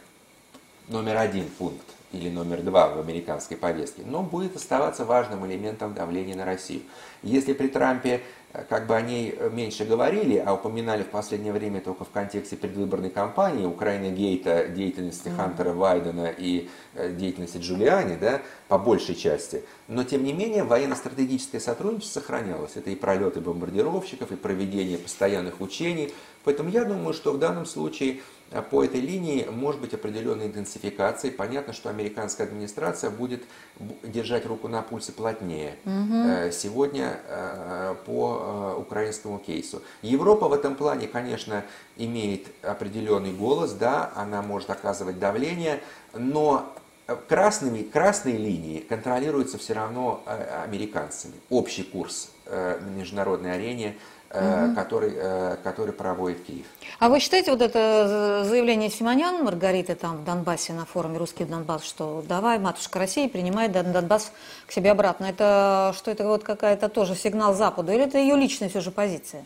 номер 0.88 1.16
один 1.16 1.48
пункт 1.48 1.86
или 2.12 2.28
номер 2.28 2.62
два 2.62 2.88
в 2.88 2.98
американской 3.00 3.56
повестке, 3.56 4.02
но 4.04 4.22
будет 4.22 4.56
оставаться 4.56 5.04
важным 5.04 5.46
элементом 5.46 5.94
давления 5.94 6.36
на 6.36 6.44
Россию. 6.44 6.82
Если 7.22 7.52
при 7.52 7.68
Трампе 7.68 8.22
как 8.68 8.86
бы 8.86 8.94
о 8.94 9.00
ней 9.00 9.36
меньше 9.50 9.84
говорили, 9.84 10.36
а 10.36 10.54
упоминали 10.54 11.02
в 11.02 11.08
последнее 11.08 11.52
время 11.52 11.80
только 11.80 12.04
в 12.04 12.10
контексте 12.10 12.56
предвыборной 12.56 13.10
кампании 13.10 13.66
Украины 13.66 14.12
Гейта, 14.12 14.68
деятельности 14.68 15.28
mm-hmm. 15.28 15.36
Хантера 15.36 15.72
Вайдена 15.72 16.30
и 16.30 16.68
э, 16.94 17.12
деятельности 17.12 17.58
Джулиани, 17.58 18.16
да, 18.16 18.42
по 18.68 18.78
большей 18.78 19.16
части. 19.16 19.64
Но, 19.88 20.04
тем 20.04 20.22
не 20.22 20.32
менее, 20.32 20.62
военно-стратегическое 20.62 21.58
сотрудничество 21.58 22.20
сохранялось. 22.20 22.72
Это 22.76 22.90
и 22.90 22.94
пролеты 22.94 23.40
бомбардировщиков, 23.40 24.30
и 24.30 24.36
проведение 24.36 24.98
постоянных 24.98 25.60
учений. 25.60 26.12
Поэтому 26.44 26.68
я 26.68 26.84
думаю, 26.84 27.14
что 27.14 27.32
в 27.32 27.38
данном 27.38 27.66
случае 27.66 28.20
а 28.54 28.62
по 28.62 28.84
этой 28.84 29.00
линии 29.00 29.46
может 29.50 29.80
быть 29.80 29.94
определенная 29.94 30.46
интенсификация. 30.46 31.32
Понятно, 31.32 31.72
что 31.72 31.90
американская 31.90 32.46
администрация 32.46 33.10
будет 33.10 33.42
держать 34.04 34.46
руку 34.46 34.68
на 34.68 34.80
пульсе 34.82 35.10
плотнее 35.10 35.76
угу. 35.84 36.52
сегодня 36.52 37.18
э, 37.26 37.96
по 38.06 38.74
э, 38.76 38.80
украинскому 38.80 39.38
кейсу. 39.38 39.82
Европа 40.02 40.48
в 40.48 40.52
этом 40.52 40.76
плане, 40.76 41.08
конечно, 41.08 41.64
имеет 41.96 42.46
определенный 42.62 43.32
голос, 43.32 43.72
да, 43.72 44.12
она 44.14 44.40
может 44.40 44.70
оказывать 44.70 45.18
давление, 45.18 45.80
но 46.12 46.72
красными, 47.28 47.82
красные 47.82 48.36
линии 48.36 48.78
контролируются 48.78 49.58
все 49.58 49.72
равно 49.72 50.22
американцами. 50.62 51.34
Общий 51.50 51.82
курс 51.82 52.30
на 52.46 52.78
международной 52.96 53.54
арене– 53.54 53.96
угу. 54.34 54.74
который, 54.74 55.12
э, 55.14 55.56
который 55.62 55.92
проводит 55.92 56.44
Киев. 56.44 56.66
А 56.98 57.08
вы 57.08 57.20
считаете 57.20 57.52
вот 57.52 57.62
это 57.62 58.44
заявление 58.44 58.90
Симонян, 58.90 59.44
Маргариты 59.44 59.94
там 59.94 60.18
в 60.18 60.24
Донбассе 60.24 60.72
на 60.72 60.84
форуме 60.84 61.18
«Русский 61.18 61.44
Донбасс», 61.44 61.84
что 61.84 62.24
давай, 62.26 62.58
матушка 62.58 62.98
России, 62.98 63.28
принимает 63.28 63.72
Донбасс 63.72 64.32
к 64.66 64.72
себе 64.72 64.90
обратно, 64.90 65.26
это 65.26 65.92
что 65.96 66.10
это 66.10 66.26
вот 66.26 66.44
какая-то 66.44 66.88
тоже 66.88 67.14
сигнал 67.14 67.54
Западу, 67.54 67.92
или 67.92 68.04
это 68.04 68.18
ее 68.18 68.36
личная 68.36 68.68
все 68.68 68.80
же 68.80 68.90
позиция? 68.90 69.44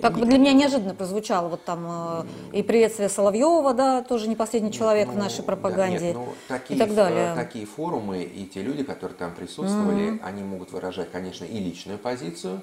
Так 0.00 0.14
для 0.14 0.38
меня 0.38 0.52
неожиданно 0.52 0.94
прозвучало 0.94 1.48
вот 1.48 1.64
там 1.64 2.24
э, 2.52 2.58
и 2.58 2.62
приветствие 2.62 3.08
Соловьева, 3.08 3.74
да, 3.74 4.02
тоже 4.02 4.28
не 4.28 4.36
последний 4.36 4.72
человек 4.72 5.08
ну, 5.08 5.14
в 5.14 5.16
нашей 5.16 5.44
пропаганде 5.44 5.98
да, 5.98 6.06
нет, 6.06 6.16
ну, 6.16 6.28
такие, 6.48 6.76
и 6.76 6.78
так 6.78 6.94
далее. 6.94 7.34
Такие 7.34 7.66
форумы 7.66 8.22
и 8.22 8.46
те 8.46 8.62
люди, 8.62 8.82
которые 8.82 9.16
там 9.16 9.34
присутствовали, 9.34 10.12
mm-hmm. 10.12 10.20
они 10.22 10.42
могут 10.42 10.72
выражать, 10.72 11.10
конечно, 11.10 11.44
и 11.44 11.58
личную 11.58 11.98
позицию, 11.98 12.62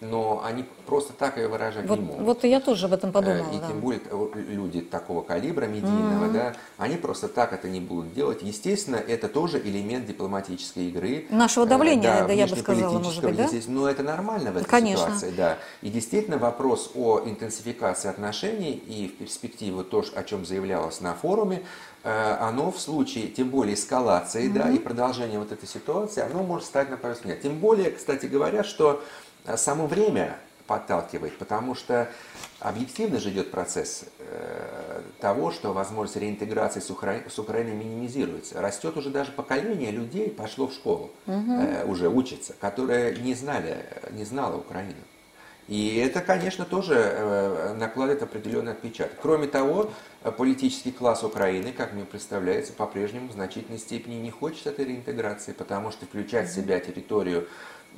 но 0.00 0.42
они 0.44 0.64
просто 0.84 1.14
так 1.14 1.38
ее 1.38 1.48
выражать 1.48 1.86
вот, 1.86 1.98
не 1.98 2.04
могут. 2.04 2.24
Вот 2.24 2.44
я 2.44 2.60
тоже 2.60 2.86
об 2.86 2.92
этом 2.92 3.12
подумала. 3.12 3.50
И 3.50 3.58
да. 3.58 3.68
тем 3.68 3.80
более 3.80 4.00
люди 4.34 4.82
такого 4.82 5.22
калибра 5.22 5.64
медийного, 5.64 6.26
mm-hmm. 6.26 6.32
да, 6.32 6.52
они 6.76 6.96
просто 6.96 7.28
так 7.28 7.52
это 7.54 7.68
не 7.68 7.80
будут 7.80 8.12
делать. 8.12 8.42
Естественно, 8.42 8.96
это 8.96 9.28
тоже 9.28 9.58
элемент 9.58 10.06
дипломатической 10.06 10.88
игры. 10.88 11.26
Нашего 11.30 11.64
э, 11.64 11.68
давления, 11.68 12.20
да, 12.20 12.26
да 12.26 12.32
я 12.34 12.46
бы 12.46 12.56
сказала, 12.56 12.98
может 12.98 13.24
быть, 13.24 13.36
да? 13.36 13.48
Но 13.68 13.88
это 13.88 14.02
нормально 14.02 14.52
в 14.52 14.58
этой 14.58 14.68
Конечно. 14.68 15.06
ситуации, 15.06 15.30
да. 15.30 15.58
И 15.80 15.88
действительно 15.88 16.36
вопрос 16.36 16.90
о 16.94 17.22
интенсификации 17.24 18.08
отношений 18.08 18.72
и 18.72 19.08
в 19.08 19.16
перспективе 19.16 19.82
то, 19.82 20.04
о 20.14 20.22
чем 20.24 20.44
заявлялось 20.44 21.00
на 21.00 21.14
форуме, 21.14 21.62
э, 22.04 22.36
оно 22.38 22.70
в 22.70 22.78
случае, 22.78 23.28
тем 23.28 23.48
более 23.48 23.74
эскалации, 23.74 24.46
mm-hmm. 24.46 24.52
да, 24.52 24.70
и 24.70 24.78
продолжения 24.78 25.38
вот 25.38 25.52
этой 25.52 25.66
ситуации, 25.66 26.22
оно 26.22 26.42
может 26.42 26.66
стать 26.66 26.90
на 26.90 26.98
повестке 26.98 27.38
Тем 27.42 27.58
более, 27.58 27.90
кстати 27.90 28.26
говоря, 28.26 28.62
что 28.62 29.02
само 29.56 29.86
время 29.86 30.38
подталкивает, 30.66 31.38
потому 31.38 31.74
что 31.74 32.08
объективно 32.60 33.20
же 33.20 33.30
идет 33.30 33.50
процесс 33.50 34.04
э, 34.18 35.02
того, 35.20 35.50
что 35.50 35.72
возможность 35.72 36.16
реинтеграции 36.16 36.80
с, 36.80 36.90
Укра... 36.90 37.22
с 37.28 37.38
Украиной 37.38 37.74
минимизируется. 37.74 38.60
Растет 38.60 38.96
уже 38.96 39.10
даже 39.10 39.32
поколение 39.32 39.90
людей, 39.90 40.30
пошло 40.30 40.66
в 40.66 40.72
школу, 40.72 41.10
угу. 41.26 41.52
э, 41.52 41.84
уже 41.84 42.08
учится, 42.08 42.54
которые 42.60 43.16
не 43.18 43.34
знали, 43.34 43.86
не 44.10 44.24
знала 44.24 44.56
Украину. 44.56 44.96
И 45.68 45.96
это, 45.96 46.20
конечно, 46.20 46.64
тоже 46.64 46.94
э, 46.94 47.74
накладывает 47.74 48.22
определенный 48.22 48.72
отпечаток. 48.72 49.18
Кроме 49.20 49.48
того, 49.48 49.90
политический 50.36 50.92
класс 50.92 51.24
Украины, 51.24 51.72
как 51.72 51.92
мне 51.92 52.04
представляется, 52.04 52.72
по-прежнему 52.72 53.28
в 53.28 53.32
значительной 53.32 53.78
степени 53.78 54.14
не 54.14 54.30
хочет 54.30 54.66
этой 54.66 54.84
реинтеграции, 54.84 55.52
потому 55.52 55.90
что 55.90 56.06
включать 56.06 56.48
в 56.48 56.54
себя 56.54 56.78
территорию 56.78 57.48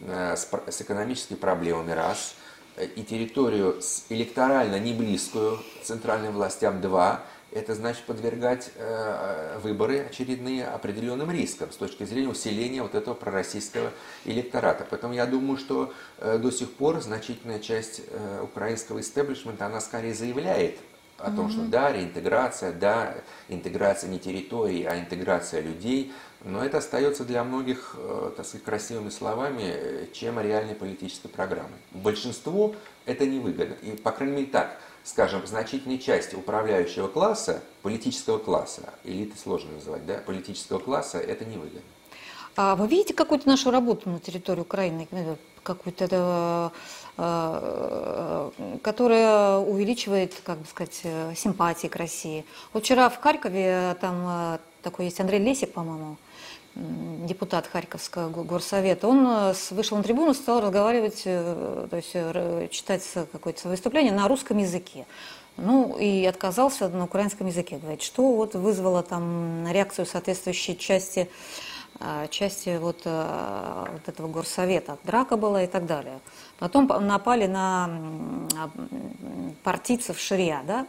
Э, 0.03 0.37
с, 0.37 0.49
с 0.69 0.81
экономическими 0.81 1.37
проблемами, 1.37 1.91
раз, 1.91 2.35
и 2.81 3.03
территорию 3.03 3.83
с 3.83 4.05
электорально 4.11 4.79
не 4.79 4.93
близкую 4.93 5.59
центральным 5.83 6.35
властям, 6.35 6.81
два, 6.81 7.25
это 7.53 7.75
значит 7.75 8.05
подвергать 8.05 8.71
э, 8.75 9.59
выборы 9.63 10.01
очередные 10.01 10.67
определенным 10.67 11.31
рискам 11.31 11.73
с 11.73 11.77
точки 11.77 12.05
зрения 12.05 12.29
усиления 12.29 12.83
вот 12.83 12.95
этого 12.95 13.15
пророссийского 13.15 13.91
электората. 14.25 14.87
Поэтому 14.89 15.15
я 15.15 15.27
думаю, 15.27 15.59
что 15.59 15.93
э, 16.19 16.39
до 16.39 16.51
сих 16.51 16.73
пор 16.73 17.01
значительная 17.01 17.59
часть 17.59 18.03
э, 18.09 18.41
украинского 18.43 19.01
истеблишмента, 19.01 19.67
она 19.67 19.81
скорее 19.81 20.15
заявляет 20.15 20.79
о 21.19 21.33
том, 21.33 21.47
mm-hmm. 21.47 21.51
что 21.51 21.61
да, 21.63 21.93
реинтеграция, 21.93 22.73
да, 22.73 23.15
интеграция 23.49 24.09
не 24.09 24.19
территории, 24.19 24.85
а 24.85 24.99
интеграция 24.99 25.61
людей– 25.61 26.13
но 26.45 26.65
это 26.65 26.79
остается 26.79 27.25
для 27.25 27.43
многих, 27.43 27.97
э, 27.99 28.31
так 28.37 28.47
сказать, 28.47 28.65
красивыми 28.65 29.11
словами, 29.11 29.63
э, 29.65 30.07
чем 30.13 30.39
реальной 30.41 30.75
политической 30.75 31.29
программой. 31.29 31.79
Большинству 31.91 32.77
это 33.07 33.27
невыгодно. 33.27 33.75
И, 33.83 33.97
по 33.97 34.13
крайней 34.13 34.37
мере, 34.37 34.47
так, 34.47 34.79
скажем, 35.09 35.47
значительной 35.47 35.99
части 35.99 36.35
управляющего 36.35 37.09
класса, 37.09 37.63
политического 37.83 38.39
класса, 38.39 38.83
элиты 39.05 39.39
сложно 39.39 39.73
называть, 39.73 40.05
да, 40.05 40.19
политического 40.19 40.79
класса, 40.79 41.19
это 41.19 41.47
невыгодно. 41.47 41.81
А 42.57 42.77
вы 42.77 42.89
видите 42.89 43.15
какую-то 43.15 43.49
нашу 43.49 43.71
работу 43.71 44.11
на 44.11 44.21
территории 44.21 44.61
Украины, 44.61 45.09
э, 45.11 45.37
какую-то, 45.63 46.73
которая 48.83 49.59
увеличивает, 49.59 50.35
как 50.45 50.59
бы 50.59 50.67
сказать, 50.67 51.03
симпатии 51.37 51.89
к 51.89 51.97
России? 51.97 52.45
Вот 52.73 52.85
вчера 52.85 53.09
в 53.09 53.19
Харькове 53.19 53.97
там 54.01 54.59
такой 54.83 55.07
есть 55.07 55.21
Андрей 55.21 55.41
Лесик, 55.41 55.73
по-моему, 55.73 56.17
депутат 56.79 57.67
Харьковского 57.67 58.29
горсовета, 58.45 59.09
он 59.09 59.27
э, 59.27 59.55
вышел 59.71 59.97
на 59.97 60.03
трибуну, 60.03 60.33
стал 60.33 60.61
разговаривать, 60.61 61.23
э, 61.25 61.87
то 61.91 61.97
есть 61.97 62.11
э, 62.15 62.69
читать 62.71 63.03
какое-то 63.33 63.69
выступление 63.69 64.13
на 64.13 64.29
русском 64.29 64.59
языке. 64.59 65.07
Ну 65.57 65.99
и 65.99 66.25
отказался 66.25 66.89
на 66.89 67.05
украинском 67.05 67.49
языке 67.49 67.79
говорить, 67.79 68.03
что 68.03 68.33
вот 68.33 68.55
вызвало 68.55 69.03
там 69.03 69.67
реакцию 69.69 70.07
соответствующей 70.07 70.79
части, 70.79 71.29
части 72.31 72.79
вот, 72.79 73.05
вот 73.05 74.03
этого 74.09 74.29
горсовета. 74.29 74.99
Драка 75.03 75.37
была 75.37 75.65
и 75.65 75.67
так 75.67 75.85
далее. 75.85 76.21
Потом 76.61 76.87
напали 76.87 77.49
на 77.49 77.91
партийцев 79.65 80.21
Ширия, 80.21 80.63
да, 80.65 80.87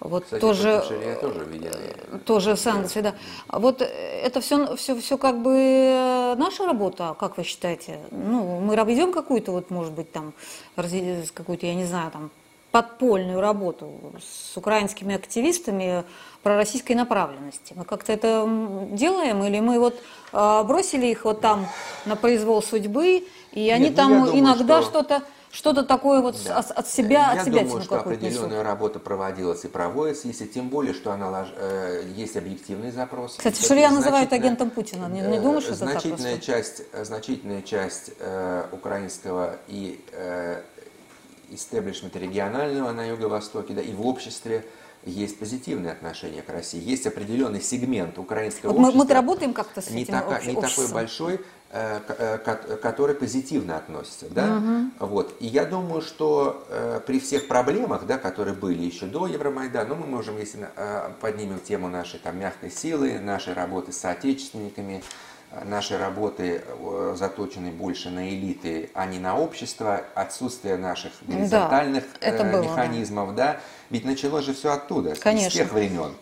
вот 0.00 0.24
Кстати, 0.24 0.40
тоже, 0.40 0.82
тоже 1.20 1.44
видели. 1.44 1.96
Тоже 2.24 2.56
санкции, 2.56 3.02
да. 3.02 3.14
Вот 3.48 3.82
это 3.82 4.40
все, 4.40 4.74
все, 4.76 4.98
все 4.98 5.18
как 5.18 5.42
бы 5.42 6.34
наша 6.38 6.64
работа, 6.64 7.14
как 7.18 7.36
вы 7.36 7.44
считаете? 7.44 8.00
Ну, 8.10 8.60
мы 8.60 8.74
ведем 8.84 9.12
какую-то, 9.12 9.52
вот, 9.52 9.70
может 9.70 9.92
быть, 9.92 10.10
там, 10.10 10.32
какую-то, 10.74 11.66
я 11.66 11.74
не 11.74 11.84
знаю, 11.84 12.10
там, 12.10 12.30
подпольную 12.70 13.40
работу 13.40 13.90
с 14.20 14.56
украинскими 14.56 15.14
активистами 15.16 16.04
пророссийской 16.42 16.96
направленности. 16.96 17.74
Мы 17.76 17.84
как-то 17.84 18.12
это 18.12 18.48
делаем, 18.92 19.44
или 19.44 19.60
мы 19.60 19.78
вот 19.80 20.00
э, 20.32 20.62
бросили 20.62 21.06
их 21.06 21.24
вот 21.24 21.40
там 21.40 21.66
на 22.06 22.16
произвол 22.16 22.62
судьбы, 22.62 23.26
и 23.52 23.60
Нет, 23.64 23.74
они 23.74 23.90
ну, 23.90 23.96
там 23.96 24.12
думаю, 24.12 24.38
иногда 24.38 24.82
что... 24.82 24.90
что-то 24.90 25.22
что-то 25.50 25.82
такое 25.82 26.20
вот 26.20 26.36
да. 26.44 26.58
от, 26.58 26.70
от 26.70 26.88
себя, 26.88 27.32
Я 27.32 27.40
от 27.40 27.46
себя 27.46 27.64
думаю, 27.64 27.82
что 27.82 27.98
определенная 27.98 28.50
несут. 28.50 28.64
работа 28.64 28.98
проводилась 29.00 29.64
и 29.64 29.68
проводится, 29.68 30.28
если 30.28 30.46
тем 30.46 30.68
более, 30.68 30.94
что 30.94 31.12
она 31.12 31.48
э, 31.56 32.04
есть 32.14 32.36
объективный 32.36 32.92
запрос. 32.92 33.36
Кстати, 33.36 33.60
Шурья 33.66 33.90
называют 33.90 34.32
агентом 34.32 34.70
Путина. 34.70 35.06
Не, 35.06 35.22
не 35.22 35.40
думаешь, 35.40 35.64
что 35.64 35.74
значительная 35.74 36.34
это 36.34 36.44
часть, 36.44 36.82
значительная 37.04 37.62
часть 37.62 38.12
э, 38.20 38.66
украинского 38.70 39.56
и 39.66 40.04
э, 40.12 40.62
истеблишмента 41.50 42.18
регионального 42.20 42.92
на 42.92 43.04
Юго-Востоке, 43.08 43.74
да, 43.74 43.82
и 43.82 43.92
в 43.92 44.06
обществе 44.06 44.64
есть 45.04 45.38
позитивное 45.38 45.92
отношение 45.92 46.42
к 46.42 46.50
России. 46.50 46.80
Есть 46.80 47.06
определенный 47.06 47.60
сегмент 47.60 48.18
украинского 48.18 48.72
вот 48.72 48.80
общества. 48.80 48.98
Мы, 48.98 49.04
мы 49.04 49.14
работаем 49.14 49.52
как-то 49.54 49.80
с 49.80 49.90
не 49.90 50.02
этим 50.02 50.12
така, 50.12 50.40
Не 50.42 50.54
такой 50.54 50.92
большой, 50.92 51.40
э, 51.72 52.00
э, 52.08 52.76
который 52.82 53.14
позитивно 53.14 53.76
относится. 53.76 54.26
Да? 54.30 54.56
Угу. 54.56 55.06
Вот. 55.06 55.34
И 55.40 55.46
я 55.46 55.64
думаю, 55.64 56.02
что 56.02 56.64
э, 56.68 57.00
при 57.06 57.20
всех 57.20 57.48
проблемах, 57.48 58.06
да, 58.06 58.18
которые 58.18 58.54
были 58.54 58.82
еще 58.82 59.06
до 59.06 59.26
Евромайдана, 59.26 59.90
ну, 59.90 59.94
мы 59.94 60.06
можем, 60.06 60.38
если 60.38 60.68
поднимем 61.20 61.60
тему 61.60 61.88
нашей 61.88 62.18
там, 62.18 62.38
мягкой 62.38 62.70
силы, 62.70 63.18
нашей 63.20 63.54
работы 63.54 63.92
с 63.92 63.98
соотечественниками, 63.98 65.02
нашей 65.64 65.96
работы 65.96 66.62
заточены 67.14 67.72
больше 67.72 68.10
на 68.10 68.28
элиты, 68.28 68.90
а 68.94 69.06
не 69.06 69.18
на 69.18 69.36
общество, 69.36 70.02
отсутствие 70.14 70.76
наших 70.76 71.12
горизонтальных 71.22 72.04
да, 72.20 72.44
было, 72.44 72.62
механизмов, 72.62 73.34
да. 73.34 73.54
да, 73.54 73.60
ведь 73.90 74.04
началось 74.04 74.44
же 74.44 74.54
все 74.54 74.72
оттуда, 74.72 75.14
Конечно. 75.16 75.50
с 75.50 75.54
тех 75.54 75.72
времен. 75.72 76.14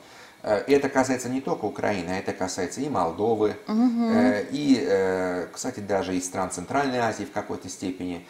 Э, 0.43 0.62
это 0.66 0.89
касается 0.89 1.28
не 1.28 1.41
только 1.41 1.64
Украины, 1.64 2.11
а 2.11 2.18
это 2.18 2.32
касается 2.32 2.80
и 2.80 2.89
Молдовы, 2.89 3.57
угу. 3.66 4.11
и, 4.51 5.49
кстати, 5.53 5.80
даже 5.80 6.16
и 6.16 6.20
стран 6.20 6.51
Центральной 6.51 6.99
Азии 6.99 7.24
в 7.24 7.32
какой-то 7.32 7.68
степени. 7.68 8.26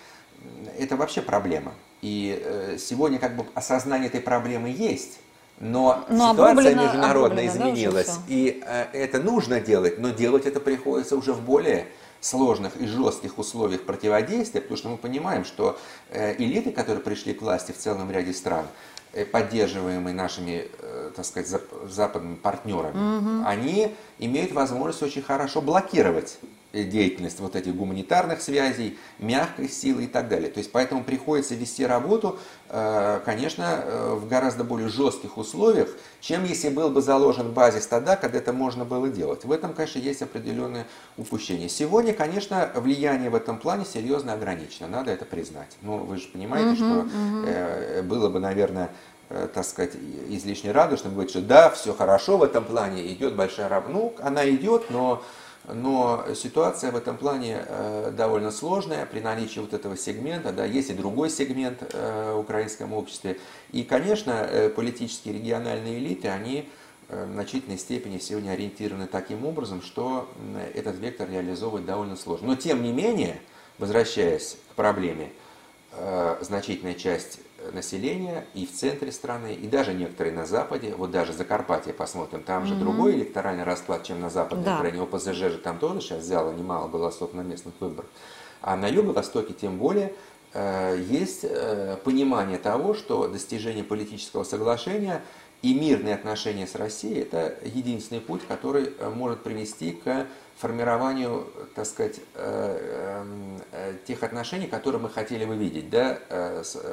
Это 0.79 0.97
вообще 0.97 1.21
проблема. 1.21 1.73
И 2.01 2.77
сегодня 2.79 3.19
как 3.19 3.35
бы 3.35 3.45
осознание 3.55 4.09
этой 4.09 4.21
проблемы 4.21 4.69
есть, 4.69 5.19
но, 5.61 6.05
но 6.09 6.33
ситуация 6.33 6.75
международная 6.75 7.47
изменилась, 7.47 8.07
да, 8.07 8.23
и 8.29 8.63
э, 8.65 8.87
это 8.93 9.19
нужно 9.21 9.61
делать, 9.61 9.99
но 9.99 10.11
делать 10.11 10.47
это 10.47 10.61
приходится 10.61 11.17
уже 11.17 11.33
в 11.33 11.41
более 11.41 11.87
сложных 12.21 12.77
и 12.81 12.87
жестких 12.87 13.39
условиях 13.39 13.83
противодействия, 13.83 14.61
потому 14.61 14.79
что 14.79 14.89
мы 14.89 14.97
понимаем, 14.97 15.45
что 15.45 15.79
э, 16.11 16.37
элиты, 16.39 16.71
которые 16.71 17.03
пришли 17.03 17.35
к 17.35 17.43
власти 17.43 17.73
в 17.73 17.79
целом 17.79 18.11
ряде 18.11 18.33
стран, 18.33 18.67
э, 18.67 18.98
поддерживаемые 19.33 20.15
нашими, 20.15 20.69
э, 20.81 21.11
так 21.15 21.25
сказать, 21.25 21.61
западными 21.89 22.37
партнерами, 22.37 23.19
угу. 23.19 23.47
они 23.47 23.95
имеют 24.19 24.53
возможность 24.53 25.03
очень 25.03 25.23
хорошо 25.23 25.61
блокировать 25.61 26.39
Э, 26.41 26.58
деятельность 26.73 27.41
вот 27.41 27.57
этих 27.57 27.75
гуманитарных 27.75 28.43
связей, 28.43 28.99
мягкой 29.19 29.69
силы 29.69 30.05
и 30.05 30.07
так 30.07 30.29
далее. 30.29 30.51
То 30.51 30.59
есть 30.59 30.71
поэтому 30.71 31.03
приходится 31.03 31.55
вести 31.55 31.87
работу, 31.87 32.39
э, 32.69 33.21
конечно, 33.25 33.81
э, 33.83 34.15
в 34.15 34.29
гораздо 34.29 34.65
более 34.65 34.89
жестких 34.89 35.39
условиях, 35.39 35.89
чем 36.21 36.45
если 36.45 36.69
был 36.69 36.91
бы 36.91 37.01
заложен 37.01 37.53
базис 37.53 37.87
тогда, 37.87 38.17
когда 38.17 38.39
это 38.39 38.53
можно 38.53 38.85
было 38.85 39.09
делать. 39.09 39.45
В 39.45 39.53
этом, 39.53 39.73
конечно, 39.73 39.99
есть 39.99 40.21
определенное 40.21 40.87
упущение. 41.17 41.71
Сегодня, 41.71 42.13
конечно, 42.13 42.71
влияние 42.75 43.31
в 43.31 43.35
этом 43.35 43.59
плане 43.59 43.87
серьезно 43.87 44.35
ограничено, 44.35 44.89
надо 44.89 45.11
это 45.11 45.25
признать. 45.25 45.77
Но 45.81 45.97
вы 45.99 46.19
же 46.19 46.29
понимаете, 46.29 46.69
угу, 46.69 46.77
что 46.77 47.01
угу. 47.01 48.03
было 48.05 48.29
бы, 48.29 48.41
наверное, 48.41 48.91
так 49.29 49.65
сказать, 49.65 49.93
излишне 50.29 50.73
радужным 50.73 51.13
говорить, 51.13 51.31
что 51.31 51.43
да, 51.43 51.69
все 51.69 51.93
хорошо 51.93 52.39
в 52.39 52.43
этом 52.43 52.65
плане, 52.65 53.07
идет 53.13 53.37
большая 53.37 53.69
работа. 53.69 53.93
Ну, 53.93 54.15
она 54.21 54.49
идет, 54.49 54.91
но 54.91 55.23
но 55.75 56.25
ситуация 56.35 56.91
в 56.93 56.97
этом 56.97 57.17
плане 57.17 57.63
э, 57.67 58.13
довольно 58.17 58.51
сложная 58.51 59.05
при 59.07 59.21
наличии 59.21 59.61
вот 59.61 59.75
этого 59.75 59.97
сегмента, 59.97 60.53
да, 60.53 60.65
есть 60.65 60.91
и 60.91 60.95
другой 60.95 61.31
сегмент 61.31 61.83
э, 61.93 62.33
в 62.35 62.39
украинском 62.41 62.93
обществе. 62.93 63.39
И, 63.73 63.83
конечно, 63.83 64.31
э, 64.33 64.71
политические 64.71 65.35
региональные 65.35 65.99
элиты, 65.99 66.29
они 66.29 66.69
в 67.09 67.33
значительной 67.33 67.79
степени 67.79 68.19
сегодня 68.19 68.51
ориентированы 68.51 69.07
таким 69.07 69.47
образом, 69.47 69.81
что 69.81 70.29
этот 70.75 70.99
вектор 70.99 71.27
реализовывать 71.31 71.87
довольно 71.87 72.17
сложно. 72.17 72.49
Но, 72.49 72.55
тем 72.55 72.83
не 72.83 72.93
менее, 72.93 73.41
возвращаясь 73.79 74.59
к 74.71 74.75
проблеме, 74.75 75.33
значительная 76.43 76.93
часть 76.93 77.41
населения 77.73 78.47
и 78.55 78.67
в 78.67 78.73
центре 78.73 79.13
страны, 79.13 79.55
и 79.55 79.67
даже 79.67 79.95
некоторые 79.95 80.35
на 80.35 80.47
Западе, 80.47 80.95
вот 80.97 81.11
даже 81.11 81.33
Закарпатье 81.33 81.93
посмотрим, 81.93 82.43
там 82.43 82.67
же 82.67 82.75
mm-hmm. 82.75 82.79
другой 82.79 83.15
электоральный 83.17 83.65
расклад, 83.65 84.05
чем 84.05 84.21
на 84.21 84.31
Западной 84.31 84.65
да. 84.65 84.77
Украине. 84.77 85.03
ОПЗЖ 85.03 85.35
же 85.35 85.59
там 85.59 85.79
тоже 85.79 86.01
сейчас 86.01 86.23
взяло 86.23 86.53
немало 86.53 86.89
голосов 86.89 87.35
на 87.35 87.41
местных 87.41 87.75
выборах. 87.81 88.09
А 88.61 88.77
на 88.77 88.89
Юго-Востоке 88.89 89.55
тем 89.55 89.79
более 89.79 90.13
э, 90.53 91.01
есть 91.09 91.41
э, 91.43 91.97
понимание 92.05 92.59
того, 92.59 92.95
что 92.95 93.29
достижение 93.29 93.85
политического 93.85 94.45
соглашения 94.45 95.23
и 95.63 95.75
мирные 95.75 96.15
отношения 96.15 96.67
с 96.67 96.75
Россией– 96.75 97.21
это 97.23 97.59
единственный 97.65 98.21
путь, 98.21 98.43
который 98.47 98.93
э, 98.99 99.11
может 99.11 99.43
привести 99.43 99.93
к 99.93 100.27
формированию, 100.57 101.49
так 101.75 101.87
сказать, 101.87 102.21
э, 102.35 103.25
э, 103.73 103.95
тех 104.07 104.23
отношений, 104.23 104.67
которые 104.67 105.01
мы 105.01 105.11
хотели 105.11 105.45
бы 105.45 105.57
видеть. 105.57 105.91
Да? 105.91 106.21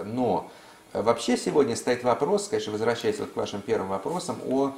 Но 0.04 0.52
вообще 0.94 1.38
сегодня 1.38 1.76
стоит 1.76 2.04
вопрос, 2.04 2.48
конечно, 2.48 2.72
возвращаясь 2.72 3.20
вот 3.20 3.32
к 3.32 3.36
вашим 3.36 3.62
первым 3.62 3.90
вопросам, 3.90 4.38
о 4.48 4.74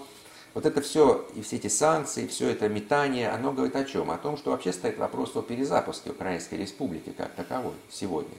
вот 0.53 0.65
это 0.65 0.81
все, 0.81 1.25
и 1.35 1.41
все 1.41 1.57
эти 1.57 1.67
санкции, 1.67 2.27
все 2.27 2.49
это 2.49 2.67
метание, 2.67 3.29
оно 3.29 3.51
говорит 3.51 3.75
о 3.75 3.83
чем? 3.83 4.09
О 4.09 4.17
том, 4.17 4.38
что 4.38 4.51
вообще 4.51 4.73
стоит 4.73 4.97
вопрос 4.97 5.35
о 5.35 5.41
перезапуске 5.41 6.09
Украинской 6.09 6.55
Республики 6.55 7.13
как 7.15 7.33
таковой 7.35 7.73
сегодня. 7.89 8.35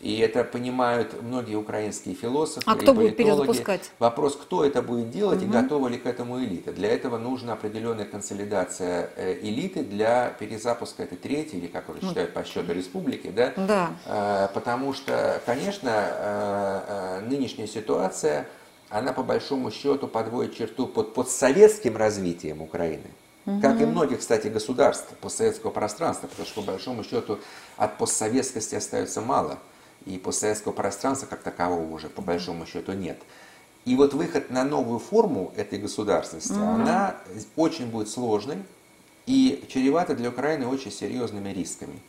И 0.00 0.18
это 0.18 0.44
понимают 0.44 1.22
многие 1.22 1.56
украинские 1.56 2.14
философы 2.14 2.62
а 2.66 2.74
и 2.74 2.78
кто 2.78 2.94
будет 2.94 3.16
перезапускать? 3.16 3.90
Вопрос, 3.98 4.34
кто 4.34 4.64
это 4.64 4.80
будет 4.80 5.10
делать 5.10 5.42
угу. 5.42 5.46
и 5.46 5.48
готова 5.48 5.88
ли 5.88 5.98
к 5.98 6.06
этому 6.06 6.42
элита. 6.42 6.72
Для 6.72 6.88
этого 6.88 7.18
нужна 7.18 7.52
определенная 7.52 8.06
консолидация 8.06 9.10
э, 9.16 9.38
элиты 9.42 9.82
для 9.82 10.30
перезапуска 10.30 11.02
этой 11.02 11.18
третьей, 11.18 11.58
или 11.58 11.66
как 11.66 11.90
уже 11.90 12.00
считают 12.00 12.32
по 12.32 12.44
счету 12.44 12.72
республики, 12.72 13.28
да? 13.28 13.52
Да. 13.56 13.90
Э, 14.06 14.48
потому 14.54 14.94
что, 14.94 15.42
конечно, 15.44 15.90
э, 15.92 17.20
нынешняя 17.28 17.66
ситуация, 17.66 18.46
она 18.88 19.12
по 19.12 19.22
большому 19.22 19.70
счету 19.70 20.08
подводит 20.08 20.56
черту 20.56 20.86
под, 20.86 21.28
советским 21.28 21.98
развитием 21.98 22.62
Украины. 22.62 23.10
Как 23.60 23.80
и 23.80 23.84
многих, 23.84 24.20
кстати, 24.20 24.46
государств 24.48 25.08
постсоветского 25.20 25.70
пространства, 25.70 26.28
потому 26.28 26.46
что 26.46 26.60
по 26.60 26.66
большому 26.72 27.02
счету 27.02 27.38
от 27.76 27.98
постсоветскости 27.98 28.76
остается 28.76 29.20
мало 29.20 29.58
и 30.06 30.18
постсоветского 30.18 30.72
пространства 30.72 31.26
как 31.26 31.42
такового 31.42 31.90
уже 31.92 32.08
по 32.08 32.22
большому 32.22 32.66
счету 32.66 32.92
нет. 32.92 33.18
И 33.84 33.96
вот 33.96 34.12
выход 34.14 34.50
на 34.50 34.64
новую 34.64 34.98
форму 34.98 35.52
этой 35.56 35.78
государственности, 35.78 36.52
mm-hmm. 36.52 36.74
она 36.74 37.16
очень 37.56 37.86
будет 37.86 38.08
сложной 38.08 38.58
и 39.26 39.64
чревата 39.68 40.14
для 40.14 40.28
Украины 40.28 40.66
очень 40.66 40.90
серьезными 40.90 41.50
рисками. 41.50 42.00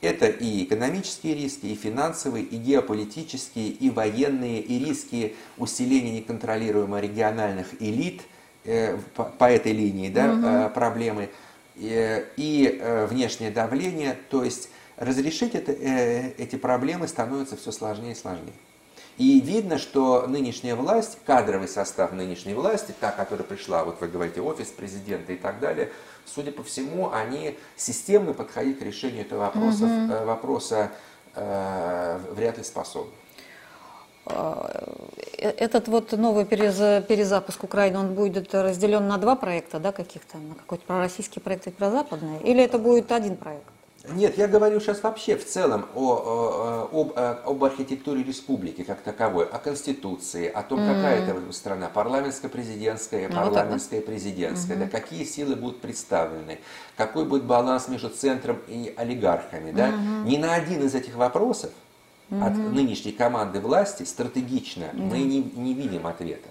Это 0.00 0.26
и 0.26 0.64
экономические 0.64 1.34
риски, 1.34 1.66
и 1.66 1.74
финансовые, 1.74 2.44
и 2.44 2.56
геополитические, 2.56 3.68
и 3.68 3.88
военные, 3.88 4.60
и 4.60 4.84
риски 4.84 5.34
усиления 5.56 6.12
неконтролируемых 6.12 7.02
региональных 7.02 7.80
элит 7.80 8.20
э, 8.64 8.98
по, 9.14 9.24
по 9.24 9.50
этой 9.50 9.72
линии 9.72 10.10
да, 10.10 10.26
mm-hmm. 10.26 10.66
э, 10.66 10.68
проблемы, 10.70 11.30
э, 11.76 12.24
и 12.36 12.78
э, 12.78 13.06
внешнее 13.06 13.50
давление. 13.50 14.18
То 14.28 14.44
есть 14.44 14.68
разрешить 14.96 15.54
это, 15.54 15.72
э, 15.72 16.32
эти 16.38 16.56
проблемы 16.56 17.08
становится 17.08 17.56
все 17.56 17.72
сложнее 17.72 18.12
и 18.12 18.14
сложнее. 18.14 18.54
И 19.16 19.40
видно, 19.40 19.78
что 19.78 20.26
нынешняя 20.26 20.74
власть, 20.74 21.18
кадровый 21.24 21.68
состав 21.68 22.12
нынешней 22.12 22.54
власти, 22.54 22.92
та, 22.98 23.12
которая 23.12 23.46
пришла, 23.46 23.84
вот 23.84 24.00
вы 24.00 24.08
говорите, 24.08 24.40
офис 24.40 24.68
президента 24.68 25.32
и 25.32 25.36
так 25.36 25.60
далее, 25.60 25.92
судя 26.26 26.50
по 26.50 26.64
всему, 26.64 27.12
они 27.12 27.56
системно 27.76 28.32
подходить 28.32 28.80
к 28.80 28.82
решению 28.82 29.22
этого 29.22 29.40
вопроса, 29.40 29.84
угу. 29.84 30.26
вопроса 30.26 30.90
э, 31.36 32.18
вряд 32.32 32.58
ли 32.58 32.64
способны. 32.64 33.12
Э, 34.26 34.94
этот 35.38 35.86
вот 35.86 36.10
новый 36.12 36.44
перезапуск 36.44 37.62
Украины, 37.62 37.98
он 37.98 38.14
будет 38.14 38.52
разделен 38.52 39.06
на 39.06 39.18
два 39.18 39.36
проекта, 39.36 39.78
да, 39.78 39.92
каких-то, 39.92 40.38
на 40.38 40.54
какой-то 40.56 40.84
пророссийский 40.86 41.40
проект 41.40 41.68
и 41.68 41.70
прозападный, 41.70 42.40
или 42.42 42.64
это 42.64 42.78
будет 42.78 43.12
один 43.12 43.36
проект? 43.36 43.73
Нет, 44.06 44.36
я 44.36 44.48
говорю 44.48 44.80
сейчас 44.80 45.02
вообще 45.02 45.36
в 45.36 45.46
целом 45.46 45.86
о, 45.94 46.88
о, 46.92 47.00
об, 47.00 47.18
об 47.48 47.64
архитектуре 47.64 48.22
республики 48.22 48.84
как 48.84 49.00
таковой, 49.00 49.46
о 49.46 49.58
конституции, 49.58 50.46
о 50.46 50.62
том, 50.62 50.80
mm-hmm. 50.80 50.94
какая 50.94 51.22
это 51.22 51.52
страна, 51.52 51.90
парламентско-президентская, 51.92 53.28
ну, 53.28 53.34
парламентская, 53.34 54.02
президентская, 54.02 54.76
mm-hmm. 54.76 54.90
да, 54.90 55.00
какие 55.00 55.24
силы 55.24 55.56
будут 55.56 55.80
представлены, 55.80 56.60
какой 56.98 57.24
будет 57.24 57.44
баланс 57.44 57.88
между 57.88 58.10
центром 58.10 58.58
и 58.68 58.92
олигархами. 58.94 59.70
Да? 59.70 59.88
Mm-hmm. 59.88 60.24
Ни 60.24 60.36
на 60.36 60.54
один 60.54 60.82
из 60.84 60.94
этих 60.94 61.16
вопросов 61.16 61.70
от 62.30 62.56
нынешней 62.56 63.12
команды 63.12 63.60
власти 63.60 64.02
стратегично 64.02 64.90
мы 64.92 65.18
не, 65.18 65.42
не 65.42 65.72
видим 65.72 66.06
ответа. 66.06 66.48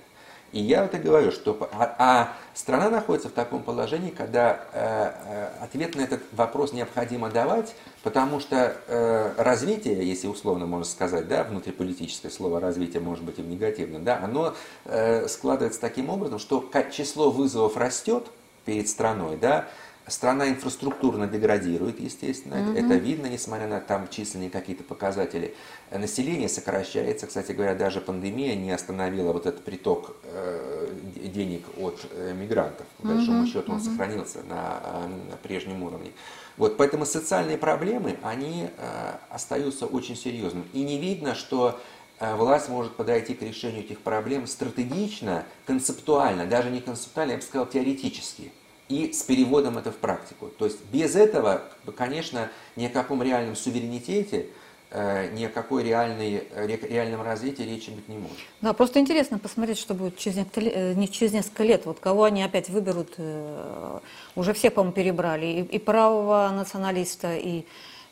И 0.54 0.62
я 0.62 0.86
и 0.86 0.97
говорю, 0.97 1.32
что 1.32 1.68
а, 1.74 1.95
а 1.97 2.34
страна 2.54 2.91
находится 2.91 3.28
в 3.28 3.32
таком 3.32 3.64
положении, 3.64 4.12
когда 4.12 4.62
э, 4.72 5.12
э, 5.26 5.49
ответ 5.64 5.95
на 5.95 6.01
этот 6.01 6.22
вопрос 6.32 6.74
необходимо 6.74 7.32
давать, 7.32 7.76
потому 8.04 8.39
что 8.39 8.78
э, 8.88 9.34
развитие, 9.38 10.08
если 10.08 10.28
условно 10.28 10.68
можно 10.68 10.86
сказать, 10.86 11.28
да, 11.28 11.43
внутриполитическое 11.43 12.32
слово 12.32 12.60
развитие 12.60 13.01
может 13.01 13.24
быть 13.24 13.39
и 13.39 13.41
в 13.41 13.47
негативном, 13.47 14.04
да, 14.04 14.20
оно 14.24 14.54
э, 14.86 15.28
складывается 15.28 15.82
таким 15.82 16.12
образом, 16.12 16.38
что 16.38 16.62
число 16.91 17.32
вызовов 17.32 17.76
растет 17.76 18.28
перед 18.64 18.88
страной, 18.88 19.38
да, 19.38 19.68
Страна 20.08 20.49
инфраструктурно 20.49 21.28
деградирует, 21.28 22.01
естественно, 22.01 22.56
mm-hmm. 22.56 22.86
это 22.86 22.95
видно, 22.95 23.28
несмотря 23.28 23.68
на 23.68 23.80
там 23.80 24.10
численные 24.10 24.49
какие-то 24.49 24.84
показатели. 24.84 25.56
Население 25.91 26.49
сокращается, 26.49 27.26
кстати 27.26 27.54
говоря, 27.54 27.74
даже 27.74 28.01
пандемия 28.01 28.54
не 28.56 28.72
остановила 28.72 29.32
вот 29.32 29.45
этот 29.45 29.64
приток 29.64 30.18
э, 30.26 30.93
денег 31.34 31.64
от 31.80 32.06
э, 32.12 32.34
мигрантов. 32.34 32.86
По 33.01 33.08
большому 33.08 33.47
счету 33.47 33.72
он 33.72 33.78
mm-hmm. 33.78 33.82
сохранился 33.82 34.43
на, 34.43 34.82
э, 34.84 35.08
на 35.32 35.38
прежнем 35.38 35.84
уровне. 35.84 36.12
Вот, 36.58 36.76
поэтому 36.76 37.06
социальные 37.06 37.58
проблемы, 37.58 38.18
они 38.24 38.68
э, 38.76 39.12
остаются 39.30 39.86
очень 39.86 40.18
серьезными. 40.18 40.66
И 40.74 40.84
не 40.84 40.99
видно, 40.99 41.34
что 41.34 41.80
э, 42.20 42.36
власть 42.36 42.68
может 42.68 42.97
подойти 42.97 43.36
к 43.36 43.41
решению 43.41 43.86
этих 43.86 43.99
проблем 43.99 44.47
стратегично, 44.47 45.45
концептуально, 45.66 46.45
даже 46.45 46.70
не 46.72 46.82
концептуально, 46.82 47.32
я 47.32 47.38
бы 47.38 47.43
сказал, 47.43 47.68
теоретически 47.68 48.51
и 48.89 49.11
с 49.11 49.23
переводом 49.23 49.77
это 49.77 49.91
в 49.91 49.97
практику. 49.97 50.47
То 50.57 50.65
есть 50.65 50.79
без 50.91 51.15
этого, 51.15 51.61
конечно, 51.95 52.49
ни 52.75 52.86
о 52.86 52.89
каком 52.89 53.23
реальном 53.23 53.55
суверенитете, 53.55 54.47
э, 54.91 55.31
ни 55.34 55.45
о 55.45 55.49
какой 55.49 55.84
реальной, 55.84 56.47
реальном 56.55 57.21
развитии 57.21 57.63
речи 57.63 57.89
быть 57.89 58.07
не 58.09 58.17
может. 58.17 58.38
Да, 58.61 58.73
просто 58.73 58.99
интересно 58.99 59.39
посмотреть, 59.39 59.79
что 59.79 59.93
будет 59.93 60.17
через 60.17 60.38
несколько, 60.38 60.61
э, 60.61 60.93
не 60.93 61.09
через 61.09 61.34
несколько 61.34 61.63
лет. 61.63 61.86
Вот 61.86 61.99
кого 61.99 62.25
они 62.25 62.43
опять 62.43 62.69
выберут, 62.69 63.13
э, 63.17 63.99
уже 64.36 64.53
все, 64.53 64.69
по-моему, 64.69 64.93
перебрали. 64.93 65.45
И, 65.45 65.61
и 65.61 65.79
правого 65.79 66.51
националиста, 66.53 67.36
и 67.36 67.65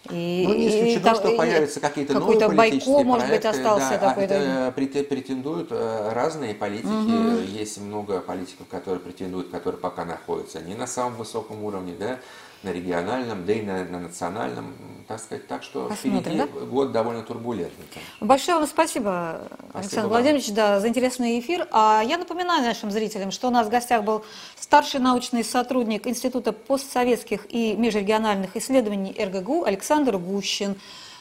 и, 0.10 0.46
ну, 0.48 0.56
не 0.56 0.68
исключено, 0.68 1.12
и, 1.12 1.16
что 1.16 1.30
и, 1.30 1.38
появятся 1.38 1.80
какие-то 1.80 2.14
новые 2.14 2.40
политические 2.40 2.96
Байко, 2.96 3.08
может 3.08 3.30
быть, 3.30 3.46
остался 3.46 4.00
да, 4.00 4.14
такой. 4.14 4.28
претендуют 4.72 5.68
э, 5.72 6.12
разные 6.14 6.56
политики. 6.56 6.88
Угу. 6.88 7.42
Есть 7.48 7.78
много 7.80 8.20
политиков, 8.20 8.68
которые 8.68 9.00
претендуют, 9.00 9.50
которые 9.50 9.80
пока 9.80 10.04
находятся 10.04 10.60
не 10.62 10.74
на 10.74 10.88
самом 10.88 11.16
высоком 11.16 11.64
уровне, 11.64 11.94
да, 12.00 12.20
на 12.64 12.72
региональном, 12.72 13.46
да 13.46 13.54
и 13.54 13.62
на, 13.62 13.84
на 13.86 14.00
национальном, 14.00 14.76
так 15.08 15.20
сказать. 15.20 15.48
Так 15.48 15.64
что 15.64 15.88
Посмотрим, 15.88 16.22
впереди 16.22 16.38
да? 16.38 16.46
год 16.66 16.92
довольно 16.92 17.24
турбулентный. 17.24 17.86
Большое 18.20 18.58
вам 18.58 18.68
спасибо, 18.68 19.42
спасибо 19.42 19.80
Александр 19.80 20.02
вам. 20.02 20.10
Владимирович, 20.10 20.52
да, 20.52 20.80
за 20.80 20.88
интересный 20.88 21.40
эфир. 21.40 21.68
А 21.72 22.02
я 22.06 22.18
напоминаю 22.18 22.64
нашим 22.64 22.92
зрителям, 22.92 23.32
что 23.32 23.48
у 23.48 23.52
нас 23.52 23.68
в 23.68 23.70
гостях 23.70 24.04
был 24.04 24.24
старший 24.60 25.00
научный 25.00 25.44
сотрудник 25.44 26.08
Института 26.08 26.54
постсоветских 26.54 27.46
и 27.50 27.74
межрегиональных 27.74 28.56
исследований 28.56 29.16
РГГУ 29.18 29.64
Александр 29.66 30.18
Гущин. 30.18 30.76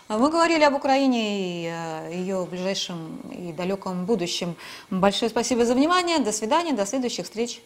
Мы 0.09 0.29
говорили 0.29 0.65
об 0.65 0.75
Украине 0.75 1.21
и 1.39 1.71
э, 1.73 2.15
ее 2.15 2.45
ближайшем 2.51 3.21
и 3.31 3.53
далеком 3.53 4.07
будущем. 4.07 4.57
Большое 4.91 5.31
спасибо 5.31 5.65
за 5.65 5.75
внимание. 5.75 6.19
До 6.19 6.33
свидания, 6.33 6.73
до 6.73 6.85
следующих 6.85 7.27
встреч. 7.27 7.63